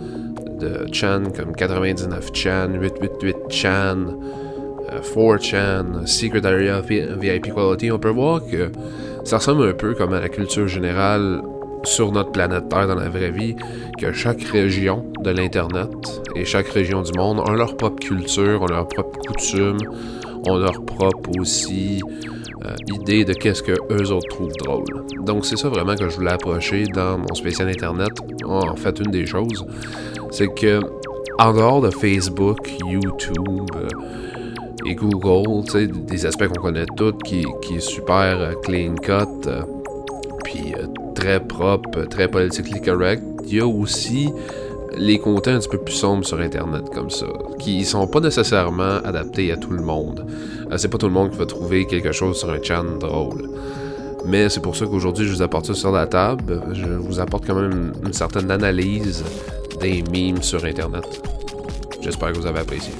de 0.60 0.86
Chan 0.92 1.22
comme 1.34 1.52
99chan, 1.52 2.78
888chan, 2.78 4.16
euh, 4.92 5.00
4chan, 5.00 6.06
Secret 6.06 6.44
Area 6.44 6.80
VIP 6.80 7.54
Quality, 7.54 7.90
on 7.90 7.98
peut 7.98 8.10
voir 8.10 8.44
que 8.44 8.70
ça 9.24 9.38
ressemble 9.38 9.68
un 9.68 9.72
peu 9.72 9.94
comme 9.94 10.12
à 10.12 10.20
la 10.20 10.28
culture 10.28 10.68
générale 10.68 11.42
sur 11.84 12.12
notre 12.12 12.32
planète 12.32 12.68
Terre 12.68 12.86
dans 12.86 12.94
la 12.94 13.08
vraie 13.08 13.30
vie, 13.30 13.56
que 13.98 14.12
chaque 14.12 14.42
région 14.42 15.04
de 15.22 15.30
l'Internet 15.30 15.88
et 16.36 16.44
chaque 16.44 16.68
région 16.68 17.02
du 17.02 17.12
monde 17.16 17.40
ont 17.40 17.52
leur 17.52 17.76
propre 17.76 17.98
culture, 18.00 18.62
ont 18.62 18.66
leur 18.66 18.88
propre 18.88 19.18
coutume, 19.20 19.78
ont 20.46 20.56
leur 20.56 20.84
propre 20.84 21.30
aussi 21.38 22.00
euh, 22.64 22.74
idée 22.88 23.24
de 23.24 23.32
qu'est-ce 23.32 23.62
que 23.62 23.72
eux 23.90 24.12
autres 24.12 24.28
trouvent 24.28 24.56
drôle. 24.58 25.04
Donc 25.24 25.44
c'est 25.44 25.56
ça 25.56 25.68
vraiment 25.68 25.94
que 25.94 26.08
je 26.08 26.16
voulais 26.16 26.32
approcher 26.32 26.84
dans 26.84 27.18
mon 27.18 27.34
spécial 27.34 27.68
Internet. 27.68 28.10
En 28.44 28.76
fait, 28.76 29.00
une 29.00 29.10
des 29.10 29.26
choses, 29.26 29.64
c'est 30.30 30.52
que 30.54 30.80
en 31.38 31.52
dehors 31.52 31.80
de 31.80 31.90
Facebook, 31.90 32.58
YouTube, 32.86 33.66
euh, 33.74 33.88
et 34.86 34.94
Google, 34.94 35.64
des 36.06 36.26
aspects 36.26 36.46
qu'on 36.48 36.60
connaît 36.60 36.86
tous, 36.96 37.14
qui, 37.24 37.44
est 37.74 37.80
super 37.80 38.40
euh, 38.40 38.52
clean 38.62 38.94
cut, 38.94 39.48
puis 40.44 40.74
euh, 40.74 40.86
très 41.14 41.40
propre, 41.40 42.02
très 42.04 42.28
politically 42.28 42.80
correct. 42.80 43.22
Il 43.46 43.54
y 43.54 43.60
a 43.60 43.66
aussi 43.66 44.30
les 44.96 45.18
côtés 45.18 45.50
un 45.50 45.58
petit 45.58 45.68
peu 45.68 45.78
plus 45.78 45.94
sombres 45.94 46.24
sur 46.24 46.38
Internet 46.40 46.90
comme 46.94 47.10
ça, 47.10 47.26
qui 47.58 47.84
sont 47.84 48.06
pas 48.06 48.20
nécessairement 48.20 48.98
adaptés 49.04 49.52
à 49.52 49.56
tout 49.56 49.70
le 49.70 49.82
monde. 49.82 50.26
Euh, 50.70 50.76
c'est 50.76 50.88
pas 50.88 50.98
tout 50.98 51.06
le 51.06 51.12
monde 51.12 51.30
qui 51.30 51.38
va 51.38 51.46
trouver 51.46 51.86
quelque 51.86 52.12
chose 52.12 52.38
sur 52.38 52.50
un 52.50 52.62
chan 52.62 52.84
drôle. 52.98 53.48
Mais 54.24 54.48
c'est 54.48 54.60
pour 54.60 54.76
ça 54.76 54.86
qu'aujourd'hui, 54.86 55.26
je 55.26 55.32
vous 55.32 55.42
apporte 55.42 55.66
ça 55.66 55.74
sur 55.74 55.90
la 55.90 56.06
table. 56.06 56.60
Je 56.72 56.86
vous 56.86 57.18
apporte 57.18 57.46
quand 57.46 57.56
même 57.56 57.92
une 58.04 58.12
certaine 58.12 58.50
analyse 58.50 59.24
des 59.80 60.04
memes 60.12 60.42
sur 60.42 60.64
Internet. 60.64 61.04
J'espère 62.00 62.32
que 62.32 62.38
vous 62.38 62.46
avez 62.46 62.60
apprécié. 62.60 62.92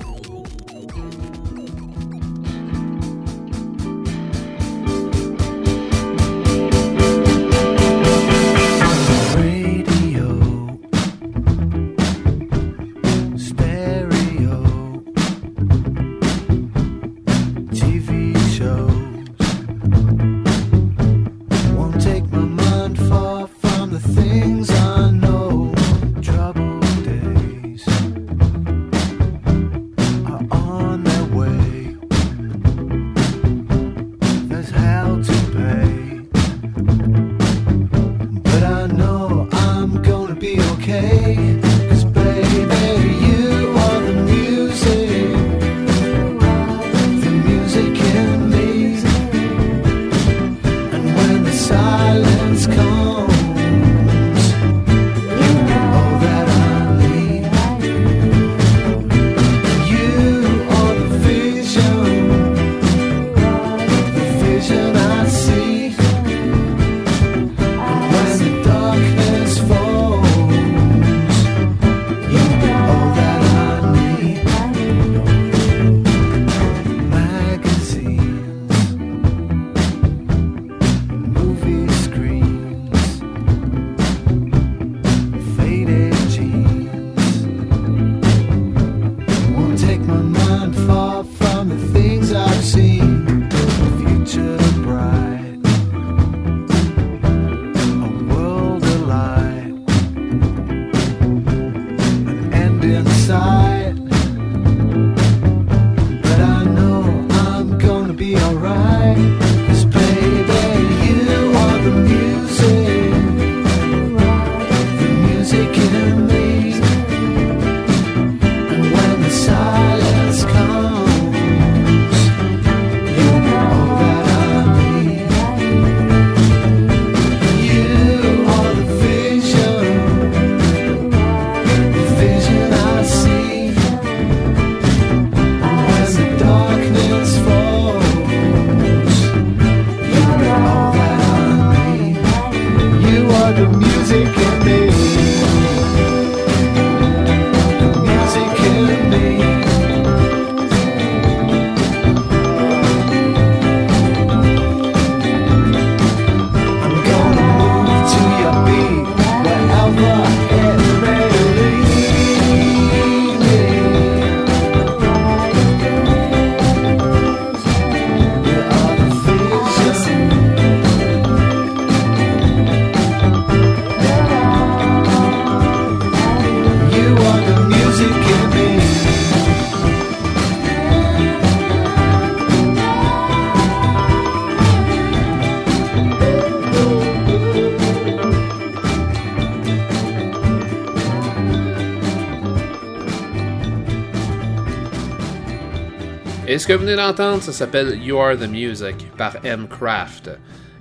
Ce 196.63 196.69
que 196.69 196.75
vous 196.75 196.85
venez 196.85 196.95
d'entendre, 196.95 197.43
ça 197.43 197.53
s'appelle 197.53 198.01
You 198.01 198.17
Are 198.19 198.37
the 198.37 198.49
Music 198.49 198.95
par 199.17 199.35
M. 199.45 199.67
Craft. 199.67 200.31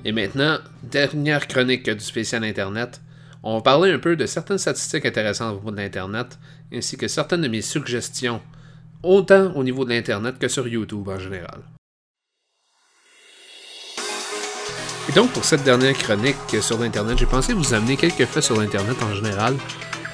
Et 0.06 0.12
maintenant, 0.12 0.60
dernière 0.84 1.48
chronique 1.48 1.90
du 1.90 2.06
spécial 2.06 2.44
Internet. 2.44 3.02
On 3.42 3.56
va 3.56 3.62
parler 3.64 3.92
un 3.92 3.98
peu 3.98 4.16
de 4.16 4.28
certaines 4.28 4.60
statistiques 4.60 5.08
intéressantes 5.08 5.54
au 5.54 5.58
niveau 5.58 5.72
de 5.72 5.78
l'Internet, 5.78 6.38
ainsi 6.72 6.98
que 6.98 7.08
certaines 7.08 7.42
de 7.42 7.48
mes 7.48 7.64
suggestions, 7.64 8.42
autant 9.02 9.54
au 9.56 9.64
niveau 9.64 9.84
de 9.84 9.90
l'Internet 9.90 10.38
que 10.38 10.48
sur 10.48 10.68
YouTube 10.68 11.08
en 11.08 11.18
général. 11.18 11.62
Et 15.10 15.14
donc, 15.14 15.32
pour 15.32 15.44
cette 15.44 15.64
dernière 15.64 15.98
chronique 15.98 16.62
sur 16.62 16.78
l'Internet, 16.78 17.18
j'ai 17.18 17.26
pensé 17.26 17.54
vous 17.54 17.74
amener 17.74 17.98
quelques 17.98 18.26
faits 18.26 18.44
sur 18.44 18.62
l'Internet 18.62 19.02
en 19.02 19.16
général 19.16 19.56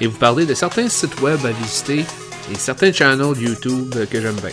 et 0.00 0.06
vous 0.06 0.16
parler 0.16 0.46
de 0.46 0.54
certains 0.54 0.88
sites 0.88 1.20
web 1.20 1.44
à 1.44 1.50
visiter 1.50 2.06
et 2.50 2.54
certains 2.54 2.90
channels 2.90 3.38
YouTube 3.38 3.94
que 4.10 4.18
j'aime 4.18 4.36
bien. 4.36 4.48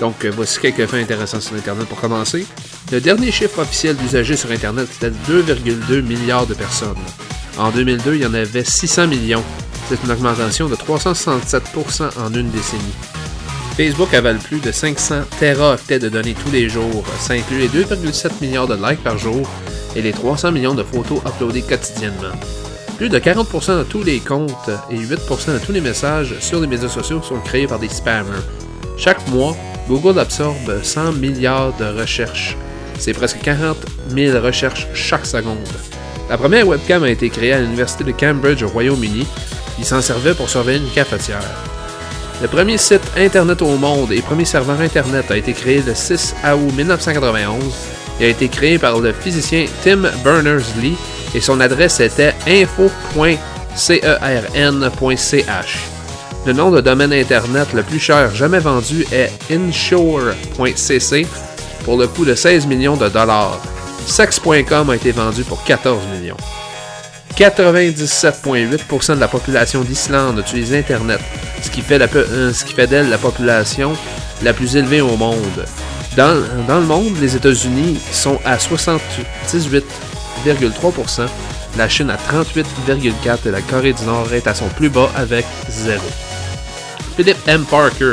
Donc, 0.00 0.24
euh, 0.24 0.32
voici 0.34 0.60
quelques 0.60 0.86
faits 0.86 1.02
intéressants 1.02 1.40
sur 1.40 1.56
Internet 1.56 1.86
pour 1.86 2.00
commencer. 2.00 2.46
Le 2.92 3.00
dernier 3.00 3.32
chiffre 3.32 3.60
officiel 3.60 3.96
d'usagers 3.96 4.36
sur 4.36 4.50
Internet 4.50 4.88
était 4.96 5.10
de 5.10 5.42
2,2 5.42 6.02
milliards 6.02 6.46
de 6.46 6.54
personnes. 6.54 6.96
En 7.58 7.70
2002, 7.70 8.16
il 8.16 8.22
y 8.22 8.26
en 8.26 8.34
avait 8.34 8.64
600 8.64 9.06
millions. 9.08 9.42
C'est 9.88 10.02
une 10.04 10.10
augmentation 10.10 10.68
de 10.68 10.76
367% 10.76 12.18
en 12.18 12.34
une 12.34 12.50
décennie. 12.50 12.82
Facebook 13.76 14.12
avale 14.14 14.38
plus 14.38 14.60
de 14.60 14.72
500 14.72 15.22
teraoctets 15.38 15.98
de 15.98 16.08
données 16.08 16.34
tous 16.34 16.50
les 16.50 16.68
jours. 16.68 17.04
Ça 17.18 17.34
inclut 17.34 17.58
les 17.58 17.68
2,7 17.68 18.40
milliards 18.40 18.66
de 18.66 18.74
likes 18.74 19.02
par 19.02 19.18
jour 19.18 19.48
et 19.94 20.02
les 20.02 20.12
300 20.12 20.52
millions 20.52 20.74
de 20.74 20.82
photos 20.82 21.20
uploadées 21.26 21.62
quotidiennement. 21.62 22.34
Plus 22.96 23.08
de 23.08 23.18
40% 23.18 23.78
de 23.78 23.82
tous 23.84 24.02
les 24.02 24.20
comptes 24.20 24.70
et 24.90 24.96
8% 24.96 25.52
de 25.52 25.58
tous 25.58 25.72
les 25.72 25.82
messages 25.82 26.34
sur 26.40 26.60
les 26.60 26.66
médias 26.66 26.88
sociaux 26.88 27.22
sont 27.22 27.38
créés 27.40 27.66
par 27.66 27.78
des 27.78 27.90
spammers. 27.90 28.42
Chaque 28.96 29.28
mois, 29.28 29.54
Google 29.88 30.18
absorbe 30.18 30.82
100 30.82 31.12
milliards 31.12 31.72
de 31.78 31.84
recherches. 32.00 32.56
C'est 32.98 33.12
presque 33.12 33.38
40 33.42 33.76
000 34.10 34.40
recherches 34.40 34.88
chaque 34.94 35.26
seconde. 35.26 35.58
La 36.28 36.36
première 36.36 36.66
webcam 36.66 37.04
a 37.04 37.10
été 37.10 37.30
créée 37.30 37.52
à 37.52 37.60
l'université 37.60 38.02
de 38.02 38.10
Cambridge 38.10 38.62
au 38.62 38.68
Royaume-Uni. 38.68 39.26
Il 39.78 39.84
s'en 39.84 40.00
servait 40.00 40.34
pour 40.34 40.48
surveiller 40.48 40.80
une 40.80 40.90
cafetière. 40.90 41.44
Le 42.42 42.48
premier 42.48 42.78
site 42.78 43.02
Internet 43.16 43.62
au 43.62 43.76
monde 43.76 44.12
et 44.12 44.20
premier 44.20 44.44
serveur 44.44 44.80
Internet 44.80 45.30
a 45.30 45.36
été 45.36 45.52
créé 45.52 45.82
le 45.86 45.94
6 45.94 46.34
août 46.44 46.72
1991 46.76 47.62
et 48.20 48.26
a 48.26 48.28
été 48.28 48.48
créé 48.48 48.78
par 48.78 48.98
le 48.98 49.12
physicien 49.12 49.66
Tim 49.84 50.02
Berners-Lee 50.24 50.96
et 51.34 51.40
son 51.40 51.60
adresse 51.60 52.00
était 52.00 52.34
info.cern.ch. 52.46 53.56
Le 56.46 56.52
nom 56.52 56.70
de 56.70 56.80
domaine 56.80 57.12
Internet 57.12 57.68
le 57.74 57.82
plus 57.82 57.98
cher 57.98 58.32
jamais 58.34 58.60
vendu 58.60 59.04
est 59.12 59.30
insure.cc 59.50 61.26
pour 61.84 61.96
le 61.98 62.06
coût 62.06 62.24
de 62.24 62.34
16 62.36 62.66
millions 62.66 62.96
de 62.96 63.08
dollars. 63.08 63.60
Sex.com 64.06 64.90
a 64.90 64.94
été 64.96 65.10
vendu 65.10 65.42
pour 65.42 65.64
14 65.64 65.98
millions. 66.18 66.36
97,8% 67.36 69.16
de 69.16 69.20
la 69.20 69.26
population 69.28 69.80
d'Islande 69.82 70.38
utilise 70.38 70.72
Internet, 70.72 71.20
ce 71.62 71.68
qui 71.70 71.82
fait, 71.82 71.98
la 71.98 72.06
pe- 72.08 72.24
euh, 72.30 72.52
ce 72.52 72.64
qui 72.64 72.72
fait 72.74 72.86
d'elle 72.86 73.10
la 73.10 73.18
population 73.18 73.92
la 74.42 74.52
plus 74.54 74.76
élevée 74.76 75.00
au 75.00 75.16
monde. 75.16 75.64
Dans 76.16 76.32
le 76.78 76.86
monde, 76.86 77.16
les 77.20 77.34
États-Unis 77.36 77.98
sont 78.12 78.38
à 78.44 78.56
78,3%, 78.56 81.26
la 81.76 81.88
Chine 81.90 82.08
à 82.10 82.16
38,4% 82.16 83.48
et 83.48 83.50
la 83.50 83.60
Corée 83.60 83.92
du 83.92 84.04
Nord 84.04 84.32
est 84.32 84.46
à 84.46 84.54
son 84.54 84.68
plus 84.68 84.88
bas 84.88 85.10
avec 85.14 85.44
0. 85.68 86.00
Philip 87.16 87.36
M. 87.46 87.64
Parker 87.64 88.12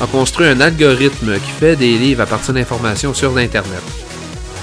a 0.00 0.06
construit 0.06 0.46
un 0.46 0.60
algorithme 0.60 1.34
qui 1.34 1.50
fait 1.58 1.74
des 1.74 1.98
livres 1.98 2.22
à 2.22 2.26
partir 2.26 2.54
d'informations 2.54 3.12
sur 3.12 3.34
l'Internet. 3.34 3.82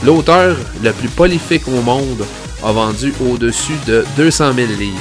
L'auteur 0.05 0.55
le 0.81 0.91
plus 0.93 1.09
prolifique 1.09 1.67
au 1.67 1.81
monde 1.81 2.25
a 2.63 2.71
vendu 2.71 3.13
au-dessus 3.21 3.75
de 3.85 4.05
200 4.15 4.53
000 4.53 4.67
livres. 4.79 4.97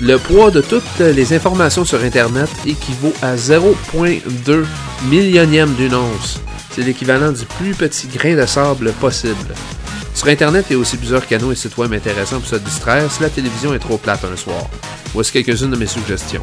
Le 0.00 0.18
poids 0.18 0.50
de 0.50 0.60
toutes 0.60 0.98
les 1.00 1.32
informations 1.32 1.84
sur 1.84 2.00
Internet 2.02 2.48
équivaut 2.64 3.12
à 3.22 3.34
0,2 3.34 4.64
millionième 5.08 5.74
d'une 5.74 5.94
once. 5.94 6.40
C'est 6.70 6.82
l'équivalent 6.82 7.32
du 7.32 7.44
plus 7.44 7.74
petit 7.74 8.06
grain 8.06 8.36
de 8.36 8.46
sable 8.46 8.92
possible. 8.92 9.54
Sur 10.14 10.28
Internet, 10.28 10.66
il 10.70 10.74
y 10.74 10.76
a 10.76 10.78
aussi 10.78 10.96
plusieurs 10.96 11.26
canaux 11.26 11.50
et 11.50 11.56
sites 11.56 11.76
web 11.76 11.92
intéressants 11.92 12.38
pour 12.38 12.48
se 12.48 12.56
distraire 12.56 13.10
si 13.10 13.22
la 13.22 13.30
télévision 13.30 13.74
est 13.74 13.80
trop 13.80 13.98
plate 13.98 14.24
un 14.24 14.36
soir. 14.36 14.64
Voici 15.12 15.32
quelques-unes 15.32 15.70
de 15.70 15.76
mes 15.76 15.86
suggestions. 15.86 16.42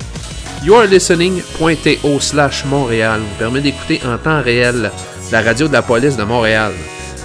YourListening.to 0.64 2.20
slash 2.20 2.66
Montréal 2.66 3.20
vous 3.22 3.36
permet 3.40 3.62
d'écouter 3.62 4.00
en 4.06 4.18
temps 4.18 4.42
réel 4.44 4.92
la 5.32 5.42
radio 5.42 5.68
de 5.68 5.74
la 5.74 5.82
police 5.82 6.18
de 6.18 6.24
Montréal. 6.24 6.72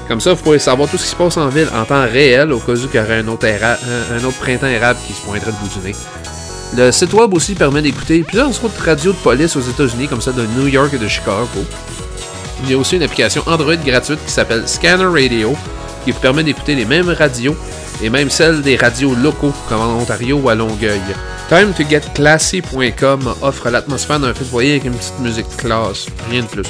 Comme 0.08 0.20
ça, 0.20 0.32
vous 0.32 0.42
pouvez 0.42 0.58
savoir 0.58 0.88
tout 0.88 0.96
ce 0.96 1.02
qui 1.02 1.10
se 1.10 1.16
passe 1.16 1.36
en 1.36 1.48
ville 1.48 1.68
en 1.74 1.84
temps 1.84 2.04
réel 2.04 2.50
au 2.52 2.58
cas 2.60 2.72
où 2.72 2.76
il 2.76 2.94
y 2.94 2.98
aurait 2.98 3.18
un 3.18 3.28
autre, 3.28 4.38
printemps 4.40 4.66
érable 4.66 4.98
qui 5.06 5.12
se 5.12 5.20
pointerait 5.20 5.50
le 5.50 5.68
bout 5.68 5.80
du 5.80 5.86
nez. 5.86 5.96
Le 6.76 6.90
site 6.90 7.12
web 7.12 7.34
aussi 7.34 7.54
permet 7.54 7.82
d'écouter 7.82 8.22
plusieurs 8.22 8.64
autres 8.64 8.82
radios 8.82 9.12
de 9.12 9.18
police 9.18 9.54
aux 9.56 9.60
États-Unis, 9.60 10.08
comme 10.08 10.22
celle 10.22 10.34
de 10.34 10.46
New 10.58 10.68
York 10.68 10.94
et 10.94 10.98
de 10.98 11.08
Chicago. 11.08 11.46
Il 12.64 12.70
y 12.70 12.74
a 12.74 12.78
aussi 12.78 12.96
une 12.96 13.02
application 13.02 13.42
Android 13.46 13.76
gratuite 13.76 14.24
qui 14.24 14.32
s'appelle 14.32 14.66
Scanner 14.66 15.04
Radio, 15.04 15.54
qui 16.04 16.12
vous 16.12 16.20
permet 16.20 16.42
d'écouter 16.42 16.74
les 16.74 16.86
mêmes 16.86 17.10
radios 17.10 17.56
et 18.02 18.08
même 18.08 18.30
celles 18.30 18.62
des 18.62 18.76
radios 18.76 19.14
locaux, 19.14 19.52
comme 19.68 19.80
en 19.80 19.98
Ontario 19.98 20.40
ou 20.42 20.48
à 20.48 20.54
Longueuil. 20.54 21.00
TimeToGetClassy.com 21.48 23.34
offre 23.40 23.70
l'atmosphère 23.70 24.18
d'un 24.18 24.34
film 24.34 24.48
foyer 24.48 24.70
avec 24.72 24.84
une 24.84 24.94
petite 24.94 25.18
musique 25.20 25.56
classe, 25.56 26.06
rien 26.28 26.42
de 26.42 26.46
plus. 26.48 26.68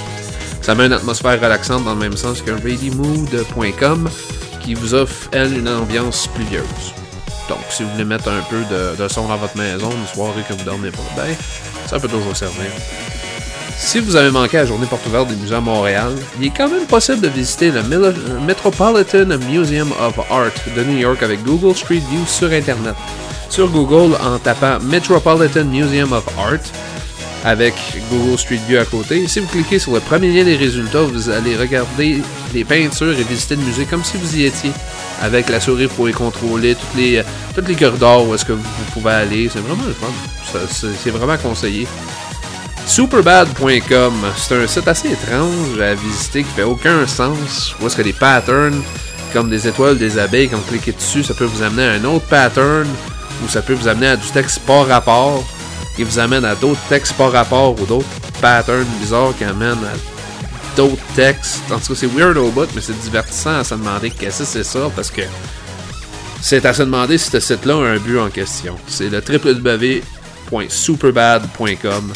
Ça 0.60 0.74
met 0.74 0.84
une 0.84 0.92
atmosphère 0.92 1.40
relaxante 1.40 1.84
dans 1.84 1.94
le 1.94 2.00
même 2.00 2.16
sens 2.16 2.42
que 2.42 2.50
ReadyMood.com 2.50 4.10
qui 4.62 4.74
vous 4.74 4.92
offre, 4.92 5.28
elle, 5.32 5.56
une 5.56 5.68
ambiance 5.68 6.26
pluvieuse. 6.26 6.92
Donc, 7.48 7.60
si 7.70 7.84
vous 7.84 7.90
voulez 7.90 8.04
mettre 8.04 8.28
un 8.28 8.42
peu 8.50 8.62
de, 8.70 9.02
de 9.02 9.08
son 9.08 9.28
dans 9.28 9.36
votre 9.36 9.56
maison, 9.56 9.90
une 9.90 10.06
soirée 10.14 10.42
que 10.46 10.52
vous 10.52 10.64
dormez 10.64 10.90
pas 10.90 11.02
bien, 11.14 11.34
ça 11.86 11.98
peut 11.98 12.08
toujours 12.08 12.36
servir. 12.36 12.66
Si 13.78 14.00
vous 14.00 14.16
avez 14.16 14.30
manqué 14.30 14.56
la 14.56 14.66
journée 14.66 14.86
porte 14.86 15.06
ouverte 15.06 15.28
des 15.28 15.36
musées 15.36 15.54
à 15.54 15.60
Montréal, 15.60 16.12
il 16.38 16.46
est 16.46 16.52
quand 16.54 16.68
même 16.68 16.86
possible 16.86 17.20
de 17.20 17.28
visiter 17.28 17.70
le 17.70 17.82
Metropolitan 18.40 19.26
Museum 19.48 19.92
of 20.00 20.18
Art 20.30 20.50
de 20.76 20.82
New 20.82 20.98
York 20.98 21.22
avec 21.22 21.42
Google 21.44 21.74
Street 21.76 22.02
View 22.10 22.26
sur 22.26 22.50
Internet. 22.50 22.94
Sur 23.48 23.68
Google, 23.68 24.16
en 24.22 24.38
tapant 24.38 24.78
Metropolitan 24.80 25.64
Museum 25.64 26.12
of 26.12 26.24
Art, 26.38 26.60
avec 27.44 27.74
Google 28.10 28.38
Street 28.38 28.60
View 28.68 28.78
à 28.78 28.84
côté. 28.84 29.26
Si 29.28 29.40
vous 29.40 29.46
cliquez 29.46 29.78
sur 29.78 29.92
le 29.92 30.00
premier 30.00 30.32
lien 30.32 30.44
des 30.44 30.56
résultats, 30.56 31.02
vous 31.02 31.30
allez 31.30 31.56
regarder 31.56 32.22
les 32.52 32.64
peintures 32.64 33.18
et 33.18 33.22
visiter 33.22 33.56
le 33.56 33.62
musée 33.62 33.84
comme 33.84 34.02
si 34.04 34.16
vous 34.16 34.36
y 34.36 34.44
étiez. 34.46 34.72
Avec 35.22 35.48
la 35.48 35.60
souris, 35.60 35.86
vous 35.86 35.94
pouvez 35.94 36.12
contrôler 36.12 36.74
toutes 36.74 36.96
les, 36.96 37.22
tous 37.54 37.64
les 37.66 37.74
corridors 37.74 38.26
où 38.28 38.34
est-ce 38.34 38.44
que 38.44 38.52
vous, 38.52 38.62
pouvez 38.92 39.12
aller. 39.12 39.48
C'est 39.50 39.60
vraiment 39.60 39.84
le 39.86 39.94
fun. 39.94 40.08
C'est 40.68 41.10
vraiment 41.10 41.36
conseillé. 41.38 41.86
Superbad.com, 42.86 44.14
c'est 44.36 44.54
un 44.54 44.66
site 44.66 44.88
assez 44.88 45.08
étrange 45.08 45.80
à 45.80 45.94
visiter 45.94 46.44
qui 46.44 46.50
fait 46.50 46.62
aucun 46.62 47.06
sens. 47.06 47.74
Où 47.80 47.86
est-ce 47.86 47.96
que 47.96 48.02
des 48.02 48.12
patterns 48.12 48.82
comme 49.32 49.50
des 49.50 49.68
étoiles, 49.68 49.98
des 49.98 50.18
abeilles, 50.18 50.48
quand 50.48 50.56
vous 50.56 50.70
cliquez 50.70 50.92
dessus, 50.92 51.22
ça 51.22 51.34
peut 51.34 51.44
vous 51.44 51.62
amener 51.62 51.84
à 51.84 51.92
un 51.92 52.04
autre 52.04 52.26
pattern 52.26 52.86
ou 53.44 53.48
ça 53.48 53.62
peut 53.62 53.74
vous 53.74 53.88
amener 53.88 54.08
à 54.08 54.16
du 54.16 54.28
texte 54.28 54.60
pas 54.60 54.84
rapport 54.84 55.44
qui 55.96 56.04
vous 56.04 56.18
amène 56.18 56.44
à 56.44 56.54
d'autres 56.54 56.80
textes 56.88 57.14
pas 57.14 57.30
rapport 57.30 57.74
ou 57.80 57.86
d'autres 57.86 58.06
patterns 58.40 58.84
bizarres 59.00 59.34
qui 59.36 59.42
amènent 59.44 59.72
à 59.72 59.96
d'autres 60.76 61.02
textes. 61.14 61.62
En 61.70 61.78
tout 61.78 61.94
cas, 61.94 62.00
c'est 62.00 62.06
weird 62.06 62.36
au 62.36 62.52
mais 62.74 62.80
c'est 62.80 62.98
divertissant 63.00 63.58
à 63.58 63.64
se 63.64 63.74
demander 63.74 64.10
qu'est-ce 64.10 64.40
que 64.40 64.44
c'est 64.44 64.64
ça 64.64 64.90
parce 64.94 65.10
que 65.10 65.22
c'est 66.42 66.66
à 66.66 66.74
se 66.74 66.82
demander 66.82 67.16
si 67.18 67.30
ce 67.30 67.40
site-là 67.40 67.74
a 67.74 67.78
un 67.78 67.98
but 67.98 68.18
en 68.18 68.28
question. 68.28 68.76
C'est 68.86 69.08
le 69.08 69.20
www.superbad.com. 69.20 72.12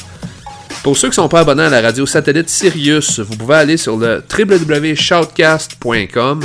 Pour 0.83 0.97
ceux 0.97 1.09
qui 1.09 1.17
sont 1.17 1.29
pas 1.29 1.41
abonnés 1.41 1.65
à 1.65 1.69
la 1.69 1.81
radio 1.81 2.07
satellite 2.07 2.49
Sirius, 2.49 3.19
vous 3.21 3.37
pouvez 3.37 3.57
aller 3.57 3.77
sur 3.77 3.97
le 3.97 4.23
www.shoutcast.com. 4.39 6.43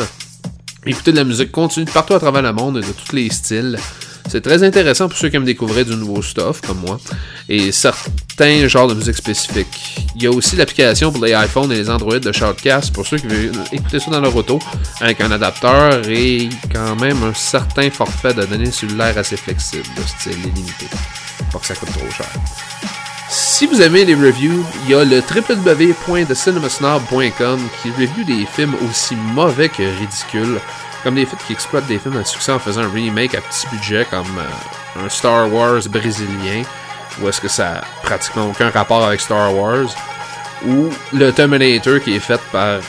Écouter 0.86 1.12
de 1.12 1.18
la 1.18 1.24
musique 1.24 1.52
continue 1.52 1.86
partout 1.86 2.14
à 2.14 2.20
travers 2.20 2.42
le 2.42 2.54
monde 2.54 2.78
de 2.78 2.82
tous 2.82 3.16
les 3.16 3.30
styles. 3.30 3.78
C'est 4.28 4.42
très 4.42 4.64
intéressant 4.64 5.08
pour 5.08 5.18
ceux 5.18 5.30
qui 5.30 5.36
aiment 5.36 5.46
découvrir 5.46 5.86
du 5.86 5.96
nouveau 5.96 6.22
stuff, 6.22 6.62
comme 6.62 6.80
moi, 6.80 7.00
et 7.48 7.72
certains 7.72 8.68
genres 8.68 8.88
de 8.88 8.96
musique 8.96 9.16
spécifiques. 9.16 10.00
Il 10.16 10.24
y 10.24 10.28
a 10.28 10.32
aussi 10.32 10.56
l'application 10.56 11.12
pour 11.12 11.24
les 11.24 11.34
iPhones 11.34 11.72
et 11.72 11.76
les 11.76 11.90
Android 11.90 12.20
de 12.20 12.32
Shoutcast 12.32 12.94
pour 12.94 13.06
ceux 13.06 13.18
qui 13.18 13.28
veulent 13.28 13.52
écouter 13.72 14.00
ça 14.00 14.12
dans 14.12 14.22
leur 14.22 14.36
auto, 14.36 14.60
avec 15.00 15.22
un 15.22 15.32
adapteur 15.32 16.08
et 16.10 16.50
quand 16.74 16.96
même 16.96 17.22
un 17.24 17.34
certain 17.34 17.90
forfait 17.90 18.34
de 18.34 18.44
données 18.46 18.72
cellulaires 18.72 19.18
assez 19.18 19.38
flexible, 19.38 19.88
de 19.96 20.02
style 20.08 20.40
illimité. 20.40 20.88
Pas 21.52 21.60
que 21.60 21.66
ça 21.66 21.76
coûte 21.76 21.92
trop 21.92 22.10
cher. 22.10 22.28
Si 23.30 23.66
vous 23.66 23.82
aimez 23.82 24.06
les 24.06 24.16
reviews, 24.16 24.64
il 24.84 24.92
y 24.92 24.96
a 24.96 25.04
le 25.04 25.20
www.thecinemasnob.com 25.20 27.60
qui 27.82 27.90
review 27.92 28.24
des 28.26 28.46
films 28.46 28.76
aussi 28.88 29.16
mauvais 29.16 29.70
que 29.70 29.84
ridicules, 29.84 30.60
comme 31.06 31.16
des 31.16 31.28
films 31.28 31.40
qui 31.46 31.54
exploitent 31.54 31.86
des 31.86 32.00
films 32.00 32.18
à 32.18 32.26
succès 32.26 32.52
en 32.52 32.58
faisant 32.58 32.82
un 32.82 32.90
remake 32.90 33.36
à 33.36 33.42
petit 33.42 33.68
budget 33.68 34.08
comme 34.10 34.26
euh, 34.40 35.06
un 35.06 35.08
Star 35.08 35.54
Wars 35.54 35.82
brésilien, 35.88 36.64
où 37.22 37.30
est-ce 37.30 37.40
que 37.40 37.48
ça 37.48 37.74
a 37.76 37.82
pratiquement 38.02 38.48
aucun 38.48 38.72
rapport 38.72 39.06
avec 39.06 39.22
Star 39.22 39.56
Wars, 39.56 39.86
ou 40.66 40.90
le 41.14 41.32
Terminator 41.32 42.00
qui 42.02 42.16
est 42.16 42.20
fait 42.20 42.42
par 42.52 42.80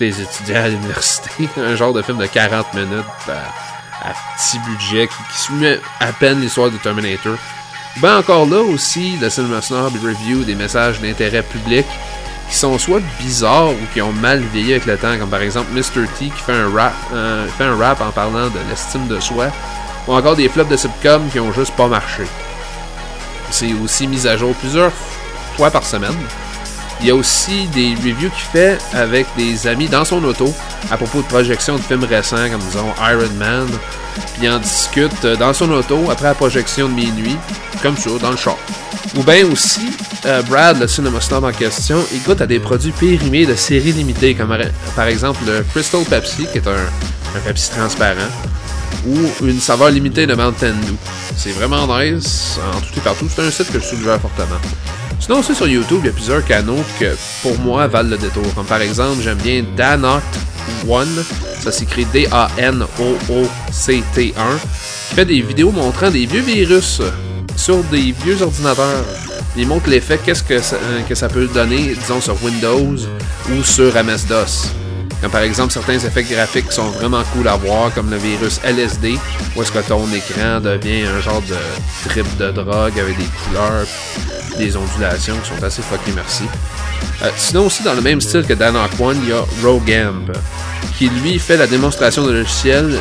des 0.00 0.20
étudiants 0.20 0.64
à 0.64 0.68
l'université, 0.68 1.48
un 1.56 1.76
genre 1.76 1.92
de 1.92 2.02
film 2.02 2.18
de 2.18 2.26
40 2.26 2.74
minutes 2.74 3.04
à, 3.28 4.08
à 4.08 4.12
petit 4.36 4.58
budget 4.58 5.06
qui, 5.06 5.38
suit 5.38 5.78
à 6.00 6.12
peine 6.12 6.40
l'histoire 6.40 6.68
du 6.68 6.78
Terminator. 6.78 7.36
Ben 7.98 8.18
encore 8.18 8.46
là 8.46 8.60
aussi, 8.60 9.16
le 9.20 9.30
Cinema 9.30 9.62
Snob 9.62 9.92
review 10.02 10.42
des 10.42 10.56
messages 10.56 11.00
d'intérêt 11.00 11.44
public 11.44 11.86
qui 12.52 12.58
sont 12.58 12.78
soit 12.78 13.00
bizarres 13.18 13.70
ou 13.70 13.78
qui 13.94 14.02
ont 14.02 14.12
mal 14.12 14.40
vieilli 14.52 14.72
avec 14.72 14.84
le 14.84 14.98
temps, 14.98 15.16
comme 15.18 15.30
par 15.30 15.40
exemple 15.40 15.72
Mr. 15.72 16.06
T 16.18 16.26
qui 16.26 16.42
fait 16.46 16.52
un 16.52 16.70
rap, 16.70 18.00
en 18.02 18.10
parlant 18.10 18.48
de 18.48 18.58
l'estime 18.68 19.08
de 19.08 19.18
soi, 19.20 19.46
ou 20.06 20.12
encore 20.12 20.36
des 20.36 20.50
flops 20.50 20.70
de 20.70 20.76
sitcom 20.76 21.30
qui 21.30 21.40
ont 21.40 21.50
juste 21.50 21.74
pas 21.74 21.88
marché. 21.88 22.24
C'est 23.50 23.72
aussi 23.82 24.06
mis 24.06 24.26
à 24.26 24.36
jour 24.36 24.54
plusieurs 24.56 24.92
fois 25.56 25.70
par 25.70 25.82
semaine. 25.82 26.14
Il 27.02 27.08
y 27.08 27.10
a 27.10 27.16
aussi 27.16 27.66
des 27.74 27.96
reviews 27.96 28.30
qu'il 28.30 28.46
fait 28.52 28.78
avec 28.94 29.26
des 29.36 29.66
amis 29.66 29.88
dans 29.88 30.04
son 30.04 30.22
auto 30.22 30.54
à 30.88 30.96
propos 30.96 31.20
de 31.22 31.26
projections 31.26 31.76
de 31.76 31.82
films 31.82 32.04
récents 32.04 32.48
comme 32.48 32.60
disons 32.60 32.94
Iron 33.00 33.32
Man. 33.38 33.66
Puis 34.34 34.44
il 34.44 34.50
en 34.50 34.60
discute 34.60 35.24
euh, 35.24 35.34
dans 35.34 35.52
son 35.52 35.70
auto 35.72 36.10
après 36.12 36.26
la 36.26 36.34
projection 36.34 36.88
de 36.88 36.94
minuit, 36.94 37.36
comme 37.82 37.96
ça, 37.96 38.10
dans 38.20 38.30
le 38.30 38.36
char. 38.36 38.56
Ou 39.16 39.22
bien 39.24 39.44
aussi, 39.46 39.90
euh, 40.26 40.42
Brad, 40.42 40.78
le 40.78 40.86
cinéma 40.86 41.20
snob 41.20 41.44
en 41.44 41.50
question, 41.50 41.96
il 42.12 42.22
goûte 42.22 42.40
à 42.40 42.46
des 42.46 42.60
produits 42.60 42.92
périmés 42.92 43.46
de 43.46 43.54
séries 43.56 43.92
limitées, 43.92 44.34
comme 44.34 44.56
par 44.94 45.06
exemple 45.06 45.40
le 45.46 45.64
Crystal 45.72 46.04
Pepsi, 46.04 46.46
qui 46.52 46.58
est 46.58 46.66
un, 46.68 47.36
un 47.36 47.40
Pepsi 47.44 47.70
transparent, 47.70 48.30
ou 49.06 49.16
une 49.44 49.60
saveur 49.60 49.90
limitée 49.90 50.26
de 50.26 50.34
Mountain 50.34 50.74
Dew. 50.86 50.94
C'est 51.36 51.52
vraiment 51.52 51.86
nice, 51.98 52.58
en 52.72 52.80
tout 52.80 52.98
et 52.98 53.00
partout. 53.00 53.26
C'est 53.34 53.42
un 53.42 53.50
site 53.50 53.72
que 53.72 53.80
je 53.80 53.86
suggère 53.86 54.20
fortement. 54.20 54.60
Sinon 55.22 55.38
aussi 55.38 55.54
sur 55.54 55.68
YouTube, 55.68 56.00
il 56.02 56.06
y 56.06 56.08
a 56.08 56.12
plusieurs 56.12 56.44
canaux 56.44 56.82
que 56.98 57.14
pour 57.42 57.56
moi 57.60 57.86
valent 57.86 58.10
le 58.10 58.18
détour. 58.18 58.42
Comme 58.56 58.66
par 58.66 58.82
exemple, 58.82 59.22
j'aime 59.22 59.38
bien 59.38 59.62
Danot 59.76 60.20
One, 60.88 61.24
ça 61.60 61.70
s'écrit 61.70 62.04
D-A-N-O-O-C-T 62.06 62.74
1, 64.36 64.58
qui 65.08 65.14
fait 65.14 65.24
des 65.24 65.40
vidéos 65.40 65.70
montrant 65.70 66.10
des 66.10 66.26
vieux 66.26 66.40
virus 66.40 67.00
sur 67.54 67.84
des 67.84 68.12
vieux 68.24 68.42
ordinateurs. 68.42 69.04
Il 69.56 69.68
montre 69.68 69.88
l'effet 69.88 70.18
qu'est-ce 70.24 70.42
que 70.42 70.58
ça, 70.60 70.74
euh, 70.76 71.28
peut 71.28 71.46
donner, 71.46 71.94
disons, 71.94 72.20
sur 72.20 72.42
Windows 72.42 72.96
ou 73.52 73.62
sur 73.62 73.94
MS-DOS. 73.94 74.72
Comme 75.20 75.30
par 75.30 75.42
exemple, 75.42 75.72
certains 75.72 76.00
effets 76.00 76.24
graphiques 76.24 76.72
sont 76.72 76.90
vraiment 76.90 77.22
cool 77.32 77.46
à 77.46 77.54
voir, 77.54 77.94
comme 77.94 78.10
le 78.10 78.16
virus 78.16 78.60
LSD, 78.64 79.16
où 79.54 79.62
est-ce 79.62 79.70
que 79.70 79.78
ton 79.78 80.04
écran 80.12 80.58
devient 80.60 81.04
un 81.06 81.20
genre 81.20 81.42
de 81.42 81.54
trip 82.08 82.26
de 82.38 82.50
drogue 82.50 82.98
avec 82.98 83.16
des 83.16 83.28
couleurs, 83.44 83.86
des 84.58 84.76
ondulations 84.76 85.36
qui 85.42 85.48
sont 85.48 85.64
assez 85.64 85.82
fucking 85.82 86.14
merci. 86.14 86.44
Euh, 87.22 87.30
sinon 87.36 87.66
aussi, 87.66 87.82
dans 87.82 87.94
le 87.94 88.00
même 88.00 88.20
style 88.20 88.44
que 88.44 88.54
Dan 88.54 88.76
One, 88.98 89.18
il 89.22 89.30
y 89.30 89.32
a 89.32 89.44
Rogamp, 89.62 90.32
qui 90.98 91.08
lui 91.08 91.38
fait 91.38 91.56
la 91.56 91.66
démonstration 91.66 92.24
de 92.24 92.32
logiciels 92.32 92.98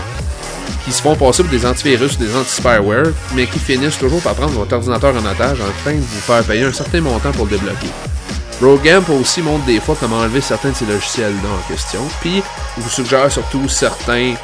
qui 0.85 0.91
se 0.91 1.01
font 1.01 1.15
passer 1.15 1.43
pour 1.43 1.51
des 1.51 1.65
antivirus 1.65 2.13
ou 2.13 2.17
des 2.17 2.35
anti-spyware, 2.35 3.11
mais 3.35 3.45
qui 3.45 3.59
finissent 3.59 3.97
toujours 3.97 4.21
par 4.21 4.33
prendre 4.33 4.53
votre 4.53 4.73
ordinateur 4.73 5.13
en 5.15 5.25
otage 5.25 5.59
en 5.61 5.83
train 5.83 5.93
de 5.93 5.99
vous 5.99 6.21
faire 6.21 6.43
payer 6.43 6.63
un 6.63 6.73
certain 6.73 7.01
montant 7.01 7.31
pour 7.31 7.45
le 7.45 7.51
débloquer. 7.51 7.87
Rogamp 8.61 9.09
aussi 9.09 9.41
montre 9.41 9.65
des 9.65 9.79
fois 9.79 9.95
comment 9.99 10.17
enlever 10.17 10.41
certains 10.41 10.69
de 10.69 10.75
ces 10.75 10.85
logiciels-là 10.85 11.49
en 11.49 11.71
question, 11.71 12.01
puis 12.19 12.43
vous 12.77 12.89
suggère 12.89 13.31
surtout 13.31 13.67
certains, 13.67 14.35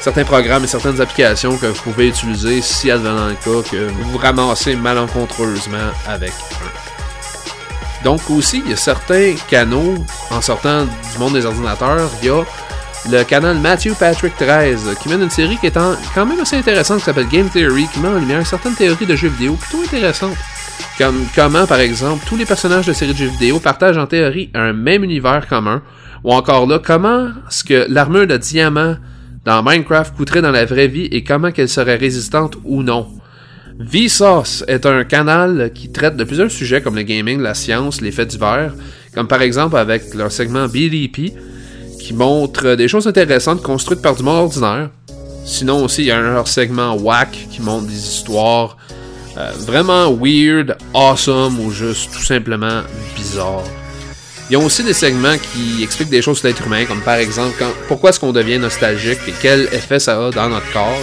certains 0.00 0.24
programmes 0.24 0.64
et 0.64 0.66
certaines 0.66 1.00
applications 1.00 1.56
que 1.56 1.66
vous 1.66 1.82
pouvez 1.82 2.08
utiliser 2.08 2.60
si 2.62 2.90
advenant 2.90 3.26
le 3.28 3.34
cas 3.34 3.68
que 3.70 3.88
vous 3.90 4.10
vous 4.12 4.18
ramassez 4.18 4.76
malencontreusement 4.76 5.90
avec 6.06 6.30
un. 6.30 8.04
Donc 8.04 8.20
aussi, 8.30 8.62
il 8.64 8.70
y 8.70 8.74
a 8.74 8.76
certains 8.76 9.34
canaux, 9.48 9.94
en 10.30 10.40
sortant 10.40 10.84
du 10.84 11.18
monde 11.18 11.34
des 11.34 11.44
ordinateurs, 11.44 12.08
il 12.22 12.28
y 12.28 12.30
a 12.30 12.42
le 13.10 13.24
canal 13.24 13.58
Matthew 13.58 13.94
Patrick 13.98 14.36
13, 14.36 14.96
qui 15.02 15.08
mène 15.08 15.22
une 15.22 15.30
série 15.30 15.56
qui 15.58 15.66
est 15.66 15.76
en- 15.76 15.96
quand 16.14 16.24
même 16.26 16.40
assez 16.40 16.56
intéressante, 16.56 16.98
qui 16.98 17.04
s'appelle 17.04 17.28
Game 17.28 17.48
Theory, 17.48 17.86
qui 17.92 17.98
met 18.00 18.08
en 18.08 18.14
lumière 18.18 18.46
certaines 18.46 18.74
théories 18.74 19.06
de 19.06 19.16
jeux 19.16 19.28
vidéo 19.28 19.54
plutôt 19.54 19.82
intéressantes. 19.82 20.36
Comme 20.98 21.26
comment, 21.34 21.66
par 21.66 21.80
exemple, 21.80 22.24
tous 22.26 22.36
les 22.36 22.44
personnages 22.46 22.86
de 22.86 22.92
séries 22.92 23.12
de 23.12 23.18
jeux 23.18 23.28
vidéo 23.28 23.58
partagent 23.58 23.96
en 23.98 24.06
théorie 24.06 24.50
un 24.54 24.72
même 24.74 25.02
univers 25.04 25.46
commun, 25.48 25.82
ou 26.24 26.32
encore 26.32 26.66
là, 26.66 26.78
comment 26.82 27.28
est-ce 27.48 27.64
que 27.64 27.86
l'armure 27.88 28.26
de 28.26 28.36
diamant 28.36 28.96
dans 29.44 29.62
Minecraft 29.62 30.14
coûterait 30.16 30.42
dans 30.42 30.50
la 30.50 30.64
vraie 30.64 30.88
vie 30.88 31.06
et 31.06 31.24
comment 31.24 31.50
qu'elle 31.50 31.68
serait 31.68 31.96
résistante 31.96 32.56
ou 32.64 32.82
non. 32.82 33.06
Vsauce 33.78 34.62
est 34.68 34.84
un 34.84 35.04
canal 35.04 35.70
qui 35.74 35.90
traite 35.90 36.16
de 36.16 36.24
plusieurs 36.24 36.50
sujets 36.50 36.82
comme 36.82 36.96
le 36.96 37.02
gaming, 37.02 37.40
la 37.40 37.54
science, 37.54 38.02
les 38.02 38.12
faits 38.12 38.28
divers, 38.28 38.74
comme 39.14 39.26
par 39.26 39.40
exemple 39.40 39.76
avec 39.76 40.14
leur 40.14 40.30
segment 40.30 40.66
BDP, 40.66 41.32
qui 41.98 42.12
montre 42.12 42.74
des 42.74 42.88
choses 42.88 43.06
intéressantes 43.06 43.62
construites 43.62 44.02
par 44.02 44.14
du 44.14 44.22
monde 44.22 44.36
ordinaire. 44.36 44.90
Sinon 45.46 45.84
aussi, 45.84 46.02
il 46.02 46.08
y 46.08 46.10
a 46.10 46.20
leur 46.20 46.46
segment 46.46 46.94
WAC 46.94 47.48
qui 47.50 47.62
montre 47.62 47.86
des 47.86 47.94
histoires 47.94 48.76
euh, 49.38 49.50
vraiment 49.60 50.12
weird, 50.12 50.76
awesome 50.92 51.58
ou 51.60 51.70
juste 51.70 52.12
tout 52.12 52.22
simplement 52.22 52.82
bizarres. 53.16 53.79
Ils 54.50 54.56
ont 54.56 54.64
aussi 54.64 54.82
des 54.82 54.94
segments 54.94 55.36
qui 55.38 55.82
expliquent 55.82 56.10
des 56.10 56.22
choses 56.22 56.38
sur 56.38 56.48
l'être 56.48 56.66
humain, 56.66 56.84
comme 56.84 57.00
par 57.02 57.14
exemple 57.16 57.54
quand- 57.58 57.72
pourquoi 57.86 58.10
est-ce 58.10 58.18
qu'on 58.18 58.32
devient 58.32 58.58
nostalgique 58.58 59.20
et 59.28 59.34
quel 59.40 59.68
effet 59.72 60.00
ça 60.00 60.26
a 60.26 60.30
dans 60.30 60.48
notre 60.48 60.70
corps, 60.72 60.98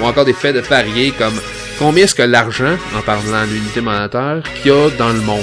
ou 0.00 0.04
encore 0.04 0.24
des 0.26 0.34
faits 0.34 0.54
de 0.54 0.60
variés 0.60 1.12
comme 1.16 1.32
combien 1.78 2.04
est-ce 2.04 2.14
que 2.14 2.22
l'argent, 2.22 2.76
en 2.96 3.00
parlant 3.00 3.46
de 3.46 3.52
l'unité 3.52 3.80
monétaire, 3.80 4.42
qu'il 4.62 4.72
y 4.72 4.74
a 4.74 4.90
dans 4.98 5.08
le 5.08 5.20
monde? 5.20 5.42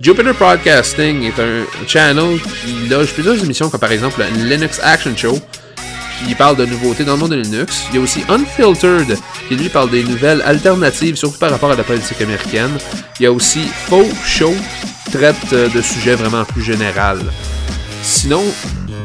Jupiter 0.00 0.34
Broadcasting 0.34 1.24
est 1.24 1.40
un 1.40 1.64
channel 1.86 2.38
qui 2.64 2.88
loge 2.88 3.12
plusieurs 3.12 3.42
émissions, 3.42 3.68
comme 3.68 3.80
par 3.80 3.92
exemple 3.92 4.20
le 4.36 4.44
Linux 4.48 4.80
Action 4.82 5.16
Show, 5.16 5.38
qui 6.26 6.34
parle 6.34 6.56
de 6.56 6.64
nouveautés 6.64 7.04
dans 7.04 7.14
le 7.14 7.18
monde 7.18 7.30
de 7.30 7.36
Linux. 7.36 7.84
Il 7.90 7.96
y 7.96 7.98
a 7.98 8.02
aussi 8.02 8.20
Unfiltered, 8.28 9.18
qui 9.48 9.56
lui 9.56 9.68
parle 9.68 9.90
des 9.90 10.02
nouvelles 10.04 10.42
alternatives, 10.42 11.16
surtout 11.16 11.38
par 11.38 11.50
rapport 11.50 11.70
à 11.70 11.76
la 11.76 11.84
politique 11.84 12.20
américaine. 12.20 12.70
Il 13.18 13.24
y 13.24 13.26
a 13.26 13.32
aussi 13.32 13.60
Faux 13.88 14.08
Show, 14.24 14.54
qui 15.04 15.12
traite 15.12 15.36
euh, 15.52 15.68
de 15.68 15.80
sujets 15.80 16.14
vraiment 16.14 16.44
plus 16.44 16.62
général. 16.62 17.18
Sinon, 18.02 18.42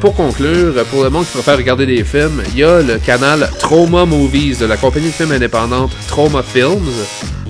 pour 0.00 0.14
conclure, 0.14 0.72
pour 0.90 1.02
le 1.04 1.10
monde 1.10 1.24
qui 1.26 1.32
préfère 1.32 1.56
regarder 1.56 1.86
des 1.86 2.04
films, 2.04 2.42
il 2.52 2.58
y 2.58 2.64
a 2.64 2.80
le 2.82 2.98
canal 2.98 3.50
Trauma 3.58 4.04
Movies 4.04 4.58
de 4.58 4.66
la 4.66 4.76
compagnie 4.76 5.08
de 5.08 5.12
films 5.12 5.32
indépendante 5.32 5.92
Trauma 6.06 6.42
Films, 6.42 6.92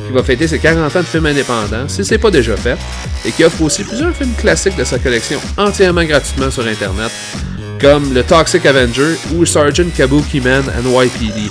qui 0.07 0.15
va 0.15 0.23
fêter 0.23 0.49
ses 0.49 0.59
40 0.59 0.97
ans 0.97 1.01
de 1.01 1.05
films 1.05 1.27
indépendants, 1.27 1.89
si 1.89 2.05
c'est 2.05 2.19
pas 2.19 2.31
déjà 2.31 2.57
fait, 2.57 2.79
et 3.27 3.33
qui 3.33 3.45
offre 3.45 3.63
aussi 3.63 3.85
plusieurs 3.85 4.15
films 4.15 4.33
classiques 4.39 4.77
de 4.77 4.85
sa 4.85 4.99
collection 4.99 5.39
entièrement 5.59 6.05
gratuitement 6.05 6.51
sur 6.51 6.67
Internet, 6.67 7.13
comme 7.81 8.13
le 8.13 8.23
Toxic 8.23 8.65
Avenger 8.67 9.17
ou 9.35 9.45
Sergeant 9.47 9.89
Kabuki 9.97 10.41
Man 10.41 10.65
NYPD. 10.85 11.51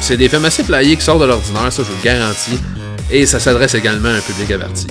C'est 0.00 0.16
des 0.16 0.28
films 0.28 0.44
assez 0.44 0.62
flyés 0.62 0.96
qui 0.96 1.04
sortent 1.04 1.20
de 1.20 1.26
l'ordinaire, 1.26 1.72
ça 1.72 1.82
je 1.82 1.88
vous 1.88 1.96
le 1.96 2.04
garantis, 2.04 2.58
et 3.10 3.26
ça 3.26 3.40
s'adresse 3.40 3.74
également 3.74 4.08
à 4.08 4.12
un 4.12 4.20
public 4.20 4.50
averti. 4.50 4.86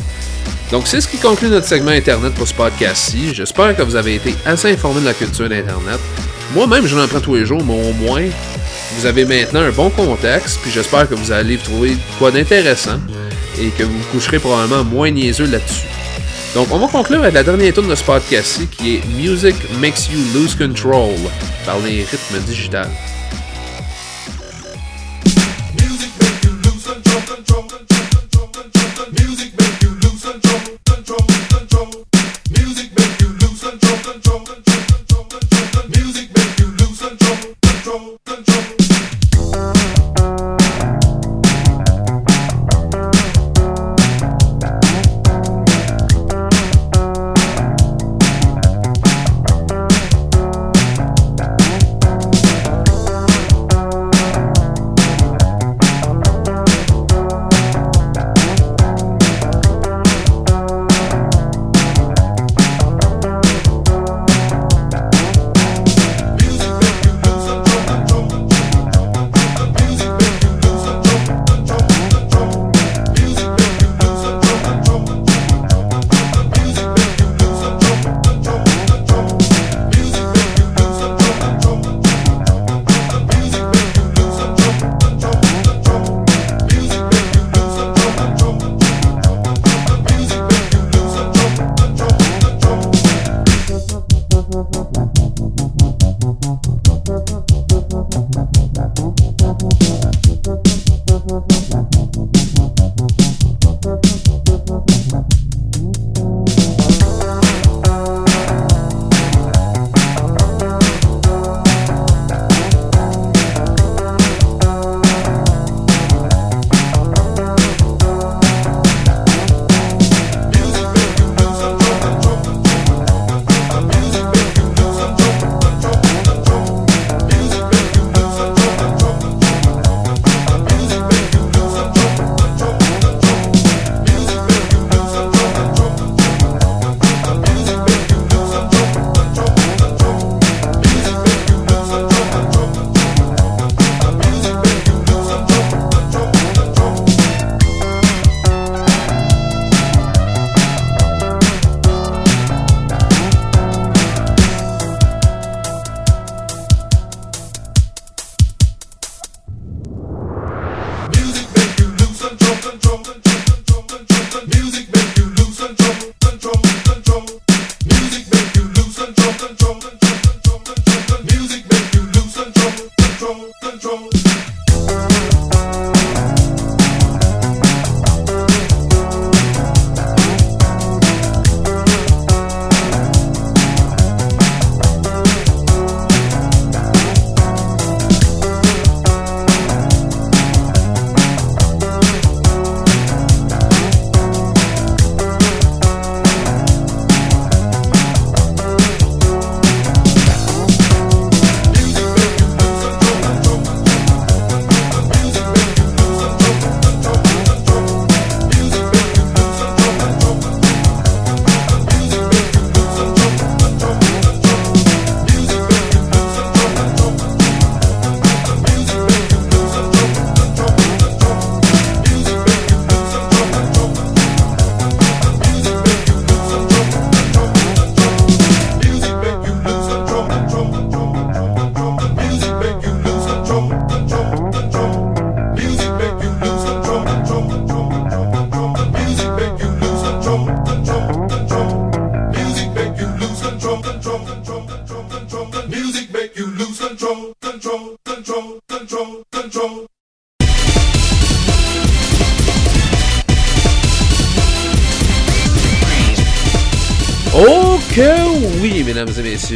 Donc 0.71 0.87
c'est 0.87 1.01
ce 1.01 1.07
qui 1.07 1.17
conclut 1.17 1.49
notre 1.49 1.67
segment 1.67 1.91
Internet 1.91 2.33
pour 2.33 2.47
ce 2.47 2.53
podcast-ci. 2.53 3.33
J'espère 3.33 3.75
que 3.75 3.83
vous 3.83 3.95
avez 3.95 4.15
été 4.15 4.33
assez 4.45 4.71
informé 4.71 5.01
de 5.01 5.05
la 5.05 5.13
culture 5.13 5.47
d'Internet. 5.47 5.99
Moi-même, 6.53 6.85
j'en 6.87 6.99
apprends 6.99 7.21
tous 7.21 7.35
les 7.35 7.45
jours, 7.45 7.63
mais 7.63 7.89
au 7.89 7.93
moins, 7.93 8.23
vous 8.97 9.05
avez 9.05 9.25
maintenant 9.25 9.61
un 9.61 9.71
bon 9.71 9.89
contexte, 9.89 10.59
puis 10.61 10.71
j'espère 10.71 11.07
que 11.07 11.15
vous 11.15 11.31
allez 11.31 11.57
trouver 11.57 11.95
quoi 12.17 12.31
d'intéressant 12.31 12.99
et 13.59 13.69
que 13.69 13.83
vous 13.83 13.97
vous 13.97 14.05
coucherez 14.11 14.39
probablement 14.39 14.83
moins 14.83 15.11
niaiseux 15.11 15.45
là-dessus. 15.45 15.87
Donc, 16.53 16.67
on 16.71 16.77
va 16.77 16.87
conclure 16.87 17.19
avec 17.21 17.33
la 17.33 17.43
dernière 17.43 17.73
tourne 17.73 17.89
de 17.89 17.95
ce 17.95 18.03
podcast-ci 18.03 18.67
qui 18.67 18.95
est 18.97 19.05
Music 19.17 19.55
Makes 19.79 20.09
You 20.11 20.19
Lose 20.35 20.55
Control 20.55 21.15
par 21.65 21.79
les 21.79 22.03
rythmes 22.03 22.39
digitales. 22.45 22.91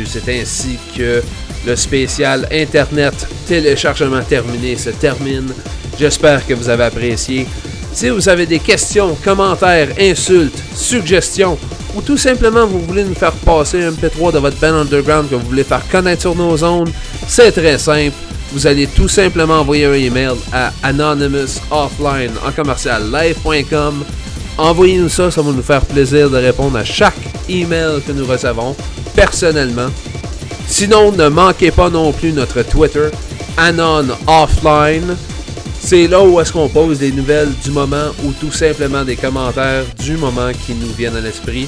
C'est 0.06 0.42
ainsi 0.42 0.78
que 0.98 1.22
le 1.66 1.76
spécial 1.76 2.48
Internet 2.52 3.28
téléchargement 3.48 4.22
terminé 4.22 4.76
se 4.78 4.90
termine. 4.90 5.52
J'espère 6.00 6.46
que 6.46 6.54
vous 6.54 6.70
avez 6.70 6.86
apprécié. 6.86 7.48
Si 7.94 8.10
vous 8.10 8.30
avez 8.30 8.46
des 8.46 8.60
questions, 8.60 9.16
commentaires, 9.24 9.90
insultes, 10.00 10.62
suggestions, 10.76 11.58
ou 11.96 12.02
tout 12.02 12.18
simplement 12.18 12.68
vous 12.68 12.82
voulez 12.82 13.04
nous 13.04 13.16
faire 13.16 13.32
passer 13.32 13.84
un 13.84 13.92
P3 13.92 14.34
de 14.34 14.40
votre 14.40 14.60
band 14.60 14.76
underground 14.82 15.30
que 15.30 15.36
vous 15.36 15.48
voulez 15.48 15.64
faire 15.64 15.82
connaître 15.90 16.22
sur 16.22 16.36
nos 16.36 16.58
zones, 16.58 16.92
c'est 17.28 17.52
très 17.52 17.78
simple. 17.80 18.16
Vous 18.52 18.68
allez 18.68 18.88
tout 18.88 19.08
simplement 19.08 19.62
envoyer 19.62 19.86
un 19.86 19.94
email 19.94 20.36
à 20.54 20.72
anonymousoffline 20.84 22.32
en 22.46 22.52
commercial 22.52 23.12
live.com. 23.12 24.06
Envoyez-nous 24.58 25.10
ça, 25.10 25.30
ça 25.30 25.42
va 25.42 25.52
nous 25.52 25.62
faire 25.62 25.86
plaisir 25.86 26.30
de 26.30 26.38
répondre 26.38 26.78
à 26.78 26.84
chaque 26.84 27.14
email 27.48 28.02
que 28.06 28.12
nous 28.12 28.26
recevons 28.26 28.76
personnellement. 29.16 29.90
Sinon, 30.68 31.12
ne 31.12 31.28
manquez 31.30 31.72
pas 31.72 31.90
non 31.90 32.12
plus 32.12 32.34
notre 32.34 32.64
Twitter, 32.64 33.10
Anon 33.58 34.08
Offline. 34.28 35.16
C'est 35.80 36.08
là 36.08 36.24
où 36.24 36.40
est-ce 36.40 36.52
qu'on 36.52 36.70
pose 36.70 37.00
des 37.00 37.12
nouvelles 37.12 37.54
du 37.64 37.72
moment 37.72 38.10
ou 38.24 38.32
tout 38.34 38.52
simplement 38.52 39.04
des 39.04 39.16
commentaires 39.16 39.84
du 40.00 40.18
moment 40.18 40.52
qui 40.66 40.74
nous 40.74 40.92
viennent 40.94 41.16
à 41.16 41.22
l'esprit. 41.22 41.68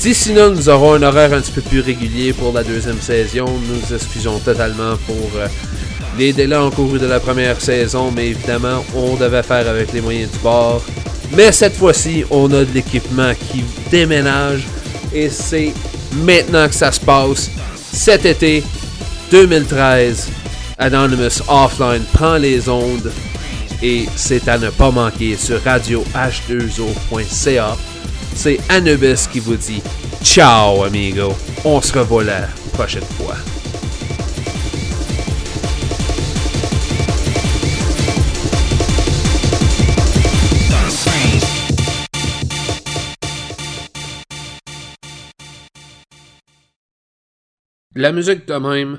D'ici 0.00 0.34
là, 0.34 0.50
nous 0.50 0.68
aurons 0.68 0.94
un 0.94 1.02
horaire 1.02 1.32
un 1.32 1.40
petit 1.40 1.52
peu 1.52 1.62
plus 1.62 1.80
régulier 1.80 2.32
pour 2.32 2.52
la 2.52 2.62
deuxième 2.62 3.00
saison. 3.00 3.46
Nous 3.46 3.94
excusons 3.94 4.38
totalement 4.40 4.96
pour 5.06 5.30
euh, 5.36 5.46
les 6.18 6.32
délais 6.32 6.56
encourus 6.56 7.00
de 7.00 7.06
la 7.06 7.18
première 7.18 7.60
saison, 7.60 8.10
mais 8.14 8.28
évidemment, 8.28 8.84
on 8.94 9.14
devait 9.14 9.42
faire 9.42 9.66
avec 9.68 9.92
les 9.92 10.02
moyens 10.02 10.30
du 10.30 10.38
bord. 10.38 10.82
Mais 11.32 11.52
cette 11.52 11.76
fois-ci, 11.76 12.24
on 12.30 12.46
a 12.52 12.64
de 12.64 12.72
l'équipement 12.72 13.32
qui 13.50 13.64
déménage 13.90 14.66
et 15.12 15.28
c'est 15.28 15.72
maintenant 16.12 16.68
que 16.68 16.74
ça 16.74 16.92
se 16.92 17.00
passe. 17.00 17.50
Cet 17.92 18.24
été 18.24 18.62
2013, 19.30 20.28
Anonymous 20.78 21.42
Offline 21.48 22.04
prend 22.12 22.36
les 22.36 22.68
ondes 22.68 23.10
et 23.82 24.06
c'est 24.14 24.46
à 24.48 24.58
ne 24.58 24.70
pas 24.70 24.90
manquer 24.90 25.36
sur 25.36 25.60
radioh2o.ca. 25.60 27.76
C'est 28.34 28.58
Anubis 28.68 29.26
qui 29.30 29.40
vous 29.40 29.56
dit 29.56 29.82
ciao 30.22 30.84
amigo. 30.84 31.34
On 31.64 31.80
se 31.80 31.98
revoit 31.98 32.24
la 32.24 32.42
prochaine 32.72 33.04
fois. 33.16 33.36
La 47.98 48.12
musique 48.12 48.46
de 48.46 48.54
même. 48.56 48.98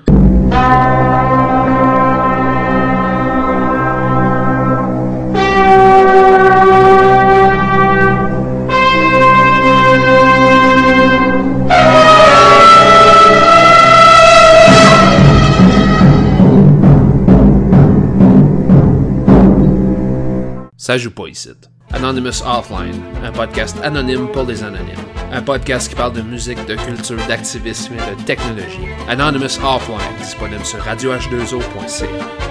Ça 20.75 20.97
joue 20.97 21.11
pas 21.11 21.27
ici. 21.27 21.49
Anonymous 21.93 22.41
Offline, 22.43 22.99
un 23.23 23.31
podcast 23.31 23.77
anonyme 23.83 24.27
pour 24.33 24.45
les 24.45 24.63
anonymes. 24.63 25.16
Un 25.31 25.41
podcast 25.41 25.89
qui 25.89 25.95
parle 25.95 26.13
de 26.13 26.21
musique, 26.21 26.65
de 26.65 26.75
culture, 26.75 27.17
d'activisme 27.27 27.95
et 27.95 28.15
de 28.15 28.21
technologie. 28.23 28.87
Anonymous 29.09 29.59
Offline, 29.63 30.15
disponible 30.19 30.65
sur 30.65 30.79
radioh2o.ca. 30.79 32.46